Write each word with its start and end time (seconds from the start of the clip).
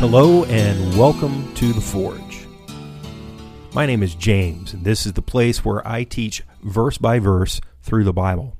Hello 0.00 0.44
and 0.44 0.96
welcome 0.96 1.52
to 1.56 1.72
The 1.72 1.80
Forge. 1.80 2.46
My 3.74 3.84
name 3.84 4.04
is 4.04 4.14
James, 4.14 4.72
and 4.72 4.84
this 4.84 5.04
is 5.04 5.14
the 5.14 5.22
place 5.22 5.64
where 5.64 5.86
I 5.86 6.04
teach 6.04 6.44
verse 6.62 6.98
by 6.98 7.18
verse 7.18 7.60
through 7.82 8.04
the 8.04 8.12
Bible. 8.12 8.56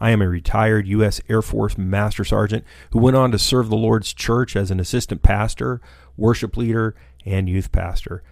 I 0.00 0.08
am 0.08 0.22
a 0.22 0.28
retired 0.28 0.88
U.S. 0.88 1.20
Air 1.28 1.42
Force 1.42 1.76
Master 1.76 2.24
Sergeant 2.24 2.64
who 2.92 2.98
went 2.98 3.14
on 3.14 3.30
to 3.32 3.38
serve 3.38 3.68
the 3.68 3.76
Lord's 3.76 4.14
church 4.14 4.56
as 4.56 4.70
an 4.70 4.80
assistant 4.80 5.22
pastor, 5.22 5.82
worship 6.16 6.56
leader, 6.56 6.94
and 7.26 7.46
youth 7.46 7.70
pastor. 7.70 8.22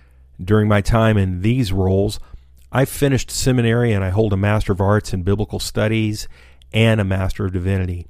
During 0.42 0.68
my 0.68 0.80
time 0.80 1.18
in 1.18 1.42
these 1.42 1.70
roles, 1.70 2.18
I 2.72 2.86
finished 2.86 3.30
seminary 3.30 3.92
and 3.92 4.02
I 4.02 4.08
hold 4.08 4.32
a 4.32 4.38
Master 4.38 4.72
of 4.72 4.80
Arts 4.80 5.12
in 5.12 5.22
Biblical 5.22 5.58
Studies 5.58 6.28
and 6.72 6.98
a 6.98 7.04
Master 7.04 7.44
of 7.44 7.52
Divinity. 7.52 8.06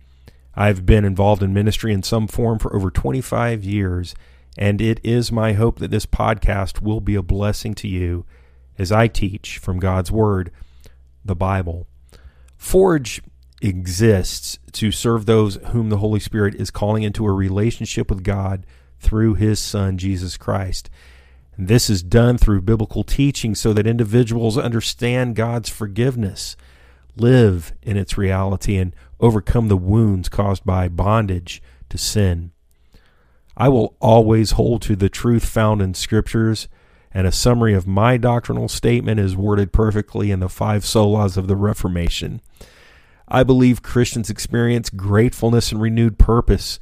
I've 0.54 0.84
been 0.84 1.04
involved 1.04 1.42
in 1.42 1.54
ministry 1.54 1.92
in 1.92 2.02
some 2.02 2.28
form 2.28 2.58
for 2.58 2.74
over 2.74 2.90
25 2.90 3.64
years, 3.64 4.14
and 4.58 4.80
it 4.80 5.00
is 5.02 5.32
my 5.32 5.54
hope 5.54 5.78
that 5.78 5.90
this 5.90 6.06
podcast 6.06 6.82
will 6.82 7.00
be 7.00 7.14
a 7.14 7.22
blessing 7.22 7.74
to 7.76 7.88
you 7.88 8.26
as 8.78 8.92
I 8.92 9.08
teach 9.08 9.58
from 9.58 9.78
God's 9.78 10.10
Word, 10.10 10.50
the 11.24 11.36
Bible. 11.36 11.86
Forge 12.56 13.22
exists 13.62 14.58
to 14.72 14.90
serve 14.90 15.24
those 15.24 15.56
whom 15.68 15.88
the 15.88 15.98
Holy 15.98 16.20
Spirit 16.20 16.54
is 16.56 16.70
calling 16.70 17.02
into 17.02 17.24
a 17.24 17.32
relationship 17.32 18.10
with 18.10 18.24
God 18.24 18.66
through 18.98 19.34
His 19.34 19.58
Son, 19.58 19.96
Jesus 19.98 20.36
Christ. 20.36 20.90
And 21.56 21.68
this 21.68 21.88
is 21.88 22.02
done 22.02 22.38
through 22.38 22.62
biblical 22.62 23.04
teaching 23.04 23.54
so 23.54 23.72
that 23.72 23.86
individuals 23.86 24.58
understand 24.58 25.36
God's 25.36 25.68
forgiveness, 25.68 26.56
live 27.16 27.72
in 27.82 27.96
its 27.96 28.18
reality, 28.18 28.76
and 28.76 28.94
overcome 29.22 29.68
the 29.68 29.76
wounds 29.76 30.28
caused 30.28 30.64
by 30.64 30.88
bondage 30.88 31.62
to 31.88 31.96
sin. 31.96 32.50
I 33.56 33.68
will 33.68 33.96
always 34.00 34.52
hold 34.52 34.82
to 34.82 34.96
the 34.96 35.08
truth 35.08 35.44
found 35.44 35.80
in 35.80 35.94
Scriptures, 35.94 36.68
and 37.12 37.26
a 37.26 37.32
summary 37.32 37.74
of 37.74 37.86
my 37.86 38.16
doctrinal 38.16 38.68
statement 38.68 39.20
is 39.20 39.36
worded 39.36 39.72
perfectly 39.72 40.30
in 40.30 40.40
the 40.40 40.48
five 40.48 40.82
solas 40.82 41.36
of 41.36 41.46
the 41.46 41.56
Reformation. 41.56 42.40
I 43.28 43.44
believe 43.44 43.82
Christians 43.82 44.28
experience 44.28 44.90
gratefulness 44.90 45.70
and 45.70 45.80
renewed 45.80 46.18
purpose 46.18 46.78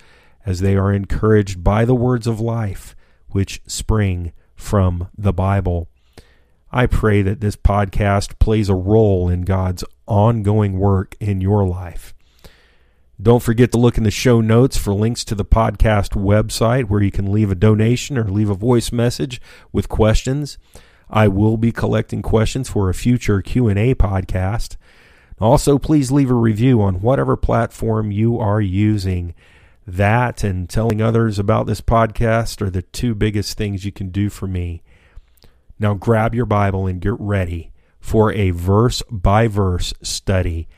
as 0.47 0.61
they 0.61 0.77
are 0.77 0.93
encouraged 0.93 1.63
by 1.63 1.85
the 1.85 1.95
words 1.95 2.27
of 2.27 2.41
life 2.41 2.97
which 3.29 3.61
spring 3.67 4.33
from 4.57 5.09
the 5.17 5.33
Bible. 5.33 5.89
I 6.73 6.87
pray 6.87 7.23
that 7.23 7.41
this 7.41 7.57
podcast 7.57 8.39
plays 8.39 8.69
a 8.69 8.75
role 8.75 9.29
in 9.29 9.43
God's 9.43 9.85
ongoing 10.07 10.79
work 10.79 11.17
in 11.21 11.41
your 11.41 11.67
life. 11.67 12.15
Don't 13.21 13.43
forget 13.43 13.71
to 13.73 13.79
look 13.79 13.99
in 13.99 14.05
the 14.05 14.11
show 14.11 14.41
notes 14.41 14.79
for 14.79 14.95
links 14.95 15.25
to 15.25 15.35
the 15.35 15.45
podcast 15.45 16.11
website 16.11 16.85
where 16.85 17.03
you 17.03 17.11
can 17.11 17.31
leave 17.31 17.51
a 17.51 17.55
donation 17.55 18.17
or 18.17 18.25
leave 18.25 18.49
a 18.49 18.55
voice 18.55 18.93
message 18.93 19.43
with 19.73 19.91
questions. 19.91 20.57
I 21.11 21.29
will 21.29 21.59
be 21.59 21.71
collecting 21.71 22.23
questions 22.23 22.71
for 22.71 22.89
a 22.89 22.95
future 22.95 23.43
Q&A 23.43 23.95
podcast. 23.95 24.77
Also, 25.39 25.77
please 25.79 26.11
leave 26.11 26.31
a 26.31 26.35
review 26.35 26.81
on 26.81 27.03
whatever 27.03 27.37
platform 27.37 28.11
you 28.11 28.39
are 28.39 28.61
using. 28.61 29.35
That 29.87 30.43
and 30.43 30.69
telling 30.69 31.03
others 31.03 31.39
about 31.39 31.67
this 31.67 31.83
podcast 31.83 32.63
are 32.63 32.71
the 32.71 32.83
two 32.83 33.15
biggest 33.15 33.59
things 33.59 33.85
you 33.85 33.93
can 33.93 34.09
do 34.09 34.31
for 34.31 34.47
me. 34.47 34.83
Now 35.79 35.93
grab 35.93 36.35
your 36.35 36.47
Bible 36.47 36.87
and 36.87 37.01
get 37.03 37.15
ready 37.19 37.73
for 37.99 38.33
a 38.33 38.51
verse 38.51 39.03
by 39.11 39.47
verse 39.47 39.93
study. 40.01 40.69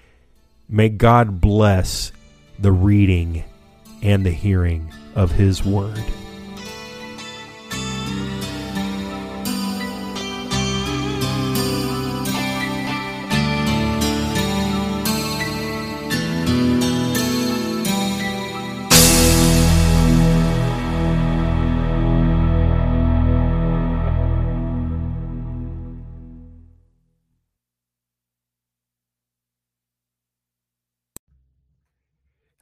May 0.68 0.88
God 0.88 1.40
bless 1.40 2.10
the 2.58 2.72
reading 2.72 3.44
and 4.02 4.24
the 4.24 4.30
hearing 4.30 4.92
of 5.14 5.32
His 5.32 5.64
Word. 5.64 6.02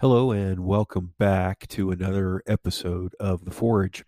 Hello, 0.01 0.31
and 0.31 0.61
welcome 0.61 1.13
back 1.19 1.69
to 1.69 1.91
another 1.91 2.43
episode 2.47 3.15
of 3.21 3.45
The 3.45 3.51
Forge. 3.51 4.03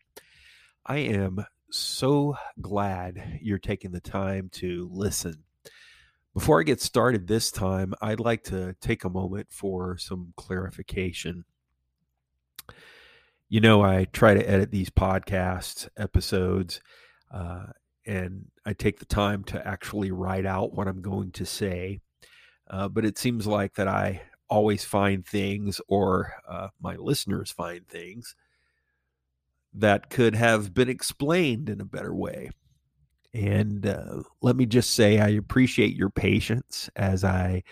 I 0.86 0.96
am 0.96 1.44
so 1.70 2.34
glad 2.62 3.40
you're 3.42 3.58
taking 3.58 3.92
the 3.92 4.00
time 4.00 4.48
to 4.52 4.88
listen. 4.90 5.44
Before 6.32 6.60
I 6.60 6.62
get 6.62 6.80
started 6.80 7.26
this 7.26 7.50
time, 7.50 7.92
I'd 8.00 8.20
like 8.20 8.42
to 8.44 8.74
take 8.80 9.04
a 9.04 9.10
moment 9.10 9.48
for 9.50 9.98
some 9.98 10.32
clarification. 10.34 11.44
You 13.50 13.60
know, 13.60 13.82
I 13.82 14.06
try 14.06 14.32
to 14.32 14.50
edit 14.50 14.70
these 14.70 14.88
podcast 14.88 15.90
episodes, 15.98 16.80
uh, 17.30 17.66
and 18.06 18.46
I 18.64 18.72
take 18.72 18.98
the 18.98 19.04
time 19.04 19.44
to 19.44 19.68
actually 19.68 20.10
write 20.10 20.46
out 20.46 20.72
what 20.72 20.88
I'm 20.88 21.02
going 21.02 21.32
to 21.32 21.44
say. 21.44 22.00
Uh, 22.70 22.88
but 22.88 23.04
it 23.04 23.18
seems 23.18 23.46
like 23.46 23.74
that 23.74 23.88
I 23.88 24.22
always 24.52 24.84
find 24.84 25.26
things, 25.26 25.80
or 25.88 26.34
uh, 26.46 26.68
my 26.78 26.94
listeners 26.96 27.50
find 27.50 27.88
things 27.88 28.36
that 29.72 30.10
could 30.10 30.34
have 30.34 30.74
been 30.74 30.90
explained 30.90 31.70
in 31.70 31.80
a 31.80 31.86
better 31.86 32.14
way. 32.14 32.50
And 33.32 33.86
uh, 33.86 34.24
let 34.42 34.54
me 34.54 34.66
just 34.66 34.90
say, 34.90 35.18
I 35.18 35.28
appreciate 35.28 35.96
your 35.96 36.10
patience 36.10 36.90
as 36.94 37.24
I 37.24 37.62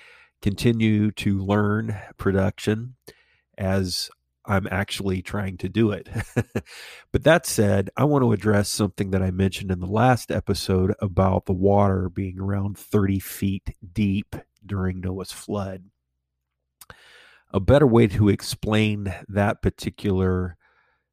continue 0.40 1.10
to 1.10 1.40
learn 1.40 1.94
production 2.16 2.94
as 3.58 4.08
I'm 4.46 4.66
actually 4.70 5.20
trying 5.20 5.58
to 5.58 5.68
do 5.68 5.90
it. 5.90 6.08
but 7.12 7.24
that 7.24 7.44
said, 7.44 7.90
I 7.94 8.04
want 8.04 8.22
to 8.22 8.32
address 8.32 8.70
something 8.70 9.10
that 9.10 9.22
I 9.22 9.32
mentioned 9.32 9.70
in 9.70 9.80
the 9.80 9.86
last 9.86 10.30
episode 10.30 10.94
about 10.98 11.44
the 11.44 11.52
water 11.52 12.08
being 12.08 12.40
around 12.40 12.78
30 12.78 13.18
feet 13.18 13.76
deep 13.92 14.34
during 14.64 15.02
Noah's 15.02 15.30
flood 15.30 15.84
a 17.52 17.60
better 17.60 17.86
way 17.86 18.06
to 18.06 18.28
explain 18.28 19.12
that 19.28 19.62
particular 19.62 20.56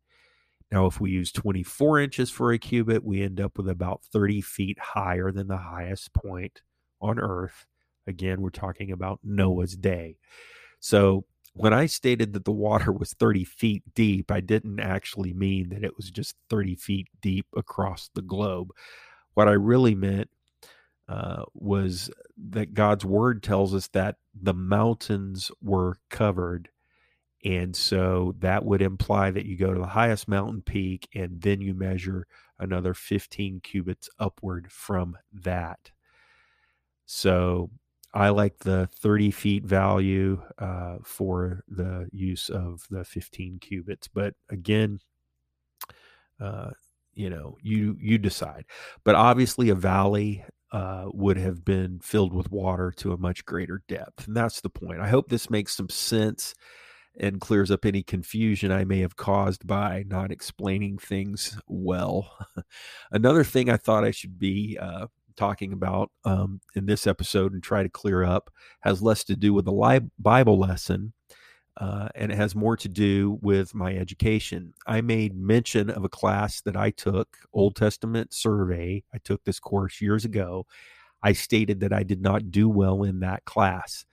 Now, 0.71 0.87
if 0.87 1.01
we 1.01 1.11
use 1.11 1.33
24 1.33 2.01
inches 2.01 2.31
for 2.31 2.53
a 2.53 2.59
cubit, 2.59 3.03
we 3.05 3.23
end 3.23 3.41
up 3.41 3.57
with 3.57 3.69
about 3.69 4.03
30 4.13 4.43
feet 4.43 4.79
higher 4.79 5.33
than 5.33 5.49
the 5.49 5.57
highest 5.57 6.13
point 6.13 6.61
on 7.01 7.19
Earth. 7.19 7.67
Again, 8.07 8.41
we're 8.41 8.51
talking 8.51 8.93
about 8.93 9.21
Noah's 9.23 9.77
day. 9.77 10.17
So 10.81 11.25
when 11.55 11.73
I 11.73 11.87
stated 11.87 12.33
that 12.35 12.45
the 12.45 12.53
water 12.53 12.93
was 12.93 13.15
30 13.15 13.45
feet 13.45 13.83
deep, 13.95 14.31
I 14.31 14.41
didn't 14.41 14.81
actually 14.81 15.33
mean 15.33 15.71
that 15.71 15.85
it 15.85 15.97
was 15.97 16.11
just 16.11 16.37
30 16.51 16.77
feet 16.77 17.09
deep 17.21 17.47
across 17.57 18.11
the 18.15 18.23
globe. 18.23 18.71
What 19.35 19.49
I 19.49 19.53
really 19.53 19.95
meant 19.95 20.29
uh, 21.09 21.45
was 21.55 22.11
that 22.51 22.75
God's 22.75 23.05
word 23.05 23.43
tells 23.43 23.75
us 23.75 23.89
that 23.89 24.17
the 24.35 24.55
mountains 24.55 25.51
were 25.63 25.99
covered. 26.11 26.69
And 27.45 27.75
so 27.75 28.35
that 28.41 28.65
would 28.65 28.83
imply 28.83 29.31
that 29.31 29.47
you 29.47 29.57
go 29.57 29.73
to 29.73 29.79
the 29.79 29.87
highest 29.87 30.29
mountain 30.29 30.63
peak 30.63 31.09
and 31.15 31.41
then 31.41 31.61
you 31.61 31.73
measure 31.73 32.27
another 32.59 32.95
15 32.95 33.61
cubits 33.61 34.09
upward 34.19 34.73
from 34.73 35.17
that. 35.33 35.93
So 37.07 37.71
I 38.13 38.31
like 38.31 38.59
the 38.59 38.89
30 38.93 39.31
feet 39.31 39.65
value 39.65 40.43
uh, 40.59 40.97
for 41.05 41.63
the 41.69 42.09
use 42.13 42.49
of 42.49 42.83
the 42.91 43.05
15 43.05 43.59
cubits. 43.61 44.09
But 44.09 44.35
again, 44.49 45.01
uh, 46.41 46.71
you 47.15 47.31
know, 47.31 47.57
you 47.63 47.97
you 48.01 48.19
decide. 48.19 48.65
But 49.05 49.15
obviously, 49.17 49.71
a 49.71 49.75
valley 49.75 50.45
uh, 50.71 51.07
would 51.13 51.37
have 51.37 51.65
been 51.65 51.99
filled 52.01 52.33
with 52.33 52.51
water 52.51 52.93
to 52.99 53.13
a 53.13 53.17
much 53.19 53.45
greater 53.45 53.83
depth, 53.89 54.27
and 54.27 54.37
that's 54.37 54.61
the 54.61 54.71
point. 54.71 55.01
I 55.01 55.09
hope 55.09 55.29
this 55.29 55.51
makes 55.51 55.77
some 55.77 55.89
sense 55.89 56.55
and 57.19 57.41
clears 57.41 57.71
up 57.71 57.85
any 57.85 58.03
confusion 58.03 58.71
I 58.71 58.85
may 58.85 59.01
have 59.01 59.17
caused 59.17 59.67
by 59.67 60.05
not 60.07 60.31
explaining 60.31 60.99
things 60.99 61.59
well. 61.67 62.33
Another 63.11 63.45
thing 63.45 63.69
I 63.69 63.77
thought 63.77 64.05
I 64.05 64.13
should 64.13 64.39
be 64.39 64.79
uh, 64.81 65.09
talking 65.37 65.73
about 65.73 66.11
um, 66.25 66.61
in 66.75 66.87
this 66.87 67.07
episode 67.07 67.53
and 67.53 67.63
try 67.63 67.83
to 67.83 67.89
clear 67.89 68.25
up 68.25 68.51
has 68.81 69.03
less 69.03 69.25
to 69.25 69.37
do 69.37 69.53
with 69.53 69.67
a 69.67 69.73
li- 69.73 70.11
Bible 70.19 70.59
lesson. 70.59 71.13
Uh, 71.77 72.09
and 72.17 72.33
it 72.33 72.35
has 72.35 72.57
more 72.57 72.77
to 72.77 72.89
do 72.89 73.39
with 73.41 73.73
my 73.73 73.95
education. 73.95 74.75
I 74.89 75.01
made 75.01 75.37
mention 75.37 75.91
of 75.91 76.05
a 76.05 76.09
class 76.09 76.61
that 76.63 76.77
I 76.77 76.91
took, 76.91 77.37
Old 77.53 77.77
Testament 77.77 78.35
Survey. 78.35 79.05
I 79.15 79.19
took 79.19 79.45
this 79.45 79.61
course 79.61 80.01
years 80.01 80.25
ago. 80.25 80.67
I 81.23 81.33
stated 81.33 81.79
that 81.81 81.93
I 81.93 82.03
did 82.03 82.21
not 82.21 82.51
do 82.51 82.69
well 82.69 83.05
in 83.05 83.21
that 83.21 83.45
class. 83.45 84.05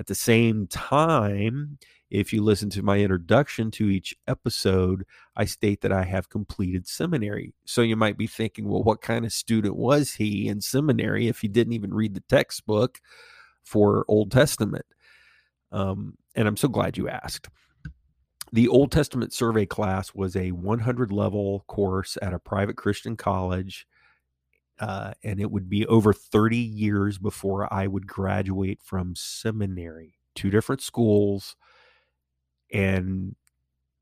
At 0.00 0.06
the 0.06 0.14
same 0.14 0.66
time, 0.66 1.76
if 2.10 2.32
you 2.32 2.42
listen 2.42 2.70
to 2.70 2.82
my 2.82 3.00
introduction 3.00 3.70
to 3.72 3.90
each 3.90 4.16
episode, 4.26 5.04
I 5.36 5.44
state 5.44 5.82
that 5.82 5.92
I 5.92 6.04
have 6.04 6.30
completed 6.30 6.88
seminary. 6.88 7.52
So 7.66 7.82
you 7.82 7.96
might 7.96 8.16
be 8.16 8.26
thinking, 8.26 8.66
well, 8.66 8.82
what 8.82 9.02
kind 9.02 9.26
of 9.26 9.32
student 9.34 9.76
was 9.76 10.14
he 10.14 10.48
in 10.48 10.62
seminary 10.62 11.28
if 11.28 11.40
he 11.40 11.48
didn't 11.48 11.74
even 11.74 11.92
read 11.92 12.14
the 12.14 12.22
textbook 12.30 12.98
for 13.62 14.06
Old 14.08 14.32
Testament? 14.32 14.86
Um, 15.70 16.16
and 16.34 16.48
I'm 16.48 16.56
so 16.56 16.68
glad 16.68 16.96
you 16.96 17.10
asked. 17.10 17.50
The 18.54 18.68
Old 18.68 18.90
Testament 18.90 19.34
survey 19.34 19.66
class 19.66 20.14
was 20.14 20.34
a 20.34 20.52
100 20.52 21.12
level 21.12 21.62
course 21.68 22.16
at 22.22 22.32
a 22.32 22.38
private 22.38 22.78
Christian 22.78 23.18
college. 23.18 23.86
Uh, 24.80 25.12
and 25.22 25.40
it 25.40 25.50
would 25.50 25.68
be 25.68 25.86
over 25.86 26.12
30 26.12 26.56
years 26.56 27.18
before 27.18 27.72
I 27.72 27.86
would 27.86 28.06
graduate 28.06 28.80
from 28.82 29.14
seminary. 29.14 30.14
Two 30.34 30.50
different 30.50 30.80
schools, 30.80 31.54
and 32.72 33.36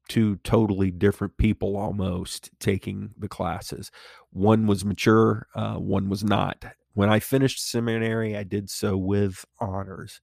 two 0.09 0.37
totally 0.37 0.91
different 0.91 1.37
people 1.37 1.77
almost 1.77 2.51
taking 2.61 3.11
the 3.19 3.29
classes. 3.29 3.91
One 4.31 4.67
was 4.67 4.85
mature, 4.85 5.49
uh, 5.55 5.75
one 5.75 6.09
was 6.09 6.25
not. 6.25 6.65
When 6.95 7.11
I 7.11 7.21
finished 7.21 7.61
seminary, 7.61 8.37
I 8.37 8.45
did 8.45 8.71
so 8.71 8.97
with 8.97 9.45
honors. 9.61 10.21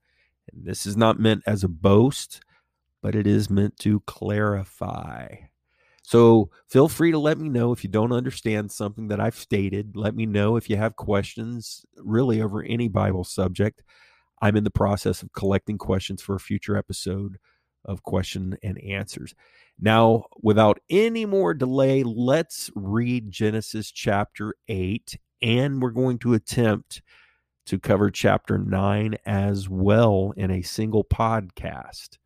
And 0.52 0.66
this 0.66 0.86
is 0.86 0.98
not 0.98 1.20
meant 1.20 1.44
as 1.46 1.64
a 1.64 1.70
boast, 1.70 2.42
but 3.02 3.16
it 3.16 3.28
is 3.28 3.50
meant 3.50 3.78
to 3.80 4.02
clarify. 4.02 5.36
So 6.08 6.52
feel 6.70 6.88
free 6.88 7.12
to 7.12 7.18
let 7.18 7.40
me 7.40 7.50
know 7.50 7.72
if 7.72 7.84
you 7.84 7.90
don't 7.90 8.12
understand 8.12 8.72
something 8.72 9.08
that 9.08 9.20
I've 9.20 9.36
stated. 9.36 9.96
Let 9.96 10.16
me 10.16 10.28
know 10.28 10.56
if 10.56 10.70
you 10.70 10.78
have 10.78 10.96
questions, 10.96 11.84
really, 11.98 12.44
over 12.44 12.62
any 12.62 12.88
Bible 12.88 13.24
subject. 13.24 13.82
I'm 14.40 14.56
in 14.56 14.64
the 14.64 14.70
process 14.70 15.24
of 15.24 15.34
collecting 15.34 15.80
questions 15.80 16.22
for 16.22 16.36
a 16.36 16.40
future 16.40 16.78
episode 16.78 17.40
of 17.86 18.04
question 18.04 18.56
and 18.62 18.80
answers. 18.84 19.34
Now, 19.80 20.26
without 20.44 20.80
any 20.92 21.26
more 21.26 21.56
delay, 21.56 22.04
let's 22.04 22.70
read 22.76 23.32
Genesis 23.32 23.90
chapter 23.90 24.54
8, 24.68 25.18
and 25.42 25.82
we're 25.82 25.90
going 25.90 26.20
to 26.20 26.36
attempt 26.36 27.02
to 27.66 27.80
cover 27.80 28.12
chapter 28.12 28.60
9 28.60 29.16
as 29.26 29.68
well 29.68 30.34
in 30.38 30.52
a 30.52 30.62
single 30.62 31.04
podcast. 31.04 32.20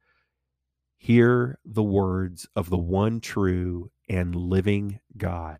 Hear 1.02 1.58
the 1.64 1.82
words 1.82 2.46
of 2.58 2.70
the 2.70 2.78
one 2.78 3.22
true 3.22 3.90
and 4.10 4.36
living 4.36 5.00
God. 5.16 5.60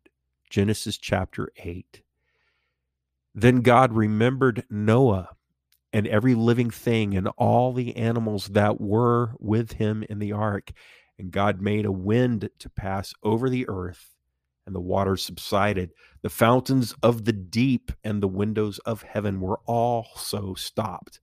Genesis 0.50 0.98
chapter 0.98 1.50
8. 1.56 2.02
Then 3.34 3.62
God 3.62 3.94
remembered 3.94 4.66
Noah 4.70 5.30
and 5.94 6.06
every 6.08 6.36
living 6.36 6.70
thing 6.70 7.16
and 7.16 7.30
all 7.38 7.72
the 7.72 7.96
animals 7.96 8.48
that 8.50 8.82
were 8.82 9.32
with 9.40 9.74
him 9.74 10.04
in 10.10 10.20
the 10.20 10.34
ark. 10.34 10.72
And 11.18 11.32
God 11.32 11.62
made 11.62 11.86
a 11.86 11.92
wind 11.92 12.50
to 12.60 12.70
pass 12.70 13.14
over 13.24 13.50
the 13.50 13.68
earth, 13.70 14.16
and 14.66 14.76
the 14.76 14.82
waters 14.82 15.24
subsided. 15.24 15.92
The 16.22 16.30
fountains 16.30 16.94
of 17.02 17.24
the 17.24 17.34
deep 17.34 17.94
and 18.04 18.22
the 18.22 18.28
windows 18.28 18.78
of 18.80 19.04
heaven 19.04 19.40
were 19.40 19.62
also 19.66 20.54
stopped, 20.54 21.22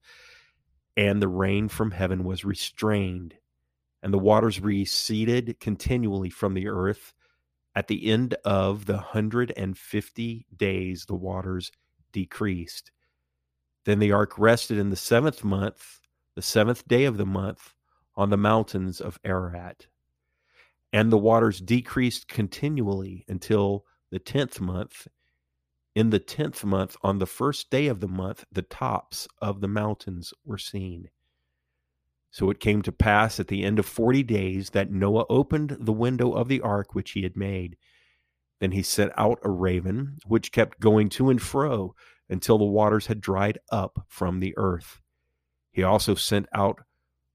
and 0.96 1.20
the 1.20 1.28
rain 1.28 1.68
from 1.68 1.90
heaven 1.90 2.24
was 2.24 2.46
restrained, 2.46 3.34
and 4.02 4.12
the 4.12 4.18
waters 4.18 4.60
receded 4.60 5.58
continually 5.60 6.30
from 6.30 6.54
the 6.54 6.68
earth. 6.68 7.12
At 7.74 7.88
the 7.88 8.10
end 8.10 8.34
of 8.44 8.86
the 8.86 8.98
hundred 8.98 9.52
and 9.56 9.76
fifty 9.76 10.46
days, 10.56 11.04
the 11.06 11.14
waters 11.14 11.70
decreased. 12.12 12.90
Then 13.84 13.98
the 13.98 14.12
ark 14.12 14.38
rested 14.38 14.78
in 14.78 14.90
the 14.90 14.96
seventh 14.96 15.44
month, 15.44 16.00
the 16.34 16.42
seventh 16.42 16.88
day 16.88 17.04
of 17.04 17.18
the 17.18 17.26
month, 17.26 17.74
on 18.16 18.30
the 18.30 18.36
mountains 18.36 19.00
of 19.00 19.18
Ararat. 19.24 19.86
And 20.92 21.12
the 21.12 21.18
waters 21.18 21.60
decreased 21.60 22.28
continually 22.28 23.24
until 23.28 23.84
the 24.10 24.18
tenth 24.18 24.60
month. 24.60 25.06
In 25.94 26.10
the 26.10 26.18
tenth 26.18 26.64
month, 26.64 26.96
on 27.02 27.18
the 27.18 27.26
first 27.26 27.70
day 27.70 27.86
of 27.88 28.00
the 28.00 28.08
month, 28.08 28.44
the 28.50 28.62
tops 28.62 29.28
of 29.42 29.60
the 29.60 29.68
mountains 29.68 30.32
were 30.44 30.58
seen. 30.58 31.10
So 32.36 32.50
it 32.50 32.60
came 32.60 32.82
to 32.82 32.92
pass 32.92 33.40
at 33.40 33.48
the 33.48 33.64
end 33.64 33.78
of 33.78 33.86
forty 33.86 34.22
days 34.22 34.68
that 34.70 34.90
Noah 34.90 35.24
opened 35.30 35.74
the 35.80 35.90
window 35.90 36.32
of 36.32 36.48
the 36.48 36.60
ark 36.60 36.94
which 36.94 37.12
he 37.12 37.22
had 37.22 37.34
made. 37.34 37.78
Then 38.60 38.72
he 38.72 38.82
sent 38.82 39.12
out 39.16 39.38
a 39.42 39.48
raven, 39.48 40.18
which 40.26 40.52
kept 40.52 40.78
going 40.78 41.08
to 41.08 41.30
and 41.30 41.40
fro 41.40 41.94
until 42.28 42.58
the 42.58 42.66
waters 42.66 43.06
had 43.06 43.22
dried 43.22 43.58
up 43.72 44.04
from 44.06 44.40
the 44.40 44.52
earth. 44.58 45.00
He 45.72 45.82
also 45.82 46.14
sent 46.14 46.46
out 46.52 46.80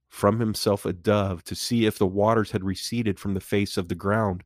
from 0.08 0.40
himself 0.40 0.86
a 0.86 0.94
dove 0.94 1.44
to 1.46 1.56
see 1.56 1.88
if 1.88 1.98
the 1.98 2.06
waters 2.06 2.52
had 2.52 2.64
receded 2.64 3.20
from 3.20 3.34
the 3.34 3.40
face 3.40 3.78
of 3.78 3.88
the 3.88 3.96
ground. 3.96 4.44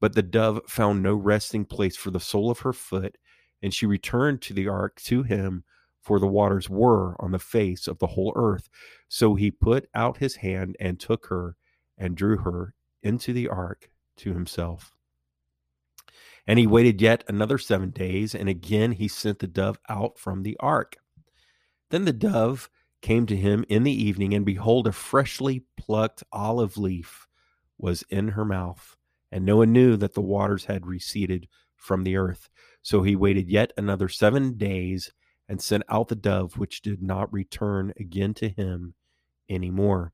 But 0.00 0.14
the 0.14 0.22
dove 0.22 0.60
found 0.68 1.02
no 1.02 1.16
resting 1.16 1.64
place 1.64 1.96
for 1.96 2.12
the 2.12 2.20
sole 2.20 2.52
of 2.52 2.60
her 2.60 2.72
foot, 2.72 3.18
and 3.60 3.74
she 3.74 3.86
returned 3.86 4.40
to 4.42 4.54
the 4.54 4.68
ark 4.68 5.00
to 5.06 5.24
him, 5.24 5.64
for 6.06 6.20
the 6.20 6.26
waters 6.26 6.70
were 6.70 7.20
on 7.20 7.32
the 7.32 7.38
face 7.38 7.88
of 7.88 7.98
the 7.98 8.06
whole 8.06 8.32
earth. 8.36 8.68
So 9.08 9.34
he 9.34 9.50
put 9.50 9.88
out 9.92 10.18
his 10.18 10.36
hand 10.36 10.76
and 10.78 11.00
took 11.00 11.26
her 11.26 11.56
and 11.98 12.16
drew 12.16 12.38
her 12.38 12.74
into 13.02 13.32
the 13.32 13.48
ark 13.48 13.90
to 14.18 14.32
himself. 14.32 14.92
And 16.46 16.60
he 16.60 16.66
waited 16.68 17.02
yet 17.02 17.24
another 17.26 17.58
seven 17.58 17.90
days, 17.90 18.36
and 18.36 18.48
again 18.48 18.92
he 18.92 19.08
sent 19.08 19.40
the 19.40 19.48
dove 19.48 19.80
out 19.88 20.16
from 20.16 20.44
the 20.44 20.56
ark. 20.60 20.96
Then 21.90 22.04
the 22.04 22.12
dove 22.12 22.70
came 23.02 23.26
to 23.26 23.36
him 23.36 23.64
in 23.68 23.82
the 23.82 24.04
evening, 24.04 24.32
and 24.32 24.46
behold, 24.46 24.86
a 24.86 24.92
freshly 24.92 25.64
plucked 25.76 26.22
olive 26.32 26.76
leaf 26.76 27.26
was 27.78 28.04
in 28.10 28.28
her 28.28 28.44
mouth. 28.44 28.96
And 29.32 29.44
Noah 29.44 29.66
knew 29.66 29.96
that 29.96 30.14
the 30.14 30.20
waters 30.20 30.66
had 30.66 30.86
receded 30.86 31.48
from 31.74 32.04
the 32.04 32.16
earth. 32.16 32.48
So 32.82 33.02
he 33.02 33.16
waited 33.16 33.50
yet 33.50 33.72
another 33.76 34.08
seven 34.08 34.56
days 34.56 35.12
and 35.48 35.60
sent 35.60 35.84
out 35.88 36.08
the 36.08 36.16
dove, 36.16 36.58
which 36.58 36.82
did 36.82 37.02
not 37.02 37.32
return 37.32 37.92
again 37.98 38.34
to 38.34 38.48
him 38.48 38.94
any 39.48 39.70
more. 39.70 40.12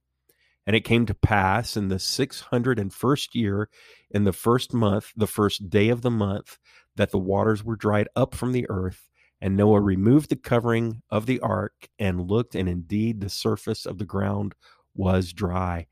And 0.66 0.76
it 0.76 0.84
came 0.84 1.06
to 1.06 1.14
pass 1.14 1.76
in 1.76 1.88
the 1.88 1.98
six 1.98 2.40
hundred 2.40 2.78
and 2.78 2.92
first 2.92 3.34
year, 3.34 3.68
in 4.10 4.24
the 4.24 4.32
first 4.32 4.72
month, 4.72 5.12
the 5.16 5.26
first 5.26 5.68
day 5.70 5.88
of 5.88 6.02
the 6.02 6.10
month, 6.10 6.58
that 6.94 7.10
the 7.10 7.18
waters 7.18 7.64
were 7.64 7.76
dried 7.76 8.08
up 8.14 8.34
from 8.34 8.52
the 8.52 8.66
earth. 8.68 9.08
And 9.40 9.56
Noah 9.56 9.80
removed 9.80 10.28
the 10.28 10.36
covering 10.36 11.02
of 11.10 11.26
the 11.26 11.40
ark 11.40 11.88
and 11.98 12.30
looked, 12.30 12.54
and 12.54 12.68
indeed 12.68 13.20
the 13.20 13.28
surface 13.28 13.86
of 13.86 13.98
the 13.98 14.04
ground 14.04 14.54
was 14.94 15.32
dry. 15.32 15.88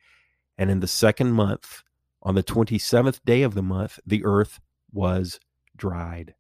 And 0.57 0.71
in 0.71 0.79
the 0.79 0.87
second 0.87 1.33
month, 1.33 1.83
on 2.23 2.37
the 2.37 2.45
twenty 2.45 2.79
seventh 2.79 3.25
day 3.25 3.43
of 3.43 3.55
the 3.55 3.63
month, 3.63 3.99
the 4.07 4.25
earth 4.25 4.61
was 4.93 5.41
dried. 5.77 6.35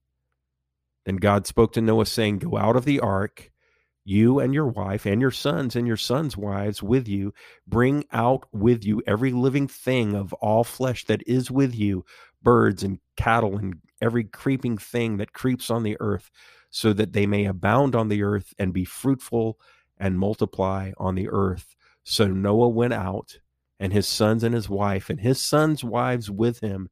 Then 1.04 1.16
God 1.16 1.46
spoke 1.46 1.72
to 1.74 1.80
Noah, 1.80 2.06
saying, 2.06 2.38
Go 2.38 2.56
out 2.56 2.76
of 2.76 2.84
the 2.84 3.00
ark 3.00 3.50
you 4.04 4.40
and 4.40 4.54
your 4.54 4.66
wife 4.66 5.06
and 5.06 5.20
your 5.20 5.30
sons 5.30 5.76
and 5.76 5.86
your 5.86 5.96
sons' 5.96 6.36
wives 6.36 6.82
with 6.82 7.06
you. 7.06 7.32
Bring 7.66 8.04
out 8.12 8.44
with 8.52 8.84
you 8.84 9.02
every 9.06 9.30
living 9.30 9.68
thing 9.68 10.14
of 10.14 10.32
all 10.34 10.64
flesh 10.64 11.04
that 11.04 11.22
is 11.26 11.50
with 11.50 11.74
you, 11.74 12.04
birds 12.42 12.82
and 12.82 12.98
cattle 13.16 13.56
and 13.56 13.74
every 14.00 14.24
creeping 14.24 14.78
thing 14.78 15.18
that 15.18 15.32
creeps 15.32 15.70
on 15.70 15.82
the 15.82 15.96
earth, 16.00 16.30
so 16.70 16.92
that 16.92 17.12
they 17.12 17.26
may 17.26 17.44
abound 17.44 17.94
on 17.94 18.08
the 18.08 18.22
earth 18.22 18.54
and 18.58 18.72
be 18.72 18.84
fruitful 18.84 19.58
and 19.98 20.18
multiply 20.18 20.92
on 20.96 21.14
the 21.14 21.28
earth. 21.28 21.76
So 22.02 22.26
Noah 22.26 22.68
went 22.68 22.94
out, 22.94 23.38
and 23.78 23.92
his 23.92 24.08
sons 24.08 24.42
and 24.42 24.54
his 24.54 24.68
wife, 24.68 25.10
and 25.10 25.20
his 25.20 25.40
sons' 25.40 25.84
wives 25.84 26.30
with 26.30 26.60
him, 26.60 26.88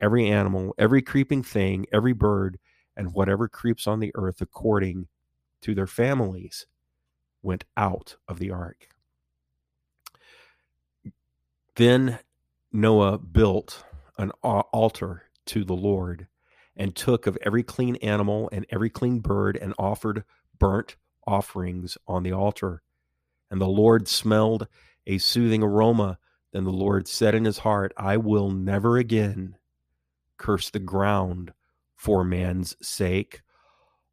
every 0.00 0.28
animal, 0.28 0.74
every 0.78 1.02
creeping 1.02 1.42
thing, 1.42 1.86
every 1.92 2.14
bird, 2.14 2.58
and 2.98 3.14
whatever 3.14 3.48
creeps 3.48 3.86
on 3.86 4.00
the 4.00 4.12
earth 4.16 4.42
according 4.42 5.06
to 5.62 5.74
their 5.74 5.86
families, 5.86 6.66
went 7.42 7.64
out 7.76 8.16
of 8.26 8.40
the 8.40 8.50
ark. 8.50 8.88
Then 11.76 12.18
Noah 12.72 13.18
built 13.18 13.84
an 14.18 14.32
altar 14.42 15.22
to 15.46 15.64
the 15.64 15.76
Lord 15.76 16.26
and 16.76 16.94
took 16.94 17.26
of 17.26 17.38
every 17.42 17.62
clean 17.62 17.96
animal 17.96 18.50
and 18.52 18.66
every 18.70 18.90
clean 18.90 19.20
bird 19.20 19.56
and 19.56 19.74
offered 19.78 20.24
burnt 20.58 20.96
offerings 21.26 21.96
on 22.08 22.24
the 22.24 22.32
altar. 22.32 22.82
And 23.50 23.60
the 23.60 23.66
Lord 23.66 24.08
smelled 24.08 24.66
a 25.06 25.18
soothing 25.18 25.62
aroma. 25.62 26.18
Then 26.52 26.64
the 26.64 26.72
Lord 26.72 27.06
said 27.06 27.34
in 27.34 27.44
his 27.44 27.58
heart, 27.58 27.92
I 27.96 28.16
will 28.16 28.50
never 28.50 28.96
again 28.96 29.56
curse 30.36 30.70
the 30.70 30.80
ground 30.80 31.52
for 31.98 32.22
man's 32.22 32.76
sake, 32.80 33.42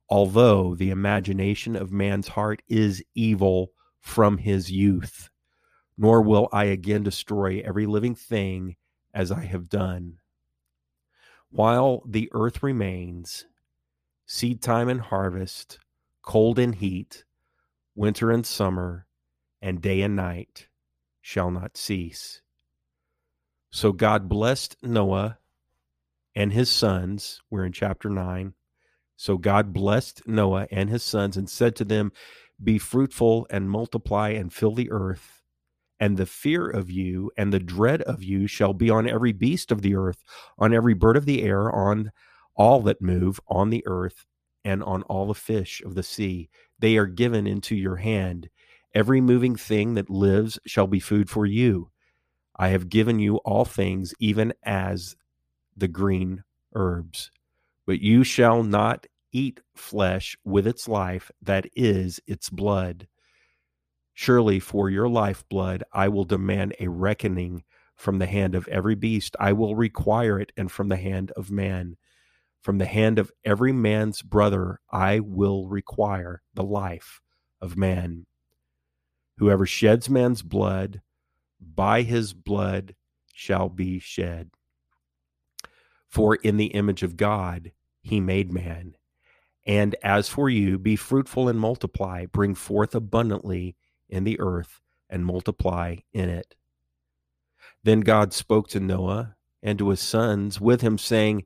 although 0.09 0.73
the 0.75 0.89
imagination 0.89 1.75
of 1.75 1.91
man's 1.91 2.27
heart 2.27 2.63
is 2.67 3.03
evil 3.13 3.71
from 3.99 4.39
his 4.39 4.71
youth. 4.71 5.29
Nor 5.97 6.23
will 6.23 6.49
I 6.51 6.65
again 6.65 7.03
destroy 7.03 7.61
every 7.63 7.85
living 7.85 8.15
thing 8.15 8.75
as 9.13 9.31
I 9.31 9.45
have 9.45 9.69
done. 9.69 10.17
While 11.51 12.01
the 12.07 12.27
earth 12.33 12.63
remains, 12.63 13.45
seed 14.25 14.61
time 14.61 14.89
and 14.89 14.99
harvest, 14.99 15.79
cold 16.23 16.57
and 16.59 16.75
heat, 16.75 17.23
winter 17.93 18.31
and 18.31 18.45
summer, 18.45 19.05
and 19.61 19.79
day 19.79 20.01
and 20.01 20.15
night 20.15 20.67
shall 21.21 21.51
not 21.51 21.77
cease. 21.77 22.41
So 23.69 23.91
God 23.91 24.27
blessed 24.27 24.75
Noah 24.81 25.37
and 26.35 26.53
his 26.53 26.69
sons. 26.69 27.41
We're 27.49 27.65
in 27.65 27.71
chapter 27.71 28.09
9. 28.09 28.53
So 29.17 29.37
God 29.37 29.73
blessed 29.73 30.27
Noah 30.27 30.67
and 30.71 30.89
his 30.89 31.03
sons 31.03 31.37
and 31.37 31.49
said 31.49 31.75
to 31.77 31.85
them, 31.85 32.11
Be 32.61 32.77
fruitful 32.77 33.47
and 33.49 33.69
multiply 33.69 34.29
and 34.29 34.51
fill 34.51 34.73
the 34.73 34.91
earth 34.91 35.35
and 35.99 36.17
the 36.17 36.25
fear 36.25 36.69
of 36.69 36.91
you 36.91 37.31
and 37.37 37.53
the 37.53 37.59
dread 37.59 38.01
of 38.03 38.23
you 38.23 38.47
shall 38.47 38.73
be 38.73 38.89
on 38.89 39.07
every 39.07 39.31
beast 39.31 39.71
of 39.71 39.81
the 39.81 39.95
earth, 39.95 40.23
on 40.57 40.73
every 40.73 40.93
bird 40.93 41.17
of 41.17 41.25
the 41.25 41.43
air, 41.43 41.71
on 41.73 42.11
all 42.55 42.81
that 42.81 43.01
move 43.01 43.39
on 43.47 43.69
the 43.69 43.83
earth, 43.85 44.25
and 44.63 44.83
on 44.83 45.03
all 45.03 45.27
the 45.27 45.33
fish 45.33 45.81
of 45.85 45.95
the 45.95 46.03
sea. 46.03 46.49
They 46.79 46.97
are 46.97 47.05
given 47.05 47.47
into 47.47 47.75
your 47.75 47.97
hand. 47.97 48.49
Every 48.93 49.21
moving 49.21 49.55
thing 49.55 49.93
that 49.95 50.09
lives 50.09 50.59
shall 50.65 50.87
be 50.87 50.99
food 50.99 51.29
for 51.29 51.45
you. 51.45 51.91
I 52.57 52.69
have 52.69 52.89
given 52.89 53.19
you 53.19 53.37
all 53.37 53.65
things, 53.65 54.13
even 54.19 54.53
as 54.63 55.15
the 55.75 55.87
green 55.87 56.43
herbs. 56.73 57.31
But 57.85 58.01
you 58.01 58.23
shall 58.23 58.63
not 58.63 59.05
eat 59.31 59.61
flesh 59.75 60.37
with 60.43 60.65
its 60.67 60.87
life, 60.87 61.31
that 61.41 61.67
is, 61.75 62.19
its 62.25 62.49
blood 62.49 63.07
Surely 64.17 64.61
for 64.61 64.89
your 64.89 65.09
lifeblood 65.09 65.83
I 65.91 66.07
will 66.07 66.23
demand 66.23 66.73
a 66.79 66.87
reckoning 66.87 67.65
from 67.97 68.17
the 68.17 68.25
hand 68.25 68.55
of 68.55 68.65
every 68.69 68.95
beast. 68.95 69.35
I 69.41 69.51
will 69.51 69.75
require 69.75 70.39
it, 70.39 70.53
and 70.55 70.71
from 70.71 70.87
the 70.87 70.95
hand 70.95 71.31
of 71.31 71.51
man. 71.51 71.97
From 72.61 72.77
the 72.77 72.85
hand 72.85 73.19
of 73.19 73.29
every 73.43 73.73
man's 73.73 74.21
brother 74.21 74.79
I 74.89 75.19
will 75.19 75.67
require 75.67 76.41
the 76.53 76.63
life 76.63 77.19
of 77.59 77.77
man. 77.77 78.25
Whoever 79.37 79.65
sheds 79.65 80.09
man's 80.09 80.41
blood, 80.41 81.01
by 81.59 82.03
his 82.03 82.33
blood 82.33 82.95
shall 83.33 83.67
be 83.67 83.99
shed. 83.99 84.49
For 86.15 86.35
in 86.35 86.55
the 86.55 86.67
image 86.67 87.03
of 87.03 87.17
God 87.17 87.73
he 88.01 88.21
made 88.21 88.49
man. 88.49 88.95
And 89.67 89.97
as 90.01 90.29
for 90.29 90.49
you, 90.49 90.79
be 90.79 90.95
fruitful 90.95 91.49
and 91.49 91.59
multiply, 91.59 92.25
bring 92.25 92.55
forth 92.55 92.95
abundantly 92.95 93.75
in 94.07 94.23
the 94.23 94.39
earth 94.39 94.79
and 95.09 95.25
multiply 95.25 95.97
in 96.13 96.29
it. 96.29 96.55
Then 97.83 97.99
God 97.99 98.31
spoke 98.31 98.69
to 98.69 98.79
Noah 98.79 99.35
and 99.61 99.77
to 99.77 99.89
his 99.89 99.99
sons 99.99 100.61
with 100.61 100.79
him, 100.79 100.97
saying, 100.97 101.43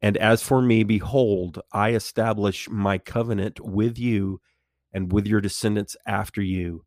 And 0.00 0.16
as 0.18 0.40
for 0.40 0.62
me, 0.62 0.84
behold, 0.84 1.60
I 1.72 1.90
establish 1.90 2.70
my 2.70 2.98
covenant 2.98 3.58
with 3.58 3.98
you 3.98 4.40
and 4.92 5.10
with 5.10 5.26
your 5.26 5.40
descendants 5.40 5.96
after 6.06 6.40
you, 6.40 6.84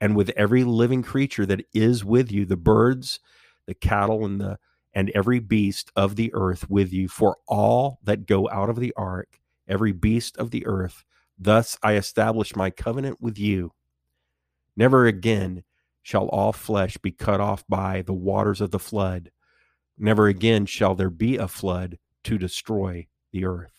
and 0.00 0.16
with 0.16 0.30
every 0.30 0.64
living 0.64 1.04
creature 1.04 1.46
that 1.46 1.64
is 1.72 2.04
with 2.04 2.32
you, 2.32 2.44
the 2.44 2.56
birds, 2.56 3.20
the 3.66 3.74
cattle, 3.74 4.24
and 4.24 4.40
the 4.40 4.58
and 4.96 5.12
every 5.14 5.38
beast 5.38 5.92
of 5.94 6.16
the 6.16 6.34
earth 6.34 6.68
with 6.68 6.92
you, 6.92 7.06
for 7.06 7.36
all 7.46 8.00
that 8.02 8.26
go 8.26 8.50
out 8.50 8.68
of 8.68 8.80
the 8.80 8.92
ark, 8.96 9.38
every 9.68 9.92
beast 9.92 10.36
of 10.38 10.50
the 10.50 10.66
earth. 10.66 11.04
Thus 11.38 11.78
I 11.84 11.94
establish 11.94 12.56
my 12.56 12.70
covenant 12.70 13.20
with 13.20 13.38
you 13.38 13.70
Never 14.76 15.06
again 15.06 15.64
shall 16.02 16.28
all 16.28 16.52
flesh 16.52 16.98
be 16.98 17.10
cut 17.10 17.40
off 17.40 17.64
by 17.68 18.02
the 18.02 18.12
waters 18.12 18.60
of 18.60 18.70
the 18.70 18.78
flood. 18.78 19.30
Never 19.98 20.28
again 20.28 20.66
shall 20.66 20.94
there 20.94 21.10
be 21.10 21.36
a 21.36 21.48
flood 21.48 21.98
to 22.24 22.38
destroy 22.38 23.06
the 23.32 23.46
earth. 23.46 23.72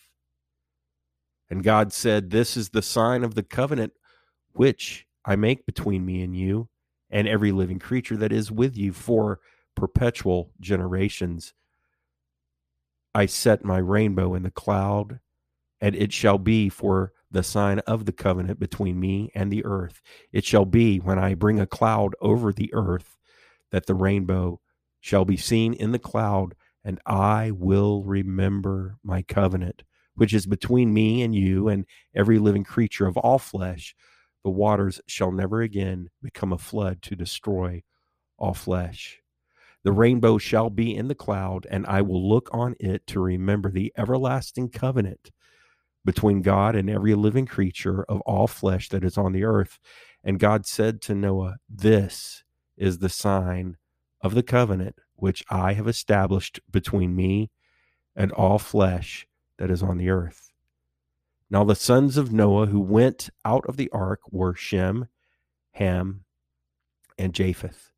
And 1.49 1.63
God 1.63 1.93
said, 1.93 2.31
This 2.31 2.57
is 2.57 2.69
the 2.69 2.81
sign 2.81 3.23
of 3.23 3.35
the 3.35 3.43
covenant 3.43 3.93
which 4.53 5.05
I 5.23 5.35
make 5.35 5.65
between 5.65 6.05
me 6.05 6.23
and 6.23 6.35
you 6.35 6.67
and 7.09 7.27
every 7.27 7.51
living 7.51 7.79
creature 7.79 8.17
that 8.17 8.33
is 8.33 8.51
with 8.51 8.75
you 8.75 8.91
for 8.91 9.39
perpetual 9.77 10.51
generations. 10.59 11.53
I 13.15 13.27
set 13.27 13.63
my 13.63 13.77
rainbow 13.77 14.33
in 14.33 14.43
the 14.43 14.51
cloud, 14.51 15.19
and 15.79 15.95
it 15.95 16.11
shall 16.11 16.39
be 16.39 16.67
for 16.67 17.13
the 17.29 17.43
sign 17.43 17.79
of 17.79 18.05
the 18.05 18.11
covenant 18.11 18.59
between 18.59 18.99
me 18.99 19.29
and 19.35 19.51
the 19.51 19.63
earth. 19.63 20.01
It 20.31 20.43
shall 20.43 20.65
be 20.65 20.97
when 20.97 21.19
I 21.19 21.35
bring 21.35 21.59
a 21.59 21.67
cloud 21.67 22.15
over 22.19 22.51
the 22.51 22.73
earth 22.73 23.17
that 23.71 23.85
the 23.85 23.93
rainbow 23.93 24.59
shall 24.99 25.25
be 25.25 25.37
seen 25.37 25.73
in 25.73 25.91
the 25.91 25.99
cloud, 25.99 26.55
and 26.83 26.99
I 27.05 27.51
will 27.51 28.03
remember 28.03 28.97
my 29.03 29.21
covenant, 29.21 29.83
which 30.15 30.33
is 30.33 30.47
between 30.47 30.93
me 30.93 31.21
and 31.21 31.35
you 31.35 31.67
and 31.67 31.85
every 32.15 32.39
living 32.39 32.63
creature 32.63 33.05
of 33.05 33.17
all 33.17 33.37
flesh. 33.37 33.95
The 34.43 34.49
waters 34.49 35.01
shall 35.05 35.31
never 35.31 35.61
again 35.61 36.09
become 36.23 36.51
a 36.51 36.57
flood 36.57 37.03
to 37.03 37.15
destroy 37.15 37.83
all 38.39 38.53
flesh. 38.53 39.19
The 39.83 39.91
rainbow 39.91 40.37
shall 40.37 40.69
be 40.69 40.95
in 40.95 41.07
the 41.07 41.15
cloud, 41.15 41.65
and 41.69 41.85
I 41.85 42.01
will 42.01 42.27
look 42.27 42.49
on 42.51 42.75
it 42.79 43.07
to 43.07 43.19
remember 43.19 43.71
the 43.71 43.93
everlasting 43.97 44.69
covenant 44.69 45.31
between 46.03 46.41
God 46.41 46.75
and 46.75 46.89
every 46.89 47.15
living 47.15 47.45
creature 47.45 48.03
of 48.03 48.21
all 48.21 48.47
flesh 48.47 48.89
that 48.89 49.03
is 49.03 49.17
on 49.17 49.33
the 49.33 49.43
earth. 49.43 49.79
And 50.23 50.39
God 50.39 50.65
said 50.65 51.01
to 51.03 51.15
Noah, 51.15 51.57
This 51.69 52.43
is 52.75 52.99
the 52.99 53.09
sign 53.09 53.77
of 54.21 54.33
the 54.33 54.43
covenant 54.43 54.95
which 55.15 55.43
I 55.49 55.73
have 55.73 55.87
established 55.87 56.59
between 56.71 57.15
me 57.15 57.51
and 58.15 58.31
all 58.31 58.59
flesh 58.59 59.27
that 59.57 59.69
is 59.71 59.83
on 59.83 59.97
the 59.97 60.09
earth. 60.09 60.51
Now 61.49 61.63
the 61.63 61.75
sons 61.75 62.17
of 62.17 62.33
Noah 62.33 62.67
who 62.67 62.79
went 62.79 63.29
out 63.45 63.65
of 63.67 63.77
the 63.77 63.89
ark 63.91 64.19
were 64.31 64.53
Shem, 64.53 65.07
Ham, 65.71 66.25
and 67.17 67.33
Japheth. 67.33 67.91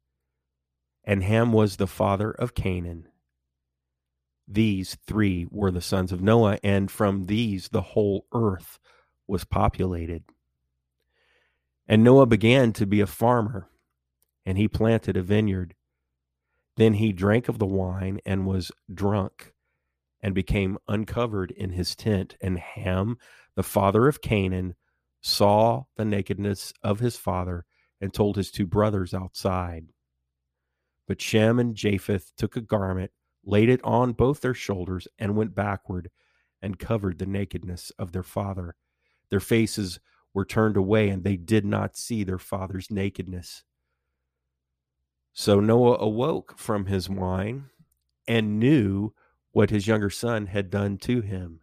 And 1.10 1.24
Ham 1.24 1.51
was 1.51 1.78
the 1.78 1.88
father 1.88 2.30
of 2.30 2.54
Canaan. 2.54 3.08
These 4.48 4.96
three 5.08 5.48
were 5.50 5.72
the 5.72 5.82
sons 5.82 6.12
of 6.12 6.22
Noah, 6.22 6.60
and 6.63 6.92
from 6.92 7.24
these 7.24 7.70
the 7.70 7.82
whole 7.82 8.28
earth 8.32 8.78
was 9.25 9.44
populated. 9.44 10.24
And 11.88 12.04
Noah 12.04 12.28
began 12.28 12.74
to 12.74 12.86
be 12.86 13.01
a 13.01 13.08
farmer, 13.08 13.72
and 14.46 14.56
he 14.56 14.68
planted 14.68 15.18
a 15.18 15.24
vineyard. 15.24 15.74
Then 16.78 16.94
he 16.94 17.12
drank 17.12 17.50
of 17.50 17.58
the 17.58 17.66
wine 17.66 18.20
and 18.24 18.46
was 18.46 18.72
drunk, 18.94 19.54
and 20.22 20.36
became 20.36 20.78
uncovered 20.88 21.50
in 21.50 21.72
his 21.72 21.96
tent. 21.96 22.36
And 22.39 22.60
Ham, 22.60 23.18
the 23.56 23.63
father 23.63 24.08
of 24.08 24.22
Canaan, 24.22 24.75
saw 25.22 25.86
the 25.98 26.06
nakedness 26.06 26.72
of 26.84 27.00
his 27.00 27.18
father 27.18 27.66
and 28.00 28.13
told 28.13 28.36
his 28.36 28.51
two 28.51 28.68
brothers 28.68 29.16
outside. 29.16 29.88
But 31.10 31.20
Shem 31.20 31.60
and 31.60 31.75
Japheth 31.75 32.32
took 32.38 32.56
a 32.56 32.62
garment 32.62 33.12
laid 33.44 33.68
it 33.70 33.82
on 33.84 34.13
both 34.13 34.42
their 34.42 34.54
shoulders, 34.54 35.08
and 35.18 35.36
went 35.36 35.56
backward 35.56 36.12
and 36.62 36.78
covered 36.78 37.18
the 37.18 37.25
nakedness 37.25 37.92
of 37.98 38.12
their 38.12 38.24
father. 38.24 38.75
Their 39.30 39.39
faces 39.39 40.00
were 40.34 40.46
turned 40.46 40.78
away, 40.78 41.10
and 41.10 41.24
they 41.24 41.36
did 41.36 41.66
not 41.66 41.98
see 41.98 42.24
their 42.24 42.38
father's 42.38 42.92
nakedness. 42.92 43.63
So 45.34 45.60
Noah 45.60 45.98
awoke 46.00 46.58
from 46.58 46.86
his 46.86 47.10
wine 47.10 47.70
and 48.28 48.60
knew 48.60 49.13
what 49.51 49.70
his 49.70 49.88
younger 49.88 50.10
son 50.10 50.48
had 50.48 50.70
done 50.70 50.98
to 51.00 51.22
him. 51.22 51.62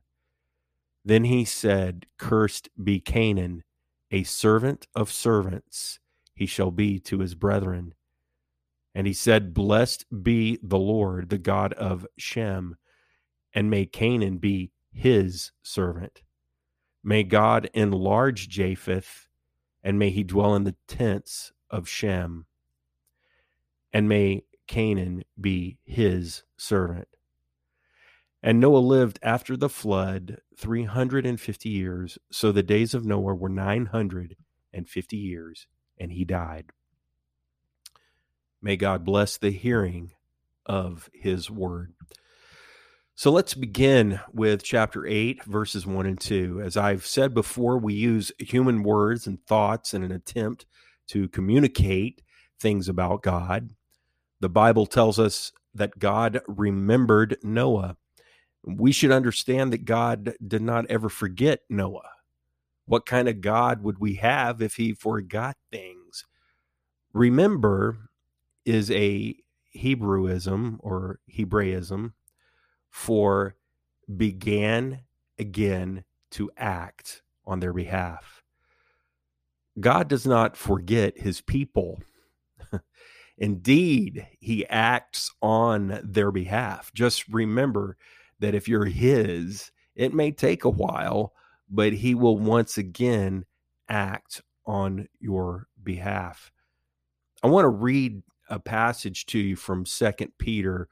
Then 1.04 1.24
he 1.24 1.44
said, 1.44 2.06
Cursed 2.18 2.68
be 2.82 2.98
Canaan, 2.98 3.62
a 4.10 4.24
servant 4.24 4.88
of 4.94 5.12
servants, 5.12 6.00
he 6.34 6.46
shall 6.46 6.72
be 6.72 6.98
to 7.00 7.20
his 7.20 7.36
brethren. 7.36 7.94
And 8.96 9.06
he 9.06 9.12
said, 9.12 9.52
Blessed 9.52 10.06
be 10.22 10.58
the 10.62 10.78
Lord, 10.78 11.28
the 11.28 11.36
God 11.36 11.74
of 11.74 12.06
Shem, 12.16 12.76
and 13.54 13.68
may 13.68 13.84
Canaan 13.84 14.38
be 14.38 14.72
his 14.90 15.52
servant. 15.62 16.22
May 17.04 17.22
God 17.22 17.68
enlarge 17.74 18.48
Japheth, 18.48 19.28
and 19.84 19.98
may 19.98 20.08
he 20.08 20.24
dwell 20.24 20.54
in 20.54 20.64
the 20.64 20.76
tents 20.88 21.52
of 21.70 21.88
Shem 21.88 22.46
and 23.96 24.10
may 24.10 24.44
Canaan 24.66 25.22
be 25.40 25.78
his 25.82 26.42
servant. 26.58 27.08
And 28.42 28.60
Noah 28.60 28.78
lived 28.78 29.18
after 29.22 29.56
the 29.56 29.70
flood 29.70 30.42
350 30.54 31.70
years. 31.70 32.18
So 32.30 32.52
the 32.52 32.62
days 32.62 32.92
of 32.92 33.06
Noah 33.06 33.34
were 33.34 33.48
950 33.48 35.16
years, 35.16 35.66
and 35.98 36.12
he 36.12 36.26
died. 36.26 36.72
May 38.62 38.76
God 38.76 39.04
bless 39.04 39.36
the 39.36 39.50
hearing 39.50 40.12
of 40.64 41.08
his 41.12 41.50
word. 41.50 41.92
So 43.14 43.30
let's 43.30 43.54
begin 43.54 44.20
with 44.32 44.62
chapter 44.62 45.06
8, 45.06 45.44
verses 45.44 45.86
1 45.86 46.04
and 46.04 46.20
2. 46.20 46.60
As 46.62 46.76
I've 46.76 47.06
said 47.06 47.32
before, 47.32 47.78
we 47.78 47.94
use 47.94 48.30
human 48.38 48.82
words 48.82 49.26
and 49.26 49.42
thoughts 49.46 49.94
in 49.94 50.02
an 50.02 50.12
attempt 50.12 50.66
to 51.08 51.28
communicate 51.28 52.20
things 52.60 52.88
about 52.88 53.22
God. 53.22 53.70
The 54.40 54.50
Bible 54.50 54.84
tells 54.84 55.18
us 55.18 55.52
that 55.74 55.98
God 55.98 56.42
remembered 56.46 57.38
Noah. 57.42 57.96
We 58.64 58.92
should 58.92 59.12
understand 59.12 59.72
that 59.72 59.84
God 59.84 60.34
did 60.46 60.62
not 60.62 60.84
ever 60.90 61.08
forget 61.08 61.60
Noah. 61.70 62.10
What 62.84 63.06
kind 63.06 63.28
of 63.28 63.40
God 63.40 63.82
would 63.82 63.98
we 63.98 64.16
have 64.16 64.60
if 64.60 64.74
he 64.76 64.92
forgot 64.92 65.56
things? 65.72 66.26
Remember 67.12 68.05
is 68.66 68.90
a 68.90 69.34
Hebrewism 69.74 70.76
or 70.80 71.20
Hebraism 71.34 72.12
for 72.90 73.54
began 74.14 75.00
again 75.38 76.04
to 76.32 76.50
act 76.56 77.22
on 77.46 77.60
their 77.60 77.72
behalf. 77.72 78.42
God 79.78 80.08
does 80.08 80.26
not 80.26 80.56
forget 80.56 81.18
his 81.18 81.40
people. 81.40 82.02
Indeed, 83.38 84.26
he 84.40 84.66
acts 84.66 85.30
on 85.42 86.00
their 86.02 86.32
behalf. 86.32 86.92
Just 86.94 87.28
remember 87.28 87.96
that 88.40 88.54
if 88.54 88.68
you're 88.68 88.86
his, 88.86 89.70
it 89.94 90.14
may 90.14 90.30
take 90.30 90.64
a 90.64 90.70
while, 90.70 91.32
but 91.68 91.92
he 91.92 92.14
will 92.14 92.38
once 92.38 92.78
again 92.78 93.44
act 93.88 94.42
on 94.64 95.08
your 95.20 95.68
behalf. 95.82 96.50
I 97.42 97.48
want 97.48 97.64
to 97.64 97.68
read 97.68 98.22
a 98.48 98.58
passage 98.58 99.26
to 99.26 99.38
you 99.38 99.56
from 99.56 99.86
Second 99.86 100.32
Peter 100.38 100.88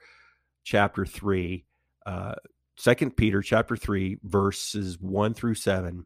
chapter 0.64 1.05
3. 1.07 1.64
Uh, 2.07 2.35
2 2.77 3.11
Peter 3.11 3.40
chapter 3.40 3.77
3 3.77 4.19
verses 4.25 4.99
1 5.01 5.33
through 5.35 5.55
7 5.55 6.05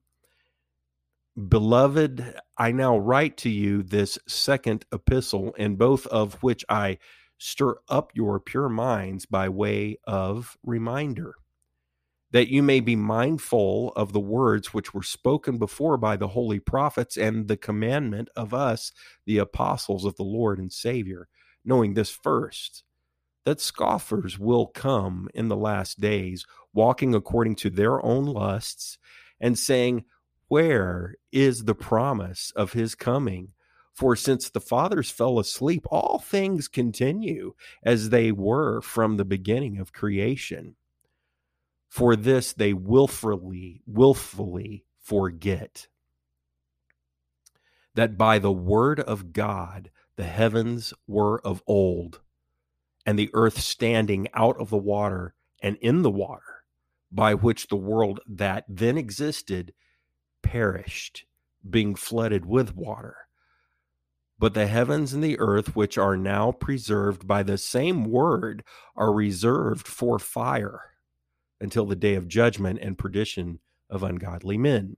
Beloved, 1.46 2.34
I 2.56 2.72
now 2.72 2.98
write 2.98 3.37
to 3.38 3.48
you 3.48 3.84
this 3.84 4.18
second 4.26 4.84
epistle, 4.92 5.52
in 5.52 5.76
both 5.76 6.04
of 6.08 6.34
which 6.42 6.64
I 6.68 6.98
stir 7.38 7.76
up 7.88 8.11
your 8.14 8.40
pure 8.40 8.68
minds 8.68 9.24
by 9.24 9.48
way 9.48 9.98
of 10.02 10.58
reminder, 10.64 11.37
that 12.32 12.48
you 12.48 12.61
may 12.61 12.80
be 12.80 12.96
mindful 12.96 13.92
of 13.94 14.12
the 14.12 14.18
words 14.18 14.74
which 14.74 14.92
were 14.92 15.04
spoken 15.04 15.58
before 15.58 15.96
by 15.96 16.16
the 16.16 16.26
holy 16.26 16.58
prophets 16.58 17.16
and 17.16 17.46
the 17.46 17.56
commandment 17.56 18.28
of 18.34 18.52
us, 18.52 18.90
the 19.24 19.38
apostles 19.38 20.04
of 20.04 20.16
the 20.16 20.24
Lord 20.24 20.58
and 20.58 20.72
Savior, 20.72 21.28
knowing 21.68 21.94
this 21.94 22.11
first, 22.11 22.83
that 23.44 23.61
scoffers 23.61 24.38
will 24.38 24.66
come 24.66 25.28
in 25.35 25.48
the 25.48 25.57
last 25.57 26.00
days, 26.00 26.44
walking 26.72 27.14
according 27.14 27.54
to 27.54 27.70
their 27.70 28.04
own 28.04 28.24
lusts, 28.24 28.98
and 29.40 29.59
saying, 29.59 30.04
where 30.48 31.14
is 31.31 31.64
the 31.64 31.74
promise 31.74 32.52
of 32.57 32.72
his 32.72 32.94
coming? 32.94 33.52
For 33.92 34.16
since 34.16 34.48
the 34.48 34.61
fathers 34.61 35.11
fell 35.11 35.38
asleep, 35.38 35.87
all 35.90 36.18
things 36.18 36.68
continue 36.68 37.54
as 37.83 38.11
they 38.11 38.33
were 38.33 38.81
from 38.81 39.16
the 39.16 39.24
beginning 39.24 39.78
of 39.78 39.92
creation. 39.92 40.76
For 41.88 42.16
this 42.16 42.52
they 42.52 42.72
willfully, 42.72 43.83
willfully 43.87 44.85
forget 45.02 45.88
that 47.94 48.16
by 48.16 48.38
the 48.38 48.52
word 48.52 49.00
of 49.00 49.33
God 49.33 49.90
the 50.18 50.24
heavens 50.24 50.92
were 51.07 51.40
of 51.46 51.62
old, 51.68 52.20
and 53.07 53.16
the 53.16 53.31
earth 53.35 53.61
standing 53.61 54.26
out 54.35 54.61
of 54.61 54.68
the 54.68 54.76
water 54.76 55.33
and 55.62 55.76
in 55.76 56.02
the 56.02 56.11
water, 56.11 56.64
by 57.12 57.35
which 57.35 57.68
the 57.68 57.76
world 57.76 58.18
that 58.28 58.64
then 58.68 58.98
existed 58.98 59.72
perished, 60.42 61.24
being 61.70 61.94
flooded 61.94 62.44
with 62.44 62.74
water. 62.74 63.16
But 64.40 64.54
the 64.54 64.66
heavens 64.66 65.14
and 65.14 65.22
the 65.22 65.38
earth, 65.38 65.76
which 65.76 65.96
are 65.96 66.16
now 66.16 66.50
preserved 66.50 67.28
by 67.28 67.44
the 67.44 67.57
same 67.57 68.04
word, 68.04 68.64
are 68.96 69.12
reserved 69.12 69.87
for 69.87 70.18
fire 70.18 70.81
until 71.61 71.87
the 71.87 71.96
day 71.96 72.16
of 72.16 72.26
judgment 72.26 72.81
and 72.83 72.98
perdition 72.98 73.61
of 73.88 74.02
ungodly 74.02 74.59
men. 74.59 74.96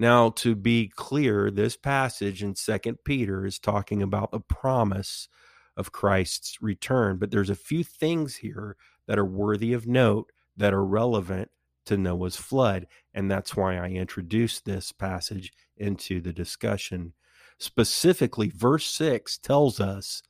Now, 0.00 0.30
to 0.30 0.54
be 0.54 0.88
clear, 0.88 1.50
this 1.50 1.76
passage 1.76 2.42
in 2.42 2.54
Second 2.54 3.04
Peter 3.04 3.44
is 3.44 3.58
talking 3.58 4.02
about 4.02 4.32
the 4.32 4.40
promise 4.40 5.28
of 5.76 5.92
Christ's 5.92 6.62
return, 6.62 7.18
but 7.18 7.30
there's 7.30 7.50
a 7.50 7.54
few 7.54 7.84
things 7.84 8.36
here 8.36 8.78
that 9.06 9.18
are 9.18 9.26
worthy 9.26 9.74
of 9.74 9.86
note 9.86 10.32
that 10.56 10.72
are 10.72 10.86
relevant 10.86 11.50
to 11.84 11.98
Noah's 11.98 12.36
flood. 12.36 12.86
And 13.12 13.30
that's 13.30 13.54
why 13.54 13.76
I 13.76 13.88
introduced 13.88 14.64
this 14.64 14.90
passage 14.90 15.52
into 15.76 16.22
the 16.22 16.32
discussion. 16.32 17.12
Specifically, 17.58 18.48
verse 18.48 18.86
6 18.86 19.36
tells 19.36 19.80
us 19.80 20.22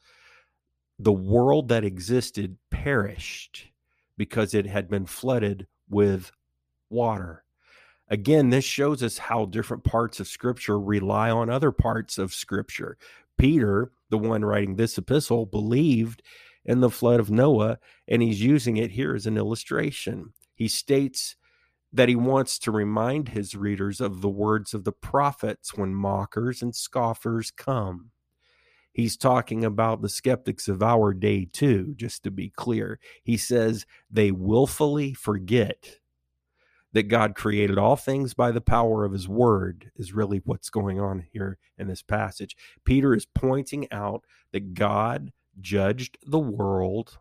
the 0.98 1.12
world 1.12 1.68
that 1.68 1.84
existed 1.84 2.56
perished 2.70 3.68
because 4.16 4.52
it 4.52 4.66
had 4.66 4.90
been 4.90 5.06
flooded 5.06 5.68
with 5.88 6.32
water. 6.88 7.44
Again, 8.10 8.50
this 8.50 8.64
shows 8.64 9.04
us 9.04 9.18
how 9.18 9.44
different 9.46 9.84
parts 9.84 10.18
of 10.18 10.26
Scripture 10.26 10.78
rely 10.80 11.30
on 11.30 11.48
other 11.48 11.70
parts 11.70 12.18
of 12.18 12.34
Scripture. 12.34 12.98
Peter, 13.38 13.92
the 14.10 14.18
one 14.18 14.44
writing 14.44 14.74
this 14.74 14.98
epistle, 14.98 15.46
believed 15.46 16.20
in 16.64 16.80
the 16.80 16.90
flood 16.90 17.20
of 17.20 17.30
Noah, 17.30 17.78
and 18.08 18.20
he's 18.20 18.42
using 18.42 18.76
it 18.76 18.90
here 18.90 19.14
as 19.14 19.26
an 19.26 19.36
illustration. 19.36 20.32
He 20.56 20.66
states 20.66 21.36
that 21.92 22.08
he 22.08 22.16
wants 22.16 22.58
to 22.60 22.72
remind 22.72 23.28
his 23.28 23.54
readers 23.54 24.00
of 24.00 24.20
the 24.20 24.28
words 24.28 24.74
of 24.74 24.84
the 24.84 24.92
prophets 24.92 25.76
when 25.76 25.94
mockers 25.94 26.62
and 26.62 26.74
scoffers 26.74 27.52
come. 27.52 28.10
He's 28.92 29.16
talking 29.16 29.64
about 29.64 30.02
the 30.02 30.08
skeptics 30.08 30.66
of 30.66 30.82
our 30.82 31.14
day, 31.14 31.44
too, 31.44 31.94
just 31.96 32.24
to 32.24 32.30
be 32.32 32.50
clear. 32.50 32.98
He 33.22 33.36
says 33.36 33.86
they 34.10 34.32
willfully 34.32 35.14
forget 35.14 35.99
that 36.92 37.04
God 37.04 37.34
created 37.34 37.78
all 37.78 37.96
things 37.96 38.34
by 38.34 38.50
the 38.50 38.60
power 38.60 39.04
of 39.04 39.12
his 39.12 39.28
word, 39.28 39.90
is 39.96 40.12
really 40.12 40.40
what's 40.44 40.70
going 40.70 41.00
on 41.00 41.24
here 41.32 41.58
in 41.78 41.88
this 41.88 42.02
passage. 42.02 42.56
Peter 42.84 43.14
is 43.14 43.26
pointing 43.26 43.90
out 43.92 44.24
that 44.52 44.74
God 44.74 45.32
judged 45.60 46.18
the 46.26 46.38
world 46.38 47.18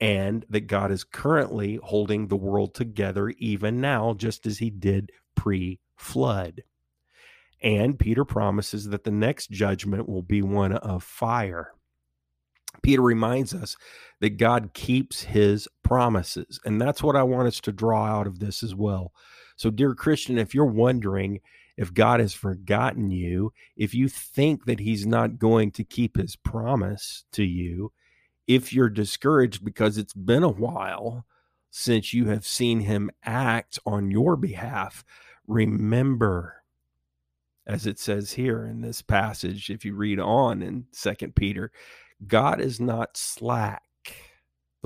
and 0.00 0.44
that 0.50 0.66
God 0.66 0.90
is 0.90 1.04
currently 1.04 1.78
holding 1.82 2.28
the 2.28 2.36
world 2.36 2.74
together 2.74 3.30
even 3.38 3.80
now, 3.80 4.14
just 4.14 4.46
as 4.46 4.58
he 4.58 4.70
did 4.70 5.10
pre 5.34 5.80
flood. 5.96 6.62
And 7.62 7.98
Peter 7.98 8.24
promises 8.24 8.88
that 8.90 9.04
the 9.04 9.10
next 9.10 9.50
judgment 9.50 10.08
will 10.08 10.22
be 10.22 10.42
one 10.42 10.72
of 10.72 11.02
fire. 11.02 11.72
Peter 12.82 13.02
reminds 13.02 13.54
us 13.54 13.76
that 14.20 14.38
God 14.38 14.70
keeps 14.74 15.24
his 15.24 15.68
promises. 15.82 16.60
And 16.64 16.80
that's 16.80 17.02
what 17.02 17.16
I 17.16 17.22
want 17.22 17.48
us 17.48 17.60
to 17.60 17.72
draw 17.72 18.04
out 18.04 18.26
of 18.26 18.38
this 18.38 18.62
as 18.62 18.74
well. 18.74 19.12
So, 19.56 19.70
dear 19.70 19.94
Christian, 19.94 20.38
if 20.38 20.54
you're 20.54 20.64
wondering 20.64 21.40
if 21.76 21.92
God 21.92 22.20
has 22.20 22.32
forgotten 22.34 23.10
you, 23.10 23.52
if 23.76 23.94
you 23.94 24.08
think 24.08 24.64
that 24.64 24.80
he's 24.80 25.06
not 25.06 25.38
going 25.38 25.70
to 25.72 25.84
keep 25.84 26.16
his 26.16 26.36
promise 26.36 27.24
to 27.32 27.44
you, 27.44 27.92
if 28.46 28.72
you're 28.72 28.88
discouraged 28.88 29.64
because 29.64 29.98
it's 29.98 30.14
been 30.14 30.42
a 30.42 30.48
while 30.48 31.26
since 31.70 32.14
you 32.14 32.26
have 32.26 32.46
seen 32.46 32.80
him 32.80 33.10
act 33.24 33.78
on 33.84 34.10
your 34.10 34.36
behalf, 34.36 35.04
remember 35.46 36.62
as 37.66 37.86
it 37.86 37.98
says 37.98 38.32
here 38.32 38.64
in 38.64 38.80
this 38.80 39.02
passage 39.02 39.70
if 39.70 39.84
you 39.84 39.94
read 39.94 40.20
on 40.20 40.62
in 40.62 40.86
second 40.92 41.34
peter 41.34 41.70
god 42.26 42.60
is 42.60 42.80
not 42.80 43.16
slack 43.16 43.82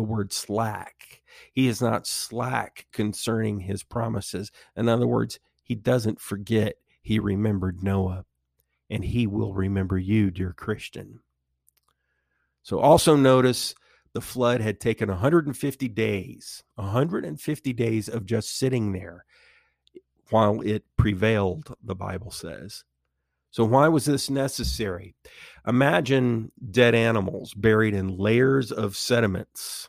the 0.00 0.06
word 0.06 0.32
slack. 0.32 1.20
He 1.52 1.68
is 1.68 1.82
not 1.82 2.06
slack 2.06 2.86
concerning 2.90 3.60
his 3.60 3.82
promises. 3.82 4.50
In 4.74 4.88
other 4.88 5.06
words 5.06 5.38
he 5.62 5.74
doesn't 5.74 6.22
forget 6.22 6.76
he 7.02 7.18
remembered 7.18 7.82
noah 7.82 8.24
and 8.88 9.04
he 9.04 9.26
will 9.26 9.52
remember 9.52 9.98
you 9.98 10.30
dear 10.30 10.54
christian. 10.54 11.20
So 12.62 12.78
also 12.78 13.14
notice 13.14 13.74
the 14.14 14.22
flood 14.22 14.62
had 14.62 14.80
taken 14.80 15.10
150 15.10 15.88
days 15.88 16.62
150 16.76 17.72
days 17.74 18.08
of 18.08 18.24
just 18.24 18.56
sitting 18.56 18.92
there 18.92 19.26
while 20.30 20.62
it 20.62 20.84
prevailed, 20.96 21.76
the 21.82 21.94
Bible 21.94 22.30
says. 22.30 22.84
So, 23.50 23.64
why 23.64 23.88
was 23.88 24.04
this 24.04 24.30
necessary? 24.30 25.14
Imagine 25.66 26.52
dead 26.70 26.94
animals 26.94 27.52
buried 27.54 27.94
in 27.94 28.16
layers 28.16 28.72
of 28.72 28.96
sediments 28.96 29.88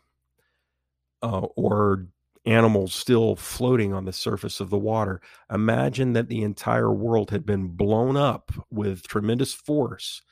uh, 1.21 1.47
or 1.55 2.07
animals 2.45 2.93
still 2.93 3.35
floating 3.35 3.93
on 3.93 4.05
the 4.05 4.13
surface 4.13 4.59
of 4.59 4.69
the 4.69 4.77
water. 4.77 5.21
Imagine 5.51 6.13
that 6.13 6.27
the 6.27 6.41
entire 6.41 6.91
world 6.91 7.29
had 7.29 7.45
been 7.45 7.67
blown 7.67 8.17
up 8.17 8.51
with 8.71 9.07
tremendous 9.07 9.53
force 9.53 10.23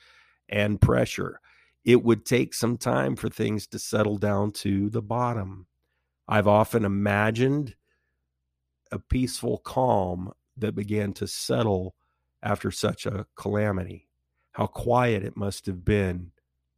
and 0.48 0.80
pressure. 0.80 1.40
It 1.84 2.02
would 2.02 2.26
take 2.26 2.52
some 2.52 2.76
time 2.76 3.16
for 3.16 3.28
things 3.28 3.66
to 3.68 3.78
settle 3.78 4.18
down 4.18 4.50
to 4.52 4.90
the 4.90 5.02
bottom. 5.02 5.66
I've 6.26 6.48
often 6.48 6.84
imagined 6.84 7.74
a 8.92 8.98
peaceful 8.98 9.58
calm 9.58 10.32
that 10.56 10.74
began 10.74 11.12
to 11.14 11.26
settle 11.26 11.94
after 12.42 12.70
such 12.70 13.06
a 13.06 13.26
calamity. 13.34 14.08
How 14.52 14.66
quiet 14.66 15.22
it 15.22 15.36
must 15.36 15.66
have 15.66 15.84
been 15.84 16.32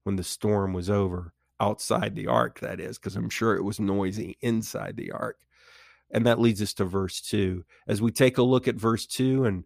when 0.04 0.16
the 0.16 0.24
storm 0.24 0.72
was 0.72 0.90
over, 0.90 1.32
outside 1.60 2.14
the 2.14 2.26
ark, 2.26 2.60
that 2.60 2.80
is, 2.80 2.98
because 2.98 3.16
I'm 3.16 3.30
sure 3.30 3.56
it 3.56 3.62
was 3.62 3.78
noisy 3.78 4.36
inside 4.40 4.96
the 4.96 5.12
ark. 5.12 5.38
And 6.10 6.26
that 6.26 6.40
leads 6.40 6.60
us 6.60 6.74
to 6.74 6.84
verse 6.84 7.20
2. 7.20 7.64
As 7.86 8.02
we 8.02 8.10
take 8.10 8.36
a 8.36 8.42
look 8.42 8.68
at 8.68 8.74
verse 8.74 9.06
2 9.06 9.44
and 9.44 9.64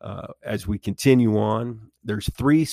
uh, 0.00 0.28
as 0.42 0.66
we 0.66 0.78
continue 0.78 1.38
on, 1.38 1.90
there's 2.04 2.28
three 2.36 2.68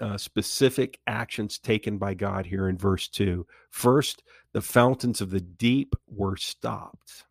uh, 0.00 0.18
specific 0.18 1.00
actions 1.06 1.58
taken 1.58 1.98
by 1.98 2.14
God 2.14 2.46
here 2.46 2.68
in 2.68 2.76
verse 2.76 3.08
2. 3.08 3.46
First, 3.70 4.22
the 4.52 4.60
fountains 4.60 5.20
of 5.20 5.30
the 5.30 5.40
deep 5.40 5.96
were 6.06 6.36
stopped. 6.36 7.24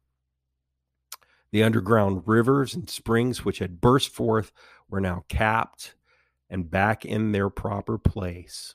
The 1.53 1.61
underground 1.61 2.23
rivers 2.25 2.73
and 2.73 2.89
springs 2.89 3.45
which 3.45 3.59
had 3.59 3.79
burst 3.79 4.09
forth 4.09 4.51
were 4.89 4.99
now 4.99 5.23
capped 5.27 5.93
and 6.49 6.67
back 6.69 7.05
in 7.05 7.31
their 7.31 7.47
proper 7.51 7.99
place. 7.99 8.73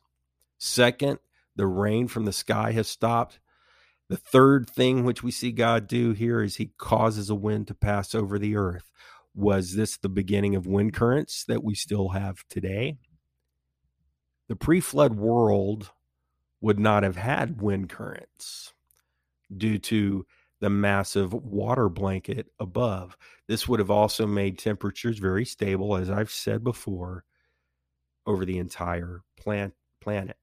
Second, 0.58 1.18
the 1.56 1.66
rain 1.66 2.06
from 2.06 2.24
the 2.24 2.32
sky 2.32 2.70
has 2.70 2.86
stopped. 2.86 3.40
The 4.08 4.16
third 4.16 4.70
thing 4.70 5.02
which 5.02 5.24
we 5.24 5.32
see 5.32 5.50
God 5.50 5.88
do 5.88 6.12
here 6.12 6.40
is 6.40 6.54
he 6.54 6.70
causes 6.78 7.28
a 7.28 7.34
wind 7.34 7.66
to 7.66 7.74
pass 7.74 8.14
over 8.14 8.38
the 8.38 8.54
earth. 8.54 8.92
Was 9.34 9.74
this 9.74 9.96
the 9.96 10.08
beginning 10.08 10.54
of 10.54 10.64
wind 10.64 10.94
currents 10.94 11.42
that 11.46 11.64
we 11.64 11.74
still 11.74 12.10
have 12.10 12.46
today? 12.48 12.98
The 14.46 14.54
pre 14.54 14.78
flood 14.78 15.16
world 15.16 15.90
would 16.60 16.78
not 16.78 17.02
have 17.02 17.16
had 17.16 17.60
wind 17.60 17.88
currents 17.88 18.72
due 19.56 19.78
to 19.78 20.26
the 20.60 20.70
massive 20.70 21.32
water 21.32 21.88
blanket 21.88 22.48
above. 22.58 23.16
This 23.46 23.68
would 23.68 23.78
have 23.80 23.90
also 23.90 24.26
made 24.26 24.58
temperatures 24.58 25.18
very 25.18 25.44
stable, 25.44 25.96
as 25.96 26.10
I've 26.10 26.30
said 26.30 26.64
before, 26.64 27.24
over 28.26 28.44
the 28.44 28.58
entire 28.58 29.22
plant, 29.36 29.74
planet. 30.00 30.36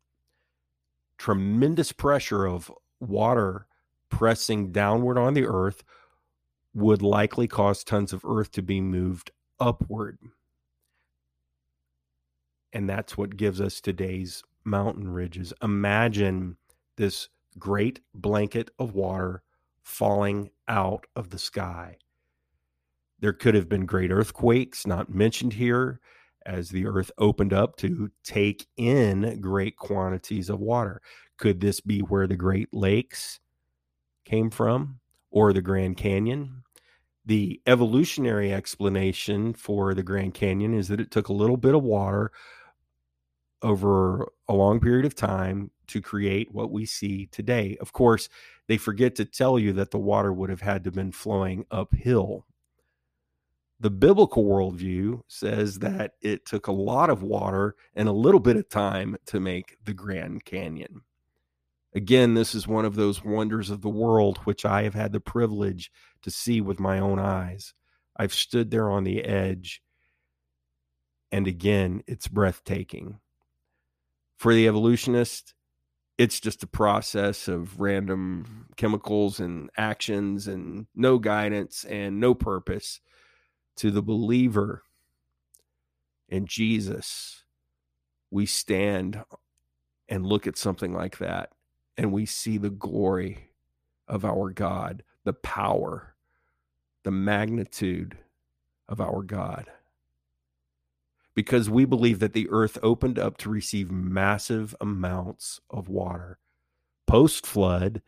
Tremendous 1.18 1.92
pressure 1.92 2.46
of 2.46 2.72
water 3.00 3.68
pressing 4.10 4.72
downward 4.72 5.18
on 5.18 5.34
the 5.34 5.46
earth 5.46 5.84
would 6.74 7.02
likely 7.02 7.48
cause 7.48 7.84
tons 7.84 8.14
of 8.14 8.24
earth 8.26 8.52
to 8.52 8.62
be 8.62 8.82
moved 8.82 9.32
upward. 9.60 10.18
And 12.74 12.90
that's 12.90 13.18
what 13.18 13.38
gives 13.38 13.62
us 13.62 13.80
today's 13.80 14.44
mountain 14.66 15.08
ridges. 15.08 15.54
Imagine 15.62 16.58
this 16.98 17.30
great 17.58 18.02
blanket 18.14 18.70
of 18.80 18.94
water 18.94 19.44
falling 19.86 20.50
out 20.68 21.06
of 21.16 21.30
the 21.30 21.38
sky. 21.38 21.96
There 23.20 23.34
could 23.34 23.56
have 23.56 23.70
been 23.70 23.86
great 23.86 24.12
earthquakes, 24.12 24.86
not 24.86 25.14
mentioned 25.14 25.54
here, 25.54 26.02
as 26.46 26.70
the 26.70 26.86
earth 26.86 27.12
opened 27.18 27.54
up 27.54 27.78
to 27.78 28.12
take 28.24 28.68
in 28.78 29.40
great 29.40 29.78
quantities 29.78 30.50
of 30.50 30.60
water. 30.60 31.02
Could 31.38 31.62
this 31.62 31.80
be 31.80 32.00
where 32.00 32.28
the 32.28 32.36
Great 32.36 32.74
Lakes 32.74 33.40
came 34.26 34.50
from 34.50 35.00
or 35.32 35.54
the 35.54 35.62
Grand 35.62 35.98
Canyon? 35.98 36.64
The 37.26 37.62
evolutionary 37.66 38.54
explanation 38.54 39.54
for 39.54 39.94
the 39.94 40.04
Grand 40.04 40.34
Canyon 40.34 40.74
is 40.74 40.88
that 40.90 41.00
it 41.00 41.12
took 41.12 41.30
a 41.30 41.34
little 41.34 41.58
bit 41.58 41.74
of 41.74 41.84
water 41.84 42.32
over 43.62 44.28
a 44.48 44.54
long 44.54 44.80
period 44.80 45.06
of 45.06 45.16
time 45.16 45.72
to 45.88 46.02
create 46.02 46.54
what 46.54 46.72
we 46.72 46.86
see 46.86 47.28
today. 47.28 47.78
Of 47.82 47.94
course, 47.94 48.30
they 48.68 48.78
forget 48.78 49.16
to 49.16 49.26
tell 49.26 49.60
you 49.60 49.74
that 49.74 49.92
the 49.92 49.98
water 49.98 50.34
would 50.34 50.50
have 50.50 50.62
had 50.62 50.84
to 50.84 50.88
have 50.88 50.96
been 50.96 51.12
flowing 51.12 51.66
uphill. 51.72 52.46
The 53.80 53.90
biblical 53.90 54.46
worldview 54.46 55.22
says 55.28 55.80
that 55.80 56.14
it 56.22 56.46
took 56.46 56.68
a 56.68 56.72
lot 56.72 57.10
of 57.10 57.24
water 57.24 57.76
and 57.96 58.08
a 58.08 58.14
little 58.14 58.40
bit 58.40 58.56
of 58.56 58.70
time 58.70 59.18
to 59.26 59.40
make 59.40 59.78
the 59.84 59.94
Grand 59.94 60.46
Canyon. 60.46 61.02
Again, 61.94 62.34
this 62.34 62.54
is 62.54 62.68
one 62.68 62.86
of 62.86 62.96
those 62.96 63.24
wonders 63.24 63.70
of 63.70 63.82
the 63.82 63.90
world 63.90 64.38
which 64.40 64.66
I 64.66 64.84
have 64.84 64.94
had 64.94 65.14
the 65.14 65.20
privilege 65.22 65.92
to 66.24 66.32
see 66.32 66.62
with 66.62 66.80
my 66.80 67.00
own 67.00 67.20
eyes. 67.20 67.74
I've 68.18 68.34
stood 68.34 68.70
there 68.70 68.90
on 68.90 69.04
the 69.04 69.24
edge, 69.24 69.82
and 71.32 71.48
again, 71.48 72.04
it's 72.08 72.28
breathtaking. 72.28 73.20
For 74.38 74.54
the 74.54 74.68
evolutionist, 74.68 75.55
it's 76.18 76.40
just 76.40 76.64
a 76.64 76.68
process 76.68 77.48
of 77.48 77.80
random 77.80 78.68
chemicals 78.78 79.40
and 79.40 79.70
actions 79.78 80.48
and 80.48 80.88
no 80.96 81.18
guidance 81.20 81.84
and 81.86 82.20
no 82.20 82.34
purpose 82.34 83.02
to 83.78 83.92
the 83.92 84.02
believer. 84.02 84.84
In 86.30 86.48
Jesus 86.48 87.44
we 88.32 88.46
stand 88.46 89.24
and 90.10 90.26
look 90.26 90.48
at 90.48 90.58
something 90.58 90.94
like 90.94 91.18
that 91.20 91.52
and 91.98 92.12
we 92.12 92.26
see 92.26 92.58
the 92.58 92.70
glory 92.70 93.52
of 94.08 94.26
our 94.26 94.50
God 94.52 95.04
the 95.24 95.34
power 95.34 96.16
the 97.04 97.12
magnitude 97.12 98.18
of 98.90 99.00
our 99.00 99.22
God 99.24 99.68
because 101.36 101.70
we 101.70 101.86
believe 101.86 102.20
that 102.20 102.34
the 102.34 102.50
earth 102.50 102.78
opened 102.82 103.20
up 103.20 103.38
to 103.38 103.50
receive 103.50 103.92
massive 103.92 104.76
amounts 104.80 105.60
of 105.70 105.90
water. 105.90 106.40
Post 107.06 107.46
flood, 107.46 108.02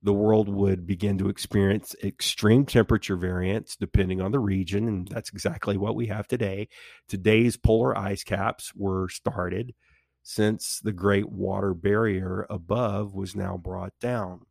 the 0.00 0.12
world 0.12 0.48
would 0.48 0.86
begin 0.86 1.18
to 1.18 1.28
experience 1.28 1.96
extreme 2.04 2.64
temperature 2.64 3.16
variance 3.16 3.76
depending 3.76 4.20
on 4.20 4.30
the 4.30 4.38
region. 4.38 4.86
And 4.86 5.08
that's 5.08 5.30
exactly 5.30 5.76
what 5.76 5.96
we 5.96 6.06
have 6.06 6.28
today. 6.28 6.68
Today's 7.08 7.56
polar 7.56 7.98
ice 7.98 8.22
caps 8.22 8.72
were 8.74 9.08
started 9.08 9.74
since 10.22 10.78
the 10.78 10.92
great 10.92 11.28
water 11.28 11.74
barrier 11.74 12.46
above 12.48 13.14
was 13.14 13.34
now 13.34 13.56
brought 13.56 13.98
down. 13.98 14.46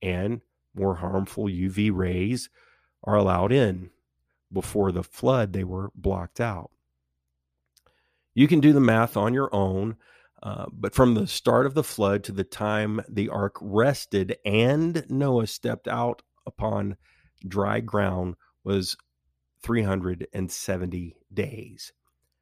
And 0.00 0.42
more 0.74 0.96
harmful 0.96 1.44
UV 1.44 1.90
rays 1.92 2.50
are 3.02 3.16
allowed 3.16 3.50
in. 3.50 3.90
Before 4.52 4.92
the 4.92 5.02
flood, 5.02 5.52
they 5.52 5.64
were 5.64 5.90
blocked 5.96 6.40
out. 6.40 6.70
You 8.36 8.46
can 8.46 8.60
do 8.60 8.74
the 8.74 8.80
math 8.80 9.16
on 9.16 9.32
your 9.32 9.52
own. 9.52 9.96
Uh, 10.42 10.66
but 10.70 10.94
from 10.94 11.14
the 11.14 11.26
start 11.26 11.64
of 11.64 11.72
the 11.72 11.82
flood 11.82 12.22
to 12.22 12.32
the 12.32 12.44
time 12.44 13.00
the 13.08 13.30
ark 13.30 13.56
rested 13.62 14.36
and 14.44 15.04
Noah 15.08 15.46
stepped 15.46 15.88
out 15.88 16.20
upon 16.46 16.98
dry 17.48 17.80
ground 17.80 18.36
was 18.62 18.94
370 19.62 21.16
days. 21.32 21.92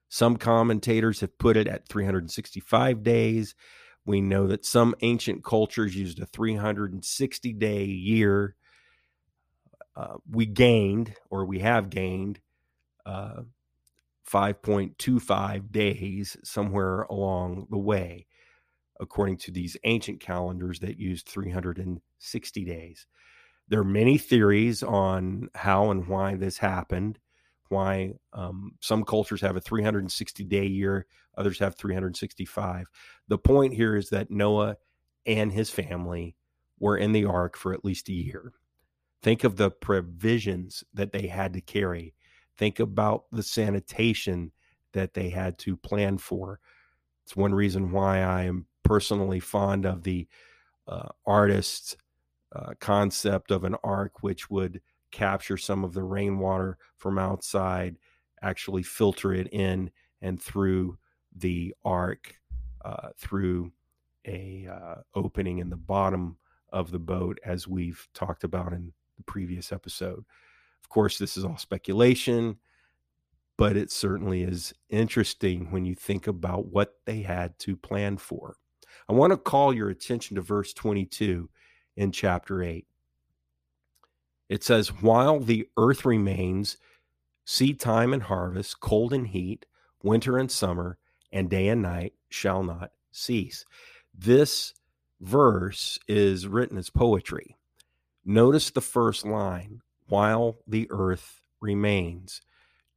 Some 0.09 0.37
commentators 0.37 1.21
have 1.21 1.39
put 1.39 1.57
it 1.57 1.69
at 1.69 1.89
365 1.89 3.05
days. 3.05 3.55
We 4.05 4.21
know 4.21 4.49
that 4.49 4.67
some 4.67 4.97
ancient 5.01 5.45
cultures 5.45 5.95
used 5.95 6.19
a 6.19 6.27
360 6.27 7.53
day 7.53 7.85
year. 7.85 8.57
Uh, 9.97 10.17
we 10.29 10.45
gained, 10.45 11.15
or 11.31 11.47
we 11.47 11.61
have 11.61 11.89
gained, 11.89 12.41
uh, 13.07 13.43
5.25 14.31 15.71
days 15.71 16.37
somewhere 16.43 17.03
along 17.03 17.67
the 17.71 17.79
way, 17.79 18.27
according 19.01 19.37
to 19.39 19.51
these 19.51 19.77
ancient 19.85 20.21
calendars 20.21 20.81
that 20.81 20.99
used 20.99 21.27
360 21.29 22.65
days. 22.65 23.07
there 23.69 23.81
are 23.81 23.85
many 23.85 24.19
theories 24.19 24.83
on 24.83 25.49
how 25.55 25.91
and 25.91 26.07
why 26.07 26.35
this 26.37 26.59
happened. 26.59 27.19
Why 27.69 28.13
um, 28.33 28.73
some 28.81 29.05
cultures 29.05 29.41
have 29.41 29.57
a 29.57 29.61
360 29.61 30.45
day 30.45 30.67
year, 30.67 31.07
others 31.37 31.59
have 31.61 31.75
365. 31.77 32.87
The 33.29 33.39
point 33.39 33.75
here 33.75 33.97
is 33.97 34.11
that 34.11 34.31
Noah 34.31 34.77
and 35.27 35.53
his 35.53 35.71
family 35.71 36.37
were 36.79 36.97
in 36.99 37.13
the 37.13 37.25
ark 37.25 37.57
for 37.57 37.73
at 37.73 37.85
least 37.85 38.09
a 38.09 38.13
year. 38.13 38.53
Think 39.23 39.45
of 39.45 39.57
the 39.57 39.71
provisions 39.71 40.85
that 40.93 41.13
they 41.13 41.27
had 41.29 41.55
to 41.55 41.61
carry. 41.63 42.15
Think 42.57 42.81
about 42.81 43.25
the 43.33 43.43
sanitation 43.43 44.53
that 44.93 45.15
they 45.15 45.29
had 45.29 45.59
to 45.59 45.77
plan 45.77 46.19
for. 46.19 46.61
It's 47.25 47.37
one 47.37 47.55
reason 47.55 47.91
why 47.91 48.19
I 48.21 48.45
am 48.45 48.67
personally 48.83 49.41
fond 49.41 49.87
of 49.87 50.03
the 50.03 50.29
uh, 50.87 51.09
artist's 51.27 51.97
uh, 52.55 52.75
concept 52.79 53.51
of 53.51 53.65
an 53.65 53.77
ark, 53.83 54.23
which 54.23 54.51
would 54.51 54.81
capture 55.11 55.57
some 55.57 55.85
of 55.85 55.95
the 55.95 56.03
rainwater 56.03 56.79
from 56.97 57.19
outside, 57.19 57.97
actually 58.43 58.83
filter 58.83 59.33
it 59.33 59.49
in 59.53 59.91
and 60.23 60.41
through 60.41 60.99
the 61.37 61.75
ark, 61.85 62.35
uh, 62.85 63.09
through 63.17 63.73
a 64.27 64.69
uh, 64.71 64.97
opening 65.15 65.59
in 65.59 65.71
the 65.71 65.77
bottom 65.77 66.37
of 66.73 66.91
the 66.91 66.99
boat, 66.99 67.39
as 67.45 67.69
we've 67.69 68.07
talked 68.15 68.45
about 68.45 68.73
in 68.73 68.93
the 69.17 69.23
previous 69.25 69.73
episode. 69.73 70.25
Of 70.85 70.91
course, 70.91 71.17
this 71.19 71.39
is 71.39 71.45
all 71.45 71.57
speculation, 71.57 72.59
but 73.57 73.77
it 73.77 73.91
certainly 73.91 74.43
is 74.43 74.75
interesting 74.91 75.71
when 75.71 75.87
you 75.87 75.95
think 75.95 76.27
about 76.27 76.67
what 76.67 76.99
they 77.07 77.23
had 77.23 77.59
to 77.61 77.75
plan 77.75 78.19
for. 78.19 78.57
I 79.09 79.15
want 79.15 79.33
to 79.33 79.39
call 79.39 79.73
your 79.73 79.89
attention 79.89 80.37
to 80.37 80.43
verse 80.43 80.75
22 80.75 81.49
in 81.97 82.13
chapter 82.13 82.63
8. 82.63 82.87
It 84.49 84.63
says, 84.63 84.89
While 84.89 85.41
the 85.41 85.69
earth 85.77 86.05
remains, 86.05 86.77
seed 87.45 87.81
time 87.81 88.13
and 88.13 88.23
harvest, 88.23 88.81
cold 88.81 89.13
and 89.13 89.27
heat, 89.27 89.67
winter 90.03 90.39
and 90.39 90.51
summer, 90.51 90.99
and 91.33 91.49
day 91.51 91.69
and 91.69 91.83
night 91.83 92.13
shall 92.29 92.63
not 92.63 92.93
cease. 93.11 93.65
This 94.17 94.75
verse 95.21 95.99
is 96.09 96.47
written 96.47 96.77
as 96.77 96.91
poetry. 96.91 97.57
Notice 98.25 98.71
the 98.71 98.81
first 98.81 99.25
line 99.25 99.81
while 100.09 100.59
the 100.67 100.87
earth 100.91 101.41
remains. 101.61 102.41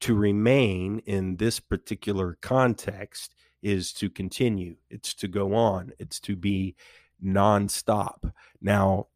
To 0.01 0.15
remain 0.15 0.99
in 1.05 1.37
this 1.37 1.59
particular 1.59 2.37
context 2.41 3.33
is 3.63 3.91
to 3.93 4.09
continue, 4.09 4.75
it's 4.89 5.13
to 5.15 5.27
go 5.27 5.55
on, 5.55 5.91
it's 5.97 6.19
to 6.21 6.35
be 6.35 6.75
nonstop. 7.23 8.31
Now, 8.61 9.07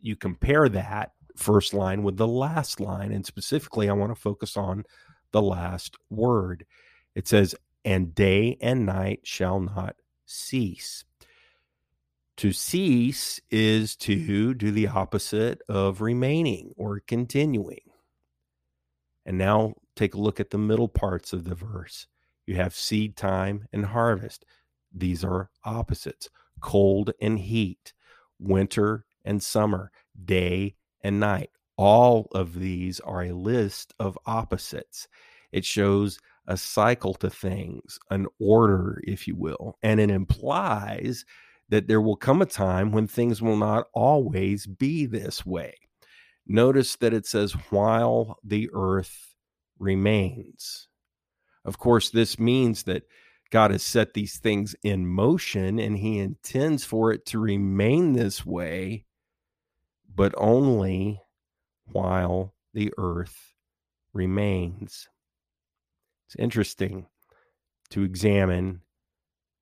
you 0.00 0.16
compare 0.16 0.68
that 0.68 1.12
first 1.36 1.74
line 1.74 2.02
with 2.02 2.16
the 2.16 2.26
last 2.26 2.80
line, 2.80 3.12
and 3.12 3.24
specifically, 3.24 3.88
I 3.88 3.92
want 3.92 4.14
to 4.14 4.20
focus 4.20 4.56
on 4.56 4.84
the 5.32 5.42
last 5.42 5.96
word. 6.10 6.66
It 7.14 7.28
says, 7.28 7.54
And 7.84 8.14
day 8.14 8.58
and 8.60 8.86
night 8.86 9.20
shall 9.22 9.60
not 9.60 9.96
cease. 10.24 11.04
To 12.38 12.52
cease 12.52 13.40
is 13.50 13.96
to 13.96 14.52
do 14.52 14.70
the 14.70 14.88
opposite 14.88 15.62
of 15.70 16.02
remaining 16.02 16.72
or 16.76 17.00
continuing. 17.00 17.80
And 19.24 19.38
now 19.38 19.74
take 19.94 20.14
a 20.14 20.20
look 20.20 20.38
at 20.38 20.50
the 20.50 20.58
middle 20.58 20.88
parts 20.88 21.32
of 21.32 21.44
the 21.44 21.54
verse. 21.54 22.06
You 22.46 22.56
have 22.56 22.74
seed 22.74 23.16
time 23.16 23.66
and 23.72 23.86
harvest. 23.86 24.44
These 24.92 25.24
are 25.24 25.50
opposites 25.64 26.28
cold 26.60 27.12
and 27.20 27.38
heat, 27.38 27.92
winter 28.38 29.04
and 29.24 29.42
summer, 29.42 29.90
day 30.24 30.74
and 31.02 31.20
night. 31.20 31.50
All 31.76 32.28
of 32.32 32.58
these 32.58 33.00
are 33.00 33.24
a 33.24 33.32
list 33.32 33.94
of 33.98 34.18
opposites. 34.26 35.08
It 35.52 35.64
shows 35.64 36.18
a 36.46 36.56
cycle 36.56 37.14
to 37.14 37.30
things, 37.30 37.98
an 38.10 38.26
order, 38.38 39.00
if 39.04 39.26
you 39.26 39.36
will, 39.36 39.78
and 39.82 40.00
it 40.00 40.10
implies 40.10 41.24
that 41.68 41.88
there 41.88 42.00
will 42.00 42.16
come 42.16 42.42
a 42.42 42.46
time 42.46 42.92
when 42.92 43.06
things 43.06 43.42
will 43.42 43.56
not 43.56 43.88
always 43.92 44.66
be 44.66 45.06
this 45.06 45.44
way. 45.44 45.74
Notice 46.46 46.96
that 46.96 47.12
it 47.12 47.26
says, 47.26 47.52
while 47.70 48.38
the 48.44 48.70
earth 48.72 49.34
remains. 49.78 50.88
Of 51.64 51.78
course, 51.78 52.10
this 52.10 52.38
means 52.38 52.84
that 52.84 53.02
God 53.50 53.72
has 53.72 53.82
set 53.82 54.14
these 54.14 54.38
things 54.38 54.74
in 54.82 55.06
motion 55.06 55.78
and 55.78 55.98
he 55.98 56.18
intends 56.18 56.84
for 56.84 57.12
it 57.12 57.26
to 57.26 57.38
remain 57.38 58.12
this 58.12 58.46
way, 58.46 59.04
but 60.14 60.34
only 60.36 61.20
while 61.86 62.54
the 62.74 62.92
earth 62.98 63.54
remains. 64.12 65.08
It's 66.26 66.36
interesting 66.36 67.06
to 67.90 68.02
examine 68.02 68.82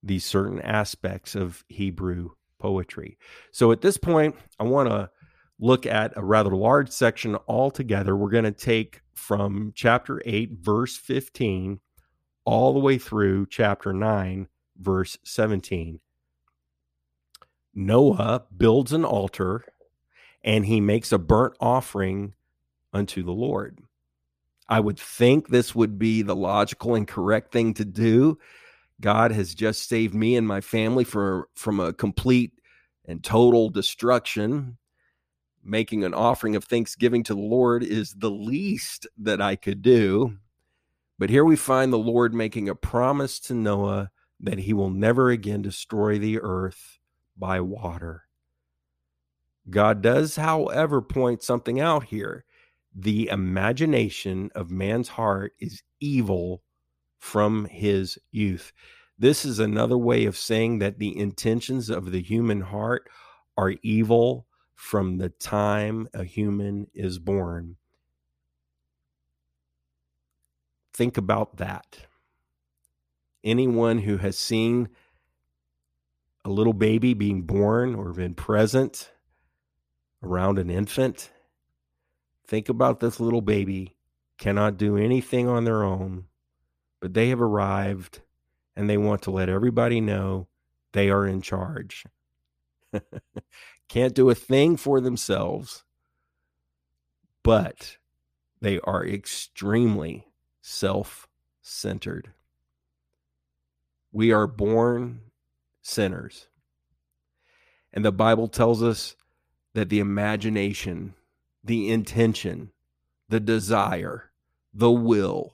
these 0.05 0.25
certain 0.25 0.61
aspects 0.61 1.35
of 1.35 1.65
Hebrew 1.69 2.31
poetry. 2.59 3.19
So 3.53 3.73
at 3.73 3.81
this 3.81 3.97
point, 3.97 4.37
I 4.59 4.65
want 4.65 4.89
to 4.89 5.11
look 5.59 5.87
at 5.87 6.17
a 6.17 6.25
rather 6.25 6.55
large 6.55 6.91
section 6.91 7.37
altogether. 7.49 8.17
We're 8.17 8.31
going 8.31 8.45
to 8.45 8.53
take 8.53 9.01
from 9.15 9.73
chapter 9.75 10.21
8, 10.25 10.59
verse 10.61 10.97
15, 10.97 11.81
all 12.45 12.73
the 12.73 12.81
way 12.81 12.99
through 12.99 13.47
chapter 13.47 13.93
9, 13.93 14.49
verse 14.79 15.17
17. 15.25 16.01
Noah 17.75 18.45
builds 18.57 18.93
an 18.93 19.05
altar 19.05 19.65
and 20.43 20.67
he 20.67 20.81
makes 20.81 21.11
a 21.13 21.19
burnt 21.19 21.55
offering 21.61 22.35
unto 22.93 23.23
the 23.23 23.33
Lord. 23.33 23.81
I 24.69 24.81
would 24.81 24.99
think 24.99 25.49
this 25.49 25.75
would 25.75 25.99
be 25.99 26.23
the 26.23 26.37
logical 26.37 26.95
and 26.95 27.07
correct 27.07 27.53
thing 27.53 27.75
to 27.75 27.85
do. 27.85 28.39
God 29.01 29.33
has 29.33 29.55
just 29.55 29.89
saved 29.89 30.15
me 30.15 30.37
and 30.37 30.47
my 30.47 30.61
family 30.61 31.05
for, 31.05 31.49
from 31.55 31.81
a 31.81 31.93
complete 31.93 32.53
and 33.05 33.23
total 33.23 33.71
destruction. 33.71 34.79
Making 35.63 36.05
an 36.05 36.15
offering 36.15 36.57
of 36.57 36.65
thanksgiving 36.65 37.23
to 37.25 37.35
the 37.35 37.41
Lord 37.41 37.83
is 37.83 38.15
the 38.15 38.31
least 38.31 39.07
that 39.19 39.41
I 39.41 39.57
could 39.57 39.83
do. 39.83 40.37
But 41.19 41.31
here 41.31 41.45
we 41.45 41.57
find 41.57 41.93
the 41.93 41.99
Lord 41.99 42.35
making 42.35 42.69
a 42.69 42.75
promise 42.75 43.41
to 43.41 43.55
Noah 43.55 44.11
that 44.41 44.59
he 44.59 44.73
will 44.73 44.91
never 44.91 45.31
again 45.31 45.63
destroy 45.63 46.19
the 46.19 46.41
earth 46.41 46.99
by 47.37 47.61
water. 47.61 48.25
God 49.71 50.03
does, 50.03 50.37
however, 50.37 51.01
point 51.01 51.43
something 51.43 51.81
out 51.81 52.05
here. 52.05 52.45
The 52.95 53.29
imagination 53.29 54.51
of 54.55 54.71
man's 54.71 55.09
heart 55.09 55.55
is 55.59 55.83
evil 56.01 56.63
from 57.25 57.65
his 57.65 58.19
youth. 58.33 58.71
This 59.19 59.47
is 59.47 59.59
another 59.59 59.97
way 59.97 60.27
of 60.27 60.37
saying 60.37 60.81
that 60.81 60.99
the 60.99 61.19
intentions 61.19 61.89
of 61.89 62.13
the 62.13 62.21
human 62.21 62.61
heart 62.61 63.09
are 63.57 63.75
evil 63.83 64.47
from 64.75 65.17
the 65.17 65.31
time 65.31 66.07
a 66.13 66.23
human 66.23 66.87
is 66.93 67.19
born. 67.19 67.77
Think 70.93 71.17
about 71.17 71.57
that. 71.57 71.97
Anyone 73.43 74.01
who 74.01 74.19
has 74.19 74.37
seen 74.37 74.91
a 76.45 76.51
little 76.51 76.75
baby 76.75 77.15
being 77.15 77.43
born 77.43 77.95
or 77.95 78.13
been 78.13 78.35
present 78.35 79.11
around 80.23 80.59
an 80.59 80.69
infant, 80.69 81.31
think 82.47 82.69
about 82.69 83.01
this 83.01 83.19
little 83.19 83.41
baby 83.41 83.97
cannot 84.37 84.77
do 84.77 84.99
anything 84.99 85.49
on 85.49 85.65
their 85.65 85.83
own, 85.83 86.27
but 87.05 87.13
they 87.13 87.29
have 87.29 87.43
arrived 87.43 88.23
and 88.75 88.89
they 88.89 88.97
want 88.97 89.21
to 89.21 89.31
let 89.31 89.51
everybody 89.51 90.01
know 90.01 90.49
they 90.93 91.11
are 91.11 91.27
in 91.27 91.43
charge. 91.43 92.07
Can't 93.91 94.15
do 94.15 94.31
a 94.31 94.35
thing 94.35 94.79
for 94.79 95.03
themselves, 95.03 95.85
but 97.43 97.99
they 98.63 98.81
are 98.85 99.07
extremely 99.07 100.29
self 100.63 101.29
centered. 101.61 102.33
We 104.11 104.33
are 104.33 104.47
born 104.47 105.21
sinners. 105.83 106.47
And 107.93 108.03
the 108.03 108.13
Bible 108.13 108.49
tells 108.49 108.83
us 108.83 109.15
that 109.75 109.91
the 109.91 110.01
imagination, 110.01 111.13
the 111.63 111.91
intention, 111.93 112.71
the 113.29 113.41
desire, 113.41 114.31
the 114.73 114.91
will 114.91 115.54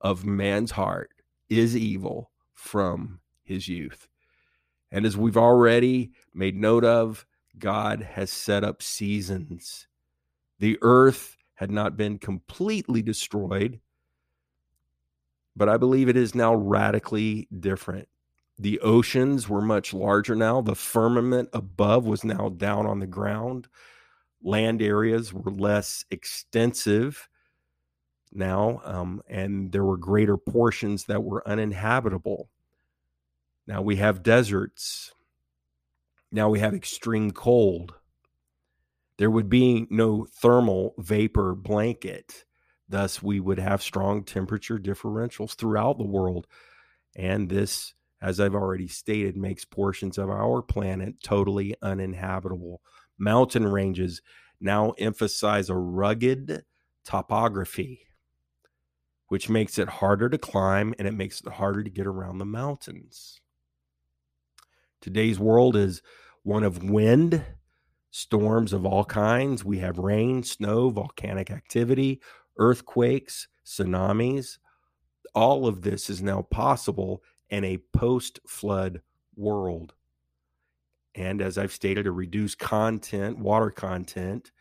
of 0.00 0.24
man's 0.24 0.70
heart 0.70 1.10
is 1.48 1.76
evil 1.76 2.30
from 2.54 3.20
his 3.42 3.68
youth. 3.68 4.08
And 4.90 5.04
as 5.04 5.16
we've 5.16 5.36
already 5.36 6.12
made 6.34 6.56
note 6.56 6.84
of, 6.84 7.26
God 7.58 8.02
has 8.02 8.30
set 8.30 8.64
up 8.64 8.82
seasons. 8.82 9.86
The 10.58 10.78
earth 10.82 11.36
had 11.54 11.70
not 11.70 11.96
been 11.96 12.18
completely 12.18 13.02
destroyed, 13.02 13.80
but 15.56 15.68
I 15.68 15.76
believe 15.76 16.08
it 16.08 16.16
is 16.16 16.34
now 16.34 16.54
radically 16.54 17.48
different. 17.58 18.08
The 18.58 18.80
oceans 18.80 19.48
were 19.48 19.62
much 19.62 19.92
larger 19.94 20.34
now. 20.34 20.60
The 20.60 20.74
firmament 20.74 21.48
above 21.52 22.06
was 22.06 22.24
now 22.24 22.48
down 22.48 22.86
on 22.86 23.00
the 23.00 23.06
ground. 23.06 23.68
land 24.42 24.82
areas 24.82 25.32
were 25.32 25.50
less 25.50 26.04
extensive 26.10 27.28
now, 28.32 28.80
um, 28.84 29.22
and 29.28 29.72
there 29.72 29.84
were 29.84 29.96
greater 29.96 30.36
portions 30.36 31.04
that 31.04 31.22
were 31.22 31.46
uninhabitable. 31.46 32.48
Now 33.66 33.82
we 33.82 33.96
have 33.96 34.22
deserts. 34.22 35.12
Now 36.30 36.48
we 36.48 36.60
have 36.60 36.74
extreme 36.74 37.30
cold. 37.30 37.94
There 39.18 39.30
would 39.30 39.48
be 39.48 39.86
no 39.90 40.26
thermal 40.40 40.94
vapor 40.98 41.54
blanket. 41.54 42.44
Thus, 42.88 43.22
we 43.22 43.40
would 43.40 43.58
have 43.58 43.82
strong 43.82 44.24
temperature 44.24 44.78
differentials 44.78 45.54
throughout 45.54 45.98
the 45.98 46.04
world. 46.04 46.46
And 47.16 47.48
this, 47.48 47.94
as 48.22 48.40
I've 48.40 48.54
already 48.54 48.88
stated, 48.88 49.36
makes 49.36 49.64
portions 49.64 50.16
of 50.16 50.30
our 50.30 50.62
planet 50.62 51.22
totally 51.22 51.74
uninhabitable. 51.82 52.80
Mountain 53.18 53.66
ranges 53.66 54.22
now 54.60 54.92
emphasize 54.92 55.68
a 55.68 55.76
rugged 55.76 56.62
topography 57.04 58.07
which 59.28 59.48
makes 59.48 59.78
it 59.78 59.88
harder 59.88 60.28
to 60.28 60.38
climb 60.38 60.94
and 60.98 61.06
it 61.06 61.14
makes 61.14 61.40
it 61.40 61.52
harder 61.52 61.82
to 61.82 61.90
get 61.90 62.06
around 62.06 62.38
the 62.38 62.44
mountains. 62.44 63.40
Today's 65.00 65.38
world 65.38 65.76
is 65.76 66.02
one 66.42 66.64
of 66.64 66.82
wind, 66.82 67.44
storms 68.10 68.72
of 68.72 68.84
all 68.84 69.04
kinds. 69.04 69.64
We 69.64 69.78
have 69.78 69.98
rain, 69.98 70.42
snow, 70.42 70.90
volcanic 70.90 71.50
activity, 71.50 72.20
earthquakes, 72.58 73.48
tsunamis. 73.64 74.58
All 75.34 75.66
of 75.66 75.82
this 75.82 76.10
is 76.10 76.22
now 76.22 76.42
possible 76.42 77.22
in 77.50 77.64
a 77.64 77.78
post 77.92 78.40
flood 78.46 79.02
world. 79.36 79.94
And 81.14 81.42
as 81.42 81.58
I've 81.58 81.72
stated, 81.72 82.06
a 82.06 82.12
reduced 82.12 82.58
content, 82.58 83.38
water 83.38 83.70
content 83.70 84.52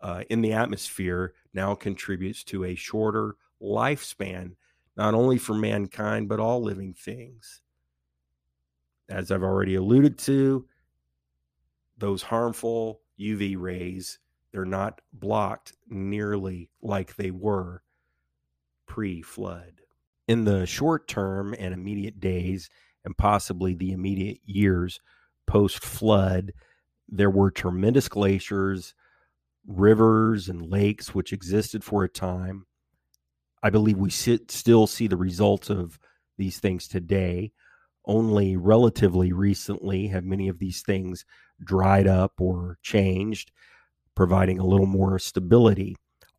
uh, 0.00 0.24
in 0.28 0.40
the 0.40 0.52
atmosphere 0.52 1.34
now 1.52 1.74
contributes 1.74 2.44
to 2.44 2.64
a 2.64 2.74
shorter 2.74 3.36
lifespan, 3.62 4.52
not 4.96 5.14
only 5.14 5.38
for 5.38 5.54
mankind, 5.54 6.28
but 6.28 6.40
all 6.40 6.62
living 6.62 6.94
things. 6.94 7.62
As 9.08 9.30
I've 9.30 9.42
already 9.42 9.74
alluded 9.74 10.18
to, 10.18 10.66
those 11.98 12.22
harmful 12.22 13.00
UV 13.18 13.56
rays, 13.58 14.18
they're 14.52 14.64
not 14.64 15.00
blocked 15.12 15.74
nearly 15.88 16.70
like 16.82 17.16
they 17.16 17.30
were 17.30 17.82
pre 18.86 19.22
flood. 19.22 19.80
In 20.26 20.44
the 20.44 20.66
short 20.66 21.08
term 21.08 21.54
and 21.58 21.74
immediate 21.74 22.20
days, 22.20 22.70
and 23.04 23.16
possibly 23.16 23.74
the 23.74 23.92
immediate 23.92 24.38
years 24.44 25.00
post 25.46 25.84
flood, 25.84 26.52
there 27.08 27.30
were 27.30 27.50
tremendous 27.50 28.08
glaciers, 28.08 28.94
rivers, 29.66 30.48
and 30.48 30.70
lakes 30.70 31.14
which 31.14 31.32
existed 31.32 31.82
for 31.82 32.04
a 32.04 32.08
time. 32.08 32.66
I 33.62 33.70
believe 33.70 33.98
we 33.98 34.10
sit, 34.10 34.50
still 34.50 34.86
see 34.86 35.06
the 35.06 35.16
results 35.16 35.70
of 35.70 35.98
these 36.38 36.58
things 36.58 36.88
today. 36.88 37.52
Only 38.06 38.56
relatively 38.56 39.32
recently 39.32 40.08
have 40.08 40.24
many 40.24 40.48
of 40.48 40.58
these 40.58 40.82
things 40.82 41.24
dried 41.62 42.06
up 42.06 42.40
or 42.40 42.78
changed, 42.82 43.52
providing 44.14 44.58
a 44.58 44.66
little 44.66 44.86
more 44.86 45.18
stability. 45.18 45.96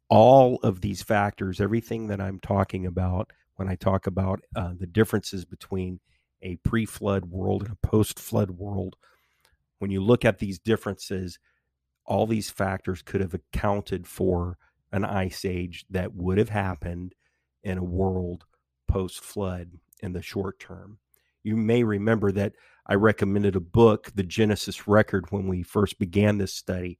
All 0.09 0.59
of 0.63 0.81
these 0.81 1.03
factors, 1.03 1.61
everything 1.61 2.07
that 2.07 2.19
I'm 2.19 2.39
talking 2.39 2.85
about 2.85 3.31
when 3.55 3.69
I 3.69 3.75
talk 3.75 4.07
about 4.07 4.41
uh, 4.55 4.73
the 4.77 4.87
differences 4.87 5.45
between 5.45 5.99
a 6.41 6.55
pre 6.57 6.85
flood 6.85 7.25
world 7.25 7.61
and 7.61 7.71
a 7.71 7.87
post 7.87 8.19
flood 8.19 8.51
world, 8.51 8.95
when 9.77 9.91
you 9.91 10.01
look 10.01 10.25
at 10.25 10.39
these 10.39 10.59
differences, 10.59 11.37
all 12.05 12.25
these 12.25 12.49
factors 12.49 13.01
could 13.03 13.21
have 13.21 13.35
accounted 13.35 14.07
for 14.07 14.57
an 14.91 15.05
ice 15.05 15.45
age 15.45 15.85
that 15.89 16.13
would 16.13 16.37
have 16.37 16.49
happened 16.49 17.15
in 17.63 17.77
a 17.77 17.83
world 17.83 18.45
post 18.87 19.21
flood 19.21 19.71
in 20.01 20.13
the 20.13 20.21
short 20.21 20.59
term. 20.59 20.97
You 21.43 21.55
may 21.55 21.83
remember 21.83 22.31
that 22.33 22.53
I 22.85 22.95
recommended 22.95 23.55
a 23.55 23.61
book, 23.61 24.11
The 24.15 24.23
Genesis 24.23 24.87
Record, 24.87 25.31
when 25.31 25.47
we 25.47 25.63
first 25.63 25.97
began 25.97 26.37
this 26.37 26.53
study. 26.53 26.99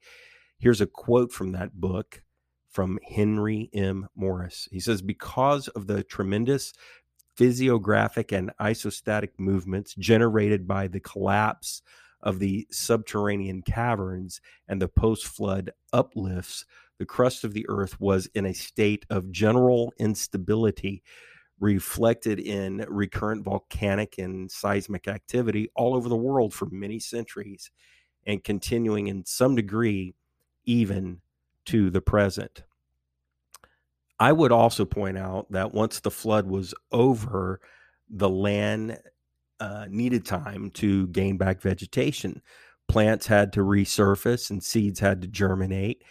Here's 0.57 0.81
a 0.81 0.87
quote 0.87 1.31
from 1.31 1.51
that 1.51 1.79
book 1.79 2.21
from 2.69 2.99
Henry 3.07 3.69
M. 3.73 4.07
Morris. 4.15 4.67
He 4.71 4.79
says, 4.79 5.01
Because 5.01 5.67
of 5.69 5.87
the 5.87 6.03
tremendous 6.03 6.73
physiographic 7.35 8.31
and 8.31 8.51
isostatic 8.59 9.31
movements 9.37 9.95
generated 9.95 10.67
by 10.67 10.87
the 10.87 10.99
collapse 10.99 11.81
of 12.21 12.39
the 12.39 12.67
subterranean 12.71 13.63
caverns 13.63 14.41
and 14.67 14.81
the 14.81 14.87
post 14.87 15.25
flood 15.25 15.71
uplifts, 15.91 16.65
the 17.01 17.05
crust 17.07 17.43
of 17.43 17.53
the 17.53 17.65
earth 17.67 17.99
was 17.99 18.27
in 18.35 18.45
a 18.45 18.53
state 18.53 19.07
of 19.09 19.31
general 19.31 19.91
instability, 19.97 21.01
reflected 21.59 22.39
in 22.39 22.85
recurrent 22.87 23.43
volcanic 23.43 24.19
and 24.19 24.51
seismic 24.51 25.07
activity 25.07 25.71
all 25.75 25.95
over 25.95 26.07
the 26.07 26.15
world 26.15 26.53
for 26.53 26.67
many 26.69 26.99
centuries, 26.99 27.71
and 28.27 28.43
continuing 28.43 29.07
in 29.07 29.25
some 29.25 29.55
degree 29.55 30.13
even 30.65 31.19
to 31.65 31.89
the 31.89 32.01
present. 32.01 32.61
I 34.19 34.31
would 34.31 34.51
also 34.51 34.85
point 34.85 35.17
out 35.17 35.51
that 35.51 35.73
once 35.73 36.01
the 36.01 36.11
flood 36.11 36.45
was 36.45 36.75
over, 36.91 37.61
the 38.11 38.29
land 38.29 38.99
uh, 39.59 39.87
needed 39.89 40.23
time 40.23 40.69
to 40.75 41.07
gain 41.07 41.37
back 41.37 41.61
vegetation. 41.61 42.43
Plants 42.87 43.25
had 43.25 43.53
to 43.53 43.61
resurface 43.61 44.51
and 44.51 44.63
seeds 44.63 44.99
had 44.99 45.23
to 45.23 45.27
germinate 45.27 46.03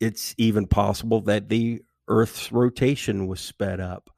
it's 0.00 0.34
even 0.38 0.66
possible 0.66 1.20
that 1.22 1.48
the 1.48 1.82
Earth's 2.08 2.52
rotation 2.52 3.26
was 3.26 3.40
sped 3.40 3.80
up. 3.80 4.10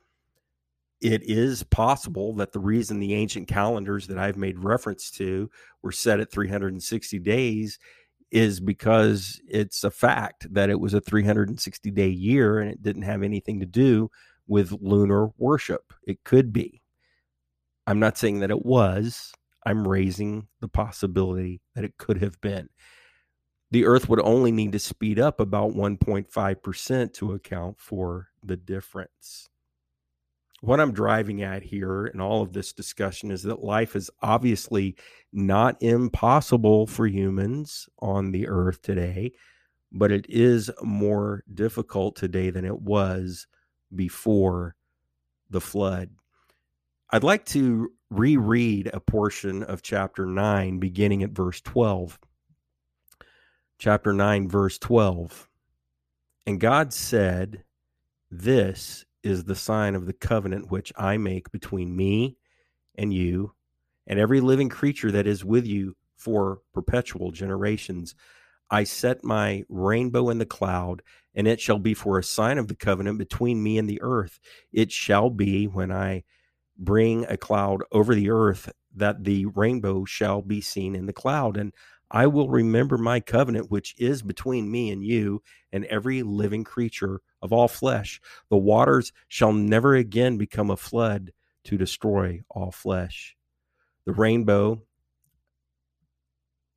It 1.01 1.23
is 1.25 1.63
possible 1.63 2.35
that 2.35 2.53
the 2.53 2.59
reason 2.59 2.99
the 2.99 3.15
ancient 3.15 3.47
calendars 3.47 4.09
that 4.09 4.19
I've 4.19 4.37
made 4.37 4.59
reference 4.59 5.11
to 5.13 5.49
were 5.83 5.93
set 5.93 6.21
at 6.21 6.31
360 6.33 7.19
days 7.21 7.79
is 8.31 8.61
because 8.61 9.41
it's 9.49 9.85
a 9.85 9.91
fact 9.91 10.53
that 10.53 10.71
it 10.71 10.79
was 10.79 10.95
a 10.95 11.01
360 11.01 11.91
day 11.93 12.09
year 12.09 12.59
and 12.59 12.71
it 12.71 12.83
didn't 12.83 13.03
have 13.03 13.23
anything 13.23 13.61
to 13.61 13.67
do 13.67 14.11
with 14.49 14.73
lunar 14.81 15.29
worship. 15.39 15.93
It 16.07 16.25
could 16.25 16.53
be. 16.53 16.83
I'm 17.87 18.01
not 18.01 18.19
saying 18.19 18.41
that 18.41 18.51
it 18.51 18.67
was. 18.67 19.33
I'm 19.65 19.87
raising 19.87 20.49
the 20.61 20.69
possibility 20.69 21.61
that 21.75 21.85
it 21.85 21.97
could 21.97 22.21
have 22.21 22.41
been 22.41 22.69
the 23.71 23.85
Earth 23.85 24.09
would 24.09 24.21
only 24.21 24.51
need 24.51 24.73
to 24.73 24.79
speed 24.79 25.19
up 25.19 25.41
about 25.41 25.73
1.5% 25.73 27.13
to 27.15 27.33
account 27.33 27.79
for 27.79 28.29
the 28.43 28.57
difference. 28.57 29.49
What 30.61 30.81
I'm 30.81 30.93
driving 30.93 31.43
at 31.43 31.63
here 31.63 32.07
in 32.07 32.21
all 32.21 32.43
of 32.43 32.53
this 32.53 32.73
discussion 32.73 33.31
is 33.31 33.43
that 33.45 33.63
life 33.63 33.95
is 33.95 34.11
obviously 34.23 34.97
not 35.33 35.77
impossible 35.81 36.87
for 36.87 37.07
humans 37.07 37.89
on 38.01 38.33
the 38.33 38.49
Earth 38.49 38.83
today, 38.83 39.33
but 39.93 40.11
it 40.11 40.27
is 40.29 40.71
more 40.83 41.45
difficult 41.55 42.17
today 42.17 42.51
than 42.51 42.65
it 42.65 42.81
was 42.81 43.47
before 43.95 44.75
the 45.51 45.61
flood. 45.61 46.11
I'd 47.11 47.25
like 47.25 47.45
to 47.47 47.93
reread 48.11 48.91
a 48.93 49.01
portion 49.01 49.63
of 49.63 49.83
chapter 49.83 50.27
9, 50.27 50.79
beginning 50.79 51.23
at 51.23 51.31
verse 51.31 51.61
12 51.61 52.19
chapter 53.79 54.13
9, 54.13 54.49
verse 54.49 54.79
12. 54.79 55.49
And 56.47 56.61
God 56.61 56.93
said, 56.93 57.65
This 58.31 59.05
is 59.23 59.45
the 59.45 59.55
sign 59.55 59.95
of 59.95 60.07
the 60.07 60.13
covenant 60.13 60.71
which 60.71 60.93
I 60.97 61.17
make 61.17 61.51
between 61.53 61.97
me 61.97 62.37
and 62.97 63.13
you 63.13 63.53
and 64.07 64.19
every 64.19 64.41
living 64.41 64.69
creature 64.69 65.13
that 65.13 65.27
is 65.27 65.45
with 65.45 65.67
you 65.67 65.97
for 66.17 66.61
perpetual 66.75 67.31
generations. 67.31 68.15
I 68.71 68.85
set 68.85 69.25
my 69.25 69.65
rainbow 69.69 70.29
in 70.31 70.39
the 70.39 70.47
cloud, 70.47 71.03
and 71.35 71.47
it 71.47 71.61
shall 71.61 71.79
be 71.79 71.95
for 71.95 72.19
a 72.19 72.25
sign 72.25 72.59
of 72.59 72.69
the 72.69 72.75
covenant 72.75 73.19
between 73.19 73.63
me 73.63 73.79
and 73.79 73.89
the 73.89 74.03
earth. 74.03 74.41
It 74.73 74.91
shall 74.91 75.31
be 75.31 75.67
when 75.67 75.93
I 75.93 76.25
bring 76.77 77.25
a 77.27 77.37
cloud 77.37 77.83
over 77.93 78.15
the 78.15 78.31
earth 78.31 78.71
that 78.95 79.25
the 79.25 79.47
rainbow 79.47 80.05
shall 80.05 80.43
be 80.43 80.61
seen 80.61 80.95
in 80.95 81.07
the 81.07 81.13
cloud. 81.13 81.57
And 81.57 81.73
I 82.11 82.27
will 82.27 82.49
remember 82.49 82.97
my 82.97 83.21
covenant, 83.21 83.71
which 83.71 83.95
is 83.99 84.23
between 84.23 84.71
me 84.71 84.91
and 84.91 85.05
you 85.05 85.43
and 85.73 85.85
every 85.87 86.23
living 86.23 86.65
creature 86.65 87.21
of 87.43 87.53
all 87.53 87.69
flesh. 87.69 88.21
The 88.49 88.57
waters 88.57 89.13
shall 89.29 89.53
never 89.53 89.95
again 89.95 90.39
become 90.39 90.71
a 90.71 90.77
flood 90.77 91.33
to 91.65 91.77
destroy 91.77 92.43
all 92.49 92.71
flesh. 92.71 93.37
The 94.07 94.13
rainbow 94.13 94.83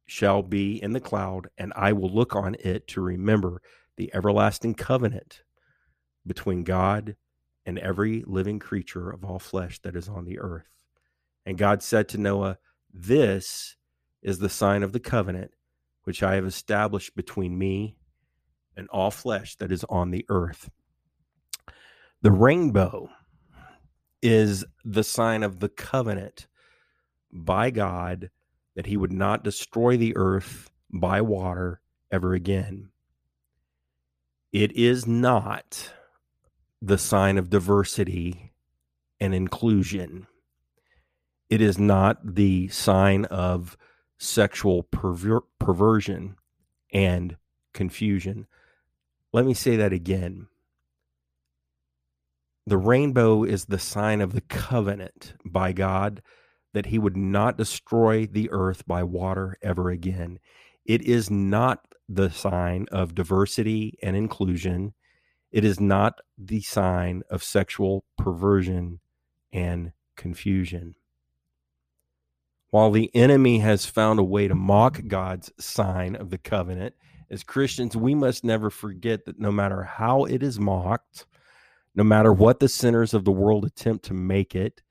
shall 0.05 0.43
be 0.43 0.83
in 0.83 0.91
the 0.91 0.99
cloud, 0.99 1.47
and 1.57 1.71
I 1.77 1.93
will 1.93 2.13
look 2.13 2.35
on 2.35 2.57
it 2.59 2.87
to 2.89 3.01
remember 3.01 3.61
the 3.95 4.13
everlasting 4.13 4.73
covenant 4.73 5.43
between 6.27 6.65
God 6.65 7.15
and 7.65 7.79
every 7.79 8.23
living 8.27 8.59
creature 8.59 9.09
of 9.09 9.23
all 9.23 9.39
flesh 9.39 9.79
that 9.83 9.95
is 9.95 10.09
on 10.09 10.25
the 10.25 10.39
earth. 10.39 10.83
And 11.45 11.57
God 11.57 11.81
said 11.81 12.09
to 12.09 12.17
Noah, 12.17 12.57
This 12.93 13.77
is 14.21 14.39
the 14.39 14.49
sign 14.49 14.83
of 14.83 14.91
the 14.93 14.99
covenant 14.99 15.51
which 16.03 16.23
I 16.23 16.35
have 16.35 16.45
established 16.45 17.15
between 17.15 17.57
me 17.57 17.95
and 18.75 18.87
all 18.89 19.11
flesh 19.11 19.55
that 19.57 19.71
is 19.71 19.83
on 19.89 20.11
the 20.11 20.25
earth. 20.29 20.69
The 22.21 22.31
rainbow 22.31 23.09
is 24.21 24.65
the 24.85 25.03
sign 25.03 25.43
of 25.43 25.59
the 25.59 25.69
covenant 25.69 26.47
by 27.31 27.69
God 27.71 28.29
that 28.75 28.85
he 28.85 28.97
would 28.97 29.11
not 29.11 29.43
destroy 29.43 29.97
the 29.97 30.15
earth 30.15 30.69
by 30.91 31.21
water 31.21 31.81
ever 32.11 32.33
again. 32.33 32.89
It 34.51 34.71
is 34.73 35.07
not 35.07 35.91
the 36.81 36.97
sign 36.97 37.37
of 37.37 37.49
diversity 37.49 38.51
and 39.19 39.33
inclusion. 39.33 40.27
It 41.49 41.61
is 41.61 41.77
not 41.77 42.35
the 42.35 42.67
sign 42.69 43.25
of 43.25 43.77
sexual 44.21 44.83
perver- 44.83 45.41
perversion 45.57 46.35
and 46.93 47.35
confusion. 47.73 48.45
Let 49.33 49.45
me 49.45 49.55
say 49.55 49.77
that 49.77 49.91
again. 49.91 50.47
The 52.67 52.77
rainbow 52.77 53.43
is 53.43 53.65
the 53.65 53.79
sign 53.79 54.21
of 54.21 54.33
the 54.33 54.41
covenant 54.41 55.33
by 55.43 55.71
God 55.71 56.21
that 56.73 56.85
he 56.85 56.99
would 56.99 57.17
not 57.17 57.57
destroy 57.57 58.27
the 58.27 58.49
earth 58.51 58.85
by 58.85 59.03
water 59.03 59.57
ever 59.61 59.89
again. 59.89 60.39
It 60.85 61.01
is 61.01 61.31
not 61.31 61.83
the 62.07 62.29
sign 62.29 62.85
of 62.91 63.15
diversity 63.15 63.97
and 64.03 64.15
inclusion. 64.15 64.93
It 65.51 65.65
is 65.65 65.79
not 65.79 66.19
the 66.37 66.61
sign 66.61 67.23
of 67.29 67.43
sexual 67.43 68.05
perversion 68.17 68.99
and 69.51 69.93
confusion. 70.15 70.95
While 72.71 72.91
the 72.91 73.13
enemy 73.13 73.59
has 73.59 73.85
found 73.85 74.19
a 74.19 74.23
way 74.23 74.47
to 74.47 74.55
mock 74.55 75.01
God's 75.07 75.51
sign 75.59 76.15
of 76.15 76.29
the 76.29 76.37
covenant, 76.37 76.95
as 77.29 77.43
Christians, 77.43 77.97
we 77.97 78.15
must 78.15 78.45
never 78.45 78.69
forget 78.69 79.25
that 79.25 79.39
no 79.39 79.51
matter 79.51 79.83
how 79.83 80.23
it 80.23 80.41
is 80.41 80.57
mocked, 80.57 81.25
no 81.95 82.03
matter 82.03 82.31
what 82.31 82.61
the 82.61 82.69
sinners 82.69 83.13
of 83.13 83.25
the 83.25 83.31
world 83.31 83.65
attempt 83.65 84.05
to 84.05 84.13
make 84.13 84.55
it, 84.55 84.81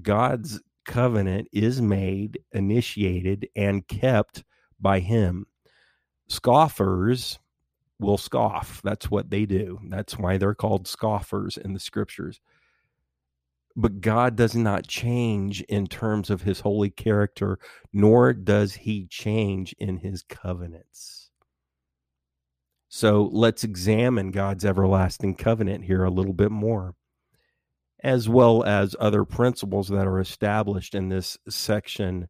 God's 0.00 0.60
covenant 0.86 1.48
is 1.52 1.82
made, 1.82 2.38
initiated, 2.52 3.46
and 3.54 3.86
kept 3.86 4.42
by 4.80 5.00
Him. 5.00 5.46
Scoffers 6.28 7.38
will 8.00 8.18
scoff. 8.18 8.80
That's 8.82 9.10
what 9.10 9.28
they 9.28 9.44
do. 9.44 9.78
That's 9.88 10.18
why 10.18 10.38
they're 10.38 10.54
called 10.54 10.88
scoffers 10.88 11.58
in 11.58 11.74
the 11.74 11.80
scriptures. 11.80 12.40
But 13.74 14.00
God 14.00 14.36
does 14.36 14.54
not 14.54 14.86
change 14.86 15.62
in 15.62 15.86
terms 15.86 16.28
of 16.30 16.42
his 16.42 16.60
holy 16.60 16.90
character, 16.90 17.58
nor 17.92 18.32
does 18.32 18.74
he 18.74 19.06
change 19.06 19.74
in 19.78 19.98
his 19.98 20.22
covenants. 20.22 21.30
So 22.88 23.30
let's 23.32 23.64
examine 23.64 24.30
God's 24.30 24.64
everlasting 24.64 25.36
covenant 25.36 25.84
here 25.84 26.04
a 26.04 26.10
little 26.10 26.34
bit 26.34 26.50
more 26.50 26.94
as 28.02 28.28
well 28.28 28.64
as 28.64 28.96
other 28.98 29.24
principles 29.24 29.88
that 29.88 30.06
are 30.06 30.20
established 30.20 30.94
in 30.94 31.08
this 31.08 31.38
section 31.48 32.28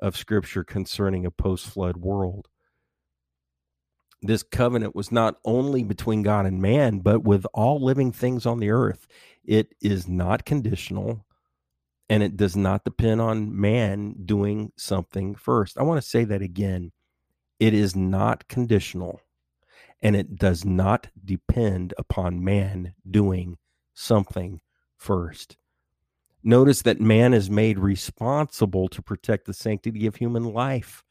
of 0.00 0.16
scripture 0.16 0.64
concerning 0.64 1.24
a 1.24 1.30
post 1.30 1.66
flood 1.66 1.96
world. 1.96 2.48
This 4.20 4.42
covenant 4.42 4.94
was 4.94 5.12
not 5.12 5.36
only 5.44 5.84
between 5.84 6.22
God 6.22 6.46
and 6.46 6.60
man, 6.60 6.98
but 6.98 7.22
with 7.22 7.46
all 7.54 7.82
living 7.82 8.10
things 8.10 8.46
on 8.46 8.58
the 8.58 8.70
earth. 8.70 9.06
It 9.44 9.74
is 9.80 10.08
not 10.08 10.44
conditional 10.44 11.24
and 12.08 12.22
it 12.22 12.36
does 12.36 12.56
not 12.56 12.84
depend 12.84 13.20
on 13.20 13.58
man 13.58 14.14
doing 14.24 14.72
something 14.76 15.34
first. 15.34 15.78
I 15.78 15.82
want 15.82 16.02
to 16.02 16.08
say 16.08 16.24
that 16.24 16.42
again. 16.42 16.92
It 17.58 17.72
is 17.72 17.94
not 17.96 18.48
conditional 18.48 19.20
and 20.02 20.14
it 20.14 20.36
does 20.36 20.64
not 20.64 21.08
depend 21.24 21.94
upon 21.96 22.44
man 22.44 22.94
doing 23.10 23.56
something 23.94 24.60
first. 24.96 25.56
Notice 26.42 26.82
that 26.82 27.00
man 27.00 27.32
is 27.32 27.48
made 27.48 27.78
responsible 27.78 28.88
to 28.88 29.00
protect 29.00 29.46
the 29.46 29.54
sanctity 29.54 30.06
of 30.06 30.16
human 30.16 30.52
life 30.52 31.02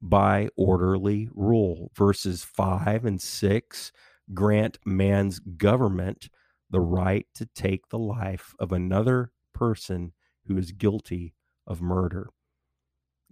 by 0.00 0.48
orderly 0.56 1.28
rule. 1.34 1.90
Verses 1.96 2.44
5 2.44 3.04
and 3.04 3.20
6 3.20 3.92
grant 4.32 4.78
man's 4.84 5.40
government 5.40 6.28
the 6.70 6.80
right 6.80 7.26
to 7.34 7.46
take 7.46 7.88
the 7.88 7.98
life 7.98 8.54
of 8.58 8.72
another 8.72 9.32
person 9.52 10.12
who 10.46 10.56
is 10.56 10.72
guilty 10.72 11.34
of 11.66 11.82
murder. 11.82 12.30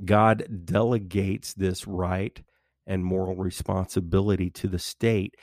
God 0.05 0.65
delegates 0.65 1.55
this 1.55 1.87
right 1.87 2.41
and 2.87 3.05
moral 3.05 3.37
responsibility 3.37 4.51
to 4.51 4.69
the 4.69 4.79
state 4.79 5.35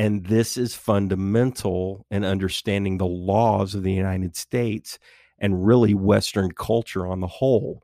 and 0.00 0.24
this 0.24 0.56
is 0.56 0.74
fundamental 0.74 2.06
in 2.10 2.24
understanding 2.24 2.96
the 2.96 3.04
laws 3.04 3.74
of 3.74 3.82
the 3.82 3.92
United 3.92 4.34
States 4.34 4.98
and 5.38 5.66
really 5.66 5.92
Western 5.92 6.52
culture 6.52 7.06
on 7.06 7.20
the 7.20 7.26
whole, 7.26 7.82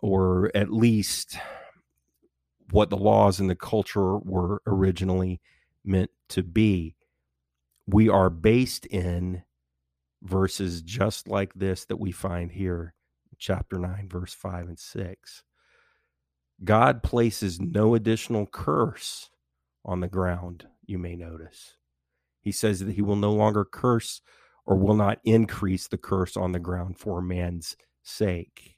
or 0.00 0.50
at 0.52 0.72
least 0.72 1.36
what 2.72 2.90
the 2.90 2.96
laws 2.96 3.38
and 3.38 3.48
the 3.48 3.54
culture 3.54 4.18
were 4.18 4.62
originally 4.66 5.40
meant 5.84 6.10
to 6.30 6.42
be. 6.42 6.96
We 7.86 8.08
are 8.08 8.30
based 8.30 8.86
in 8.86 9.42
verses 10.22 10.82
just 10.82 11.28
like 11.28 11.52
this 11.54 11.84
that 11.86 12.00
we 12.00 12.12
find 12.12 12.50
here, 12.50 12.94
chapter 13.38 13.78
9, 13.78 14.08
verse 14.08 14.32
5 14.32 14.68
and 14.68 14.78
6. 14.78 15.42
God 16.62 17.02
places 17.02 17.60
no 17.60 17.94
additional 17.94 18.46
curse 18.46 19.30
on 19.84 20.00
the 20.00 20.08
ground, 20.08 20.66
you 20.86 20.98
may 20.98 21.14
notice. 21.14 21.76
He 22.40 22.52
says 22.52 22.80
that 22.80 22.94
he 22.94 23.02
will 23.02 23.16
no 23.16 23.32
longer 23.32 23.64
curse 23.64 24.22
or 24.64 24.76
will 24.76 24.94
not 24.94 25.18
increase 25.24 25.88
the 25.88 25.98
curse 25.98 26.36
on 26.36 26.52
the 26.52 26.58
ground 26.58 26.98
for 26.98 27.20
man's 27.20 27.76
sake. 28.02 28.76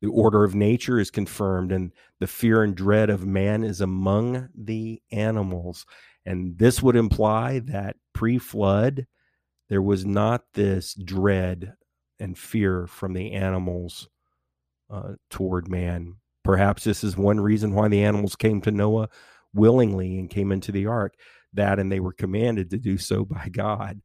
The 0.00 0.08
order 0.08 0.42
of 0.42 0.54
nature 0.54 0.98
is 0.98 1.12
confirmed, 1.12 1.70
and 1.70 1.92
the 2.18 2.26
fear 2.26 2.64
and 2.64 2.74
dread 2.74 3.08
of 3.08 3.24
man 3.24 3.62
is 3.62 3.80
among 3.80 4.48
the 4.54 5.00
animals. 5.12 5.86
And 6.24 6.58
this 6.58 6.82
would 6.82 6.96
imply 6.96 7.60
that 7.60 7.96
pre 8.12 8.38
flood, 8.38 9.06
there 9.68 9.82
was 9.82 10.04
not 10.06 10.44
this 10.54 10.94
dread 10.94 11.74
and 12.20 12.38
fear 12.38 12.86
from 12.86 13.14
the 13.14 13.32
animals 13.32 14.08
uh, 14.90 15.14
toward 15.30 15.68
man. 15.68 16.16
Perhaps 16.44 16.84
this 16.84 17.02
is 17.02 17.16
one 17.16 17.40
reason 17.40 17.74
why 17.74 17.88
the 17.88 18.04
animals 18.04 18.36
came 18.36 18.60
to 18.62 18.70
Noah 18.70 19.08
willingly 19.54 20.18
and 20.18 20.30
came 20.30 20.52
into 20.52 20.72
the 20.72 20.86
ark. 20.86 21.14
That 21.52 21.78
and 21.78 21.90
they 21.90 22.00
were 22.00 22.12
commanded 22.12 22.70
to 22.70 22.78
do 22.78 22.98
so 22.98 23.24
by 23.26 23.48
God. 23.50 24.00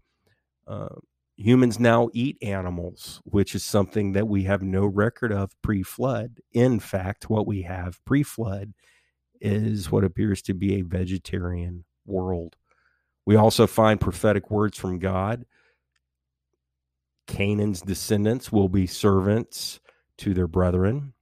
Uh, 0.66 0.96
humans 1.38 1.80
now 1.80 2.10
eat 2.14 2.38
animals, 2.42 3.22
which 3.24 3.56
is 3.56 3.64
something 3.64 4.14
that 4.14 4.28
we 4.28 4.44
have 4.44 4.62
no 4.62 4.86
record 4.86 5.32
of 5.32 5.52
pre 5.62 5.84
flood. 5.84 6.40
In 6.52 6.80
fact, 6.80 7.30
what 7.30 7.48
we 7.48 7.62
have 7.62 8.04
pre 8.06 8.24
flood 8.24 8.74
is 9.40 9.92
what 9.92 10.04
appears 10.04 10.42
to 10.42 10.54
be 10.54 10.76
a 10.76 10.82
vegetarian 10.82 11.86
world. 12.08 12.56
We 13.26 13.36
also 13.36 13.68
find 13.68 14.00
prophetic 14.00 14.50
words 14.50 14.78
from 14.78 15.00
God. 15.00 15.46
Canaan's 17.28 17.82
descendants 17.82 18.52
will 18.52 18.70
be 18.70 18.88
servants 18.88 19.80
to 20.20 20.34
their 20.34 20.48
brethren. 20.48 21.14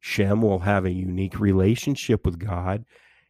Shem 0.00 0.40
will 0.40 0.60
have 0.60 0.84
a 0.84 0.90
unique 0.90 1.38
relationship 1.38 2.24
with 2.24 2.38
God 2.38 2.84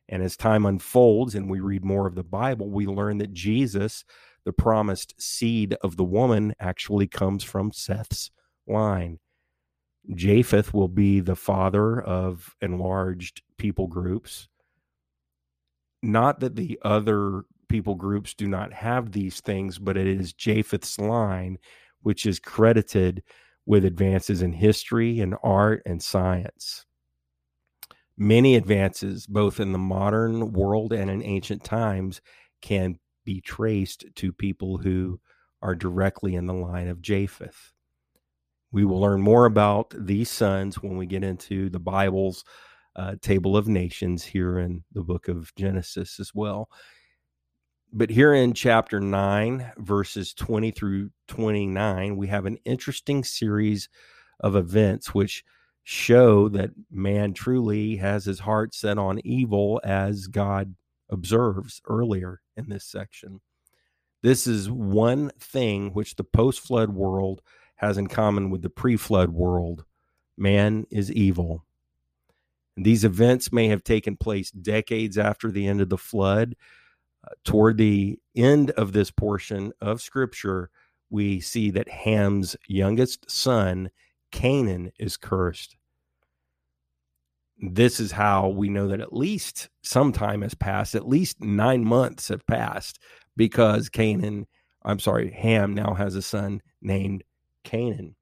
and 0.09 0.22
as 0.22 0.37
time 0.37 0.66
unfolds 0.66 1.34
and 1.34 1.51
we 1.51 1.61
read 1.61 1.84
more 1.84 2.07
of 2.07 2.14
the 2.14 2.24
Bible, 2.24 2.70
we 2.70 2.87
learn 2.87 3.18
that 3.18 3.32
Jesus, 3.32 4.05
the 4.45 4.53
promised 4.53 5.14
seed 5.20 5.76
of 5.82 5.97
the 5.97 6.05
woman, 6.05 6.55
actually 6.61 7.09
comes 7.09 7.43
from 7.43 7.72
Seth's 7.72 8.30
line. 8.66 9.18
Japheth 10.14 10.72
will 10.72 10.89
be 10.89 11.18
the 11.18 11.34
father 11.34 12.01
of 12.01 12.55
enlarged 12.61 13.43
people 13.59 13.89
groups. 13.89 14.47
Not 16.07 16.40
that 16.40 16.57
the 16.57 16.78
other 16.82 17.42
people 17.68 17.94
groups 17.96 18.34
do 18.34 18.46
not 18.46 18.72
have 18.72 19.12
these 19.12 19.40
things, 19.40 19.78
but 19.78 19.96
it 19.96 20.07
is 20.07 20.32
Japheth's 20.32 20.98
line 20.98 21.59
which 22.02 22.24
is 22.24 22.38
credited 22.38 23.22
with 23.66 23.84
advances 23.84 24.42
in 24.42 24.52
history 24.52 25.20
and 25.20 25.34
art 25.42 25.82
and 25.84 26.00
science 26.02 26.86
many 28.16 28.57
advances, 28.57 29.26
both 29.26 29.61
in 29.61 29.72
the 29.72 29.78
modern 29.78 30.52
world 30.52 30.92
and 30.92 31.11
in 31.11 31.22
ancient 31.22 31.62
times, 31.64 32.20
can 32.62 32.98
be 33.24 33.40
traced 33.40 34.04
to 34.14 34.32
people 34.32 34.78
who 34.78 35.20
are 35.62 35.74
directly 35.74 36.34
in 36.34 36.46
the 36.46 36.54
line 36.54 36.88
of 36.88 37.02
Japheth. 37.02 37.72
We 38.72 38.84
will 38.84 39.00
learn 39.00 39.20
more 39.20 39.46
about 39.46 39.94
these 39.96 40.30
sons 40.30 40.82
when 40.82 40.96
we 40.96 41.07
get 41.07 41.24
into 41.24 41.68
the 41.70 41.78
Bible's 41.78 42.44
uh, 42.97 43.14
table 43.20 43.57
of 43.57 43.68
nations 43.68 44.24
here 44.24 44.59
in 44.59 44.82
the 44.92 45.03
book 45.03 45.28
of 45.28 45.55
Genesis 45.55 46.18
as 46.18 46.34
well. 46.34 46.68
But 47.92 48.11
here 48.11 48.34
in 48.34 48.53
chapter 48.53 49.01
9, 49.01 49.72
verses 49.78 50.34
20 50.34 50.70
through 50.72 51.11
29, 51.28 52.16
we 52.16 52.26
have 52.26 52.47
an 52.47 52.59
interesting 52.64 53.22
series 53.22 53.88
of 54.40 54.57
events 54.57 55.14
which 55.14 55.44
show 55.84 56.49
that 56.49 56.70
man 56.90 57.32
truly 57.32 57.97
has 57.97 58.24
his 58.24 58.40
heart 58.40 58.74
set 58.74 58.99
on 58.99 59.20
evil 59.24 59.80
as 59.84 60.26
God 60.26 60.74
observes 61.09 61.80
earlier 61.86 62.40
in 62.57 62.68
this 62.68 62.84
section. 62.84 63.40
This 64.22 64.47
is 64.47 64.70
one 64.70 65.30
thing 65.38 65.92
which 65.92 66.16
the 66.16 66.24
post 66.24 66.61
flood 66.61 66.90
world 66.90 67.42
has 67.76 67.99
in 67.99 68.09
common 68.09 68.51
with 68.51 68.62
the 68.62 68.70
pre 68.70 68.97
flood 68.97 69.30
world 69.30 69.84
man 70.36 70.86
is 70.90 71.12
evil. 71.12 71.65
These 72.77 73.05
events 73.05 73.53
may 73.53 73.68
have 73.68 73.83
taken 73.85 74.16
place 74.16 74.51
decades 74.51 75.16
after 75.16 75.51
the 75.51 75.66
end 75.66 75.81
of 75.81 75.89
the 75.89 75.99
flood. 75.99 76.57
Uh, 77.24 77.31
toward 77.45 77.79
the 77.79 78.18
end 78.35 78.70
of 78.72 78.93
this 78.93 79.11
portion 79.11 79.72
of 79.81 80.03
Scripture, 80.03 80.70
we 81.09 81.41
see 81.41 81.70
that 81.70 81.89
Ham's 81.89 82.57
youngest 82.68 83.31
son, 83.31 83.91
Canaan, 84.31 84.93
is 84.99 85.16
cursed. 85.16 85.77
This 87.59 88.01
is 88.01 88.12
how 88.12 88.49
we 88.49 88.68
know 88.68 88.89
that 88.89 89.01
at 89.01 89.14
least 89.14 89.70
some 89.83 90.12
time 90.12 90.43
has 90.43 90.55
passed, 90.55 90.95
at 90.95 91.09
least 91.09 91.41
nine 91.41 91.85
months 91.85 92.29
have 92.29 92.47
passed, 92.47 92.99
because 93.37 93.89
Canaan, 93.89 94.47
I'm 94.83 94.99
sorry, 94.99 95.31
Ham 95.31 95.72
now 95.72 95.95
has 95.95 96.14
a 96.14 96.22
son 96.22 96.61
named 96.83 97.24
Canaan. 97.64 98.14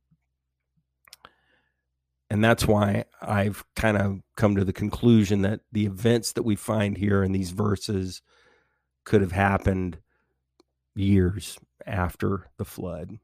And 2.31 2.43
that's 2.43 2.67
why 2.67 3.05
I've 3.21 3.65
kind 3.77 3.97
of 3.97 4.21
come 4.37 4.57
to 4.57 4.65
the 4.65 4.73
conclusion 4.73 5.43
that 5.43 5.61
the 5.71 5.87
events 5.87 6.33
that 6.33 6.43
we 6.43 6.57
find 6.57 6.97
here 6.97 7.23
in 7.23 7.33
these 7.33 7.51
verses 7.51 8.23
could 9.05 9.21
have 9.21 9.33
happened 9.33 9.99
years 10.95 11.59
after 11.87 12.49
the 12.57 12.65
flood. 12.65 13.19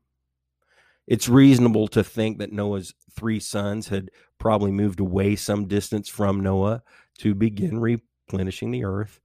It's 1.07 1.28
reasonable 1.28 1.88
to 1.88 2.05
think 2.05 2.38
that 2.38 2.53
Noah's 2.53 2.94
three 3.11 3.40
sons 3.40 3.88
had 3.88 4.11
probably 4.38 4.70
moved 4.70 5.01
away 5.01 5.34
some 5.34 5.66
distance 5.66 6.09
from 6.09 6.40
Noah 6.40 6.82
to 7.18 7.34
begin 7.34 7.80
replenishing 7.80 8.70
the 8.70 8.84
earth, 8.84 9.18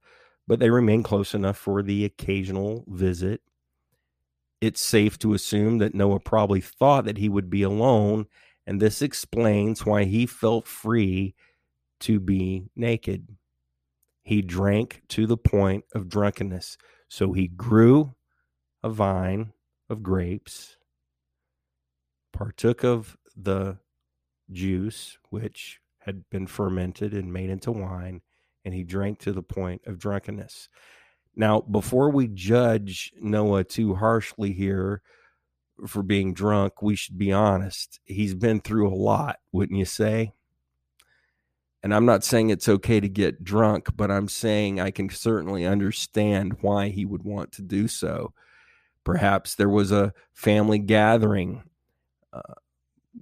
but 0.48 0.58
they 0.58 0.70
remained 0.70 1.04
close 1.04 1.32
enough 1.34 1.56
for 1.56 1.82
the 1.82 2.04
occasional 2.04 2.84
visit. 2.88 3.40
It's 4.60 4.80
safe 4.80 5.18
to 5.20 5.34
assume 5.34 5.78
that 5.78 5.94
Noah 5.94 6.18
probably 6.18 6.60
thought 6.60 7.04
that 7.04 7.18
he 7.18 7.28
would 7.28 7.50
be 7.50 7.62
alone, 7.62 8.26
and 8.66 8.80
this 8.80 9.00
explains 9.00 9.86
why 9.86 10.04
he 10.04 10.26
felt 10.26 10.66
free 10.66 11.34
to 12.00 12.18
be 12.20 12.68
naked. 12.74 13.36
He 14.22 14.42
drank 14.42 15.02
to 15.08 15.26
the 15.26 15.36
point 15.36 15.84
of 15.94 16.08
drunkenness. 16.08 16.76
So 17.08 17.32
he 17.32 17.46
grew 17.46 18.14
a 18.82 18.90
vine 18.90 19.52
of 19.88 20.02
grapes, 20.02 20.76
partook 22.32 22.82
of 22.84 23.16
the 23.36 23.78
juice, 24.50 25.16
which 25.30 25.80
had 26.00 26.28
been 26.30 26.46
fermented 26.46 27.14
and 27.14 27.32
made 27.32 27.50
into 27.50 27.70
wine, 27.70 28.22
and 28.64 28.74
he 28.74 28.82
drank 28.82 29.20
to 29.20 29.32
the 29.32 29.42
point 29.42 29.82
of 29.86 29.98
drunkenness. 29.98 30.68
Now, 31.36 31.60
before 31.60 32.10
we 32.10 32.28
judge 32.28 33.12
Noah 33.20 33.64
too 33.64 33.94
harshly 33.94 34.52
here 34.52 35.02
for 35.86 36.02
being 36.02 36.32
drunk, 36.32 36.80
we 36.80 36.96
should 36.96 37.18
be 37.18 37.32
honest. 37.32 38.00
He's 38.04 38.34
been 38.34 38.60
through 38.60 38.88
a 38.88 38.94
lot, 38.94 39.38
wouldn't 39.52 39.78
you 39.78 39.84
say? 39.84 40.32
And 41.82 41.94
I'm 41.94 42.06
not 42.06 42.24
saying 42.24 42.50
it's 42.50 42.68
okay 42.68 42.98
to 42.98 43.08
get 43.08 43.44
drunk, 43.44 43.96
but 43.96 44.10
I'm 44.10 44.28
saying 44.28 44.80
I 44.80 44.90
can 44.90 45.08
certainly 45.08 45.64
understand 45.64 46.56
why 46.60 46.88
he 46.88 47.04
would 47.04 47.22
want 47.22 47.52
to 47.52 47.62
do 47.62 47.86
so. 47.86 48.32
Perhaps 49.04 49.54
there 49.54 49.68
was 49.68 49.92
a 49.92 50.12
family 50.32 50.78
gathering. 50.80 51.62
Uh, 52.32 52.54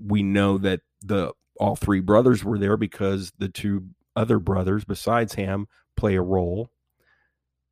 we 0.03 0.23
know 0.23 0.57
that 0.59 0.81
the 1.03 1.33
all 1.61 1.77
three 1.77 2.01
brothers 2.01 2.43
were 2.43 2.59
there 2.59 2.77
because 2.77 3.33
the 3.39 3.49
two 3.49 3.89
other 4.17 4.39
brothers 4.39 4.85
besides 4.85 5.35
Ham 5.35 5.67
play 5.97 6.15
a 6.15 6.23
role. 6.23 6.71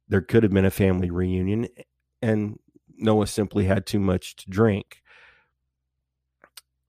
There 0.09 0.21
could 0.21 0.43
have 0.43 0.53
been 0.53 0.67
a 0.67 0.71
family 0.71 1.11
reunion, 1.11 1.69
and 2.21 2.59
Noah 3.03 3.27
simply 3.27 3.65
had 3.65 3.87
too 3.87 4.01
much 4.01 4.37
to 4.37 4.51
drink. 4.51 5.03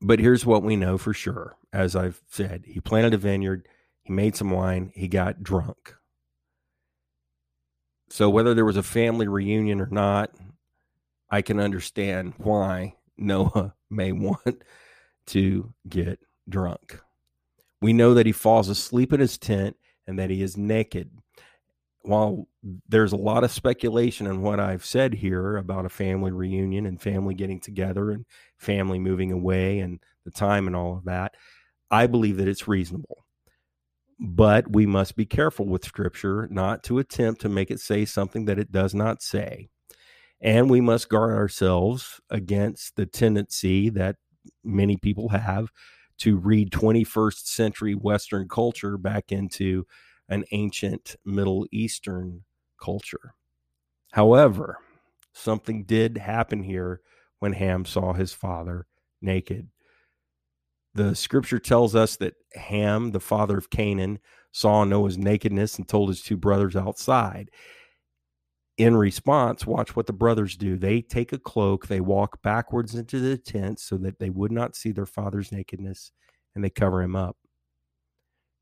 But 0.01 0.20
here's 0.20 0.45
what 0.45 0.64
we 0.64 0.76
know 0.76 0.97
for 0.97 1.14
sure. 1.14 1.55
As 1.72 1.95
I've 1.95 2.22
said, 2.30 2.66
he 2.68 2.80
planted 2.80 3.14
a 3.14 3.18
vineyard, 3.18 3.68
he 4.03 4.14
made 4.14 4.36
some 4.36 4.51
wine, 4.51 4.91
he 4.93 5.07
got 5.07 5.43
drunk. 5.43 5.95
So, 8.09 8.30
whether 8.30 8.53
there 8.53 8.66
was 8.66 8.78
a 8.78 8.84
family 8.84 9.28
reunion 9.28 9.82
or 9.82 9.88
not, 9.89 10.32
I 11.32 11.41
can 11.41 11.59
understand 11.59 12.34
why 12.38 12.95
Noah 13.18 13.74
may 13.89 14.11
want 14.11 14.64
to 15.28 15.74
get 15.89 16.20
drunk. 16.47 16.99
We 17.82 17.91
know 17.91 18.14
that 18.14 18.26
he 18.26 18.32
falls 18.32 18.70
asleep 18.70 19.14
in 19.14 19.20
his 19.20 19.38
tent 19.38 19.78
and 20.05 20.20
that 20.20 20.30
he 20.30 20.41
is 20.41 20.57
naked. 20.57 21.09
While 22.04 22.47
there's 22.88 23.14
a 23.14 23.18
lot 23.18 23.43
of 23.43 23.51
speculation 23.51 24.28
in 24.28 24.41
what 24.41 24.60
I've 24.60 24.86
said 24.86 25.14
here 25.14 25.58
about 25.58 25.86
a 25.86 25.89
family 25.89 26.32
reunion 26.32 26.86
and 26.86 27.01
family 27.01 27.34
getting 27.34 27.60
together 27.60 28.12
and 28.12 28.26
family 28.58 28.99
moving 28.99 29.32
away 29.32 29.80
and 29.80 29.99
the 30.26 30.32
time 30.32 30.68
and 30.68 30.76
all 30.76 30.97
of 30.97 31.06
that, 31.06 31.36
I 31.89 32.08
believe 32.08 32.38
that 32.38 32.47
it's 32.47 32.68
reasonable. 32.68 33.26
But 34.20 34.72
we 34.72 34.86
must 34.86 35.16
be 35.16 35.26
careful 35.26 35.66
with 35.66 35.86
scripture 35.86 36.47
not 36.51 36.84
to 36.84 36.99
attempt 36.99 37.41
to 37.41 37.49
make 37.49 37.72
it 37.72 37.80
say 37.80 38.06
something 38.06 38.45
that 38.45 38.60
it 38.60 38.72
does 38.72 38.93
not 38.93 39.22
say. 39.22 39.70
And 40.41 40.70
we 40.70 40.82
must 40.82 41.10
guard 41.10 41.34
ourselves 41.34 42.20
against 42.30 42.97
the 42.97 43.06
tendency 43.06 43.89
that 43.91 44.18
many 44.64 44.97
people 44.97 45.30
have 45.30 45.70
to 46.20 46.38
read 46.38 46.72
21st 46.72 47.45
century 47.45 47.95
Western 47.95 48.47
culture 48.49 48.97
back 48.97 49.32
into 49.32 49.86
an 50.30 50.46
ancient 50.52 51.16
Middle 51.26 51.68
Eastern 51.72 52.44
culture. 52.82 53.36
However, 54.12 54.78
something 55.34 55.84
did 55.84 56.18
happen 56.18 56.64
here 56.64 57.02
when 57.40 57.54
Ham 57.54 57.86
saw 57.86 58.14
his 58.14 58.34
father 58.34 58.88
naked. 59.22 59.68
The 60.94 61.16
scripture 61.16 61.60
tells 61.60 61.96
us 61.96 62.16
that 62.18 62.36
Ham, 62.54 63.12
the 63.12 63.20
father 63.20 63.58
of 63.58 63.70
Canaan, 63.70 64.20
saw 64.52 64.84
Noah's 64.84 65.18
nakedness 65.18 65.78
and 65.78 65.88
told 65.88 66.10
his 66.10 66.22
two 66.22 66.38
brothers 66.38 66.76
outside 66.76 67.50
in 68.78 68.96
response, 68.96 69.68
watch 69.68 69.96
what 69.96 70.08
the 70.08 70.14
brothers 70.14 70.56
do. 70.58 70.78
They 70.78 71.02
take 71.02 71.32
a 71.32 71.38
cloak, 71.38 71.88
they 71.88 72.02
walk 72.02 72.42
backwards 72.42 72.96
into 72.96 73.20
the 73.20 73.38
tent 73.38 73.80
so 73.80 73.98
that 73.98 74.20
they 74.20 74.30
would 74.30 74.52
not 74.52 74.76
see 74.76 74.92
their 74.92 75.06
father's 75.06 75.52
nakedness, 75.52 76.12
and 76.56 76.64
they 76.64 76.70
cover 76.70 77.02
him 77.02 77.16
up. 77.16 77.38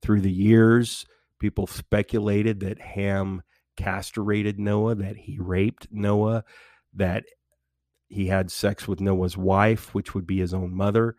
Through 0.01 0.21
the 0.21 0.31
years, 0.31 1.05
people 1.41 1.67
speculated 1.67 2.61
that 2.61 2.79
Ham 2.79 3.41
castrated 3.75 4.59
Noah, 4.59 4.95
that 4.95 5.17
he 5.17 5.39
raped 5.39 5.87
Noah, 5.91 6.45
that 6.93 7.25
he 8.07 8.27
had 8.27 8.51
sex 8.51 8.87
with 8.87 9.01
Noah's 9.01 9.35
wife, 9.35 9.93
which 9.93 10.13
would 10.13 10.27
be 10.27 10.37
his 10.37 10.53
own 10.53 10.73
mother, 10.73 11.15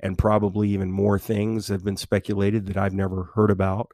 and 0.00 0.16
probably 0.16 0.68
even 0.70 0.92
more 0.92 1.18
things 1.18 1.68
have 1.68 1.84
been 1.84 1.96
speculated 1.96 2.66
that 2.66 2.76
I've 2.76 2.94
never 2.94 3.24
heard 3.34 3.50
about. 3.50 3.90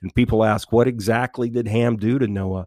And 0.00 0.14
people 0.14 0.42
ask, 0.42 0.72
what 0.72 0.88
exactly 0.88 1.50
did 1.50 1.68
Ham 1.68 1.96
do 1.96 2.18
to 2.18 2.26
Noah? 2.26 2.66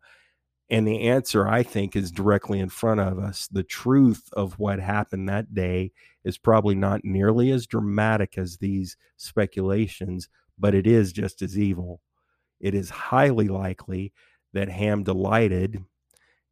And 0.69 0.87
the 0.87 1.07
answer, 1.07 1.47
I 1.47 1.63
think, 1.63 1.95
is 1.95 2.11
directly 2.11 2.59
in 2.59 2.69
front 2.69 2.99
of 2.99 3.17
us. 3.17 3.47
The 3.47 3.63
truth 3.63 4.29
of 4.33 4.59
what 4.59 4.79
happened 4.79 5.27
that 5.29 5.53
day 5.53 5.91
is 6.23 6.37
probably 6.37 6.75
not 6.75 7.01
nearly 7.03 7.51
as 7.51 7.65
dramatic 7.65 8.37
as 8.37 8.57
these 8.57 8.95
speculations, 9.17 10.29
but 10.59 10.75
it 10.75 10.85
is 10.85 11.11
just 11.11 11.41
as 11.41 11.57
evil. 11.57 12.01
It 12.63 12.73
is 12.73 12.89
highly 12.89 13.47
likely 13.47 14.11
that 14.53 14.69
Ham 14.69 15.03
delighted 15.03 15.83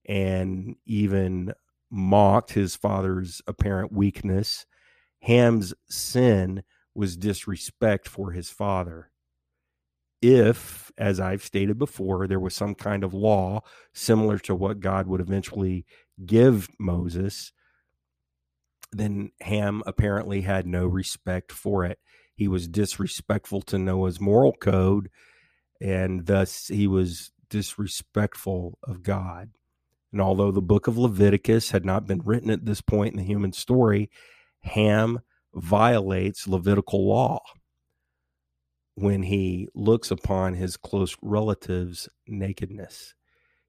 and 0.06 0.76
even 0.86 1.54
mocked 1.90 2.54
his 2.54 2.76
father's 2.76 3.42
apparent 3.48 3.92
weakness. 3.92 4.68
Ham's 5.22 5.74
sin 5.90 6.62
was 6.94 7.18
disrespect 7.18 8.08
for 8.08 8.32
his 8.32 8.52
father 8.52 9.12
if, 10.22 10.92
as 10.98 11.20
I've 11.20 11.44
stated 11.44 11.78
before, 11.80 12.28
there 12.28 12.40
was 12.40 12.54
some 12.54 12.76
kind 12.76 13.04
of 13.04 13.14
law 13.14 13.62
similar 13.94 14.38
to 14.40 14.56
what 14.56 14.80
God 14.80 15.08
would 15.08 15.22
eventually 15.22 15.86
give 16.26 16.70
Moses, 16.80 17.52
then 18.92 19.32
Ham 19.42 19.82
apparently 19.86 20.42
had 20.42 20.68
no 20.68 20.86
respect 20.86 21.52
for 21.52 21.86
it. 21.86 21.98
He 22.36 22.48
was 22.48 22.68
disrespectful 22.68 23.62
to 23.64 23.78
Noah's 23.78 24.20
moral 24.20 24.54
code, 24.54 25.10
and 25.82 26.26
thus 26.26 26.68
he 26.68 26.88
was 26.88 27.32
disrespectful 27.50 28.78
of 28.84 29.04
God. 29.04 29.50
And 30.12 30.22
although 30.22 30.52
the 30.52 30.62
book 30.62 30.88
of 30.88 30.98
Leviticus 30.98 31.72
had 31.72 31.86
not 31.86 32.06
been 32.06 32.22
written 32.24 32.50
at 32.50 32.66
this 32.66 32.82
point 32.82 33.14
in 33.14 33.18
the 33.18 33.26
human 33.26 33.54
story, 33.54 34.10
Ham 34.62 35.22
violates 35.54 36.48
Levitical 36.48 37.08
law 37.08 37.42
when 38.96 39.24
he 39.24 39.68
looks 39.74 40.12
upon 40.12 40.54
his 40.54 40.78
close 40.78 41.16
relatives' 41.22 42.08
nakedness. 42.28 43.16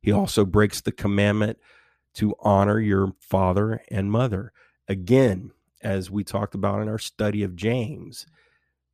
He 0.00 0.12
also 0.12 0.44
breaks 0.44 0.80
the 0.80 0.92
commandment 0.92 1.58
to 2.14 2.34
honor 2.40 2.78
your 2.78 3.12
father 3.20 3.82
and 3.90 4.10
mother. 4.10 4.52
Again, 4.88 5.52
as 5.80 6.10
we 6.10 6.24
talked 6.24 6.54
about 6.54 6.82
in 6.82 6.88
our 6.88 6.98
study 6.98 7.42
of 7.42 7.56
James, 7.56 8.26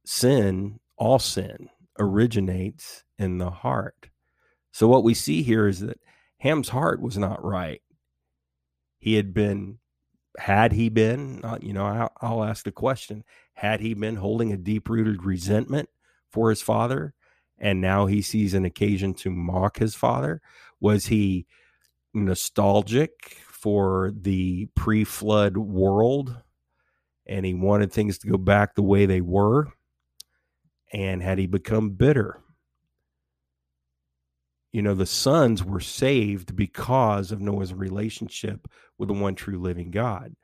sin, 0.04 0.80
all 0.96 1.18
sin, 1.18 1.70
originates 1.98 3.04
in 3.18 3.38
the 3.38 3.50
heart. 3.50 4.10
So 4.72 4.86
what 4.88 5.04
we 5.04 5.14
see 5.14 5.42
here 5.42 5.66
is 5.66 5.80
that 5.80 6.00
Ham's 6.38 6.68
heart 6.68 7.00
was 7.00 7.18
not 7.18 7.44
right. 7.44 7.82
He 8.98 9.14
had 9.14 9.34
been, 9.34 9.78
had 10.38 10.72
he 10.72 10.88
been, 10.88 11.40
uh, 11.44 11.58
you 11.60 11.72
know, 11.72 11.86
I'll, 11.86 12.12
I'll 12.20 12.44
ask 12.44 12.64
the 12.64 12.72
question, 12.72 13.24
had 13.54 13.80
he 13.80 13.94
been 13.94 14.16
holding 14.16 14.52
a 14.52 14.56
deep 14.56 14.88
rooted 14.88 15.24
resentment 15.24 15.88
for 16.30 16.50
his 16.50 16.62
father? 16.62 17.14
And 17.58 17.80
now 17.80 18.06
he 18.06 18.22
sees 18.22 18.54
an 18.54 18.64
occasion 18.64 19.14
to 19.14 19.30
mock 19.30 19.78
his 19.78 19.94
father? 19.94 20.40
Was 20.80 21.06
he 21.06 21.46
nostalgic 22.14 23.38
for 23.50 24.12
the 24.14 24.66
pre 24.76 25.02
flood 25.04 25.56
world 25.56 26.36
and 27.26 27.44
he 27.44 27.54
wanted 27.54 27.92
things 27.92 28.18
to 28.18 28.28
go 28.28 28.38
back 28.38 28.74
the 28.74 28.82
way 28.82 29.06
they 29.06 29.20
were? 29.20 29.72
And 30.92 31.22
had 31.22 31.38
he 31.38 31.46
become 31.46 31.90
bitter? 31.90 32.40
You 34.72 34.82
know, 34.82 34.94
the 34.94 35.06
sons 35.06 35.64
were 35.64 35.80
saved 35.80 36.54
because 36.54 37.32
of 37.32 37.40
Noah's 37.40 37.74
relationship 37.74 38.68
with 38.98 39.08
the 39.08 39.14
one 39.14 39.34
true 39.34 39.58
living 39.58 39.90
God. 39.90 40.34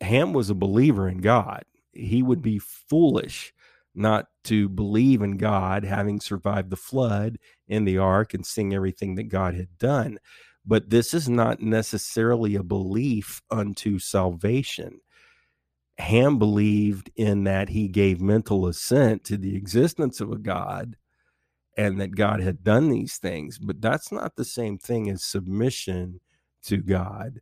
Ham 0.00 0.32
was 0.32 0.50
a 0.50 0.54
believer 0.54 1.08
in 1.08 1.18
God. 1.18 1.64
He 1.92 2.22
would 2.22 2.42
be 2.42 2.58
foolish 2.58 3.52
not 3.94 4.26
to 4.44 4.68
believe 4.68 5.22
in 5.22 5.38
God, 5.38 5.84
having 5.84 6.20
survived 6.20 6.70
the 6.70 6.76
flood 6.76 7.38
in 7.66 7.84
the 7.84 7.98
ark 7.98 8.34
and 8.34 8.44
seeing 8.44 8.74
everything 8.74 9.14
that 9.14 9.24
God 9.24 9.54
had 9.54 9.78
done. 9.78 10.18
But 10.66 10.90
this 10.90 11.14
is 11.14 11.28
not 11.28 11.60
necessarily 11.60 12.56
a 12.56 12.62
belief 12.62 13.40
unto 13.50 13.98
salvation. 13.98 15.00
Ham 15.98 16.38
believed 16.38 17.10
in 17.16 17.44
that 17.44 17.70
he 17.70 17.88
gave 17.88 18.20
mental 18.20 18.66
assent 18.66 19.24
to 19.24 19.36
the 19.36 19.56
existence 19.56 20.20
of 20.20 20.30
a 20.30 20.38
God 20.38 20.96
and 21.76 22.00
that 22.00 22.16
God 22.16 22.40
had 22.40 22.64
done 22.64 22.88
these 22.88 23.18
things. 23.18 23.58
But 23.58 23.80
that's 23.80 24.10
not 24.10 24.36
the 24.36 24.44
same 24.44 24.78
thing 24.78 25.10
as 25.10 25.22
submission 25.22 26.20
to 26.64 26.78
God 26.78 27.40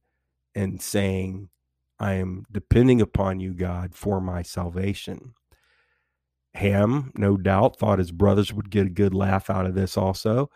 and 0.54 0.80
saying, 0.82 1.48
I 1.98 2.14
am 2.14 2.44
depending 2.50 3.00
upon 3.00 3.40
you, 3.40 3.54
God, 3.54 3.94
for 3.94 4.20
my 4.20 4.42
salvation. 4.42 5.34
Ham, 6.54 7.12
no 7.16 7.36
doubt, 7.36 7.78
thought 7.78 7.98
his 7.98 8.12
brothers 8.12 8.52
would 8.52 8.70
get 8.70 8.86
a 8.86 8.90
good 8.90 9.14
laugh 9.14 9.50
out 9.50 9.66
of 9.66 9.74
this 9.74 9.96
also. 9.96 10.50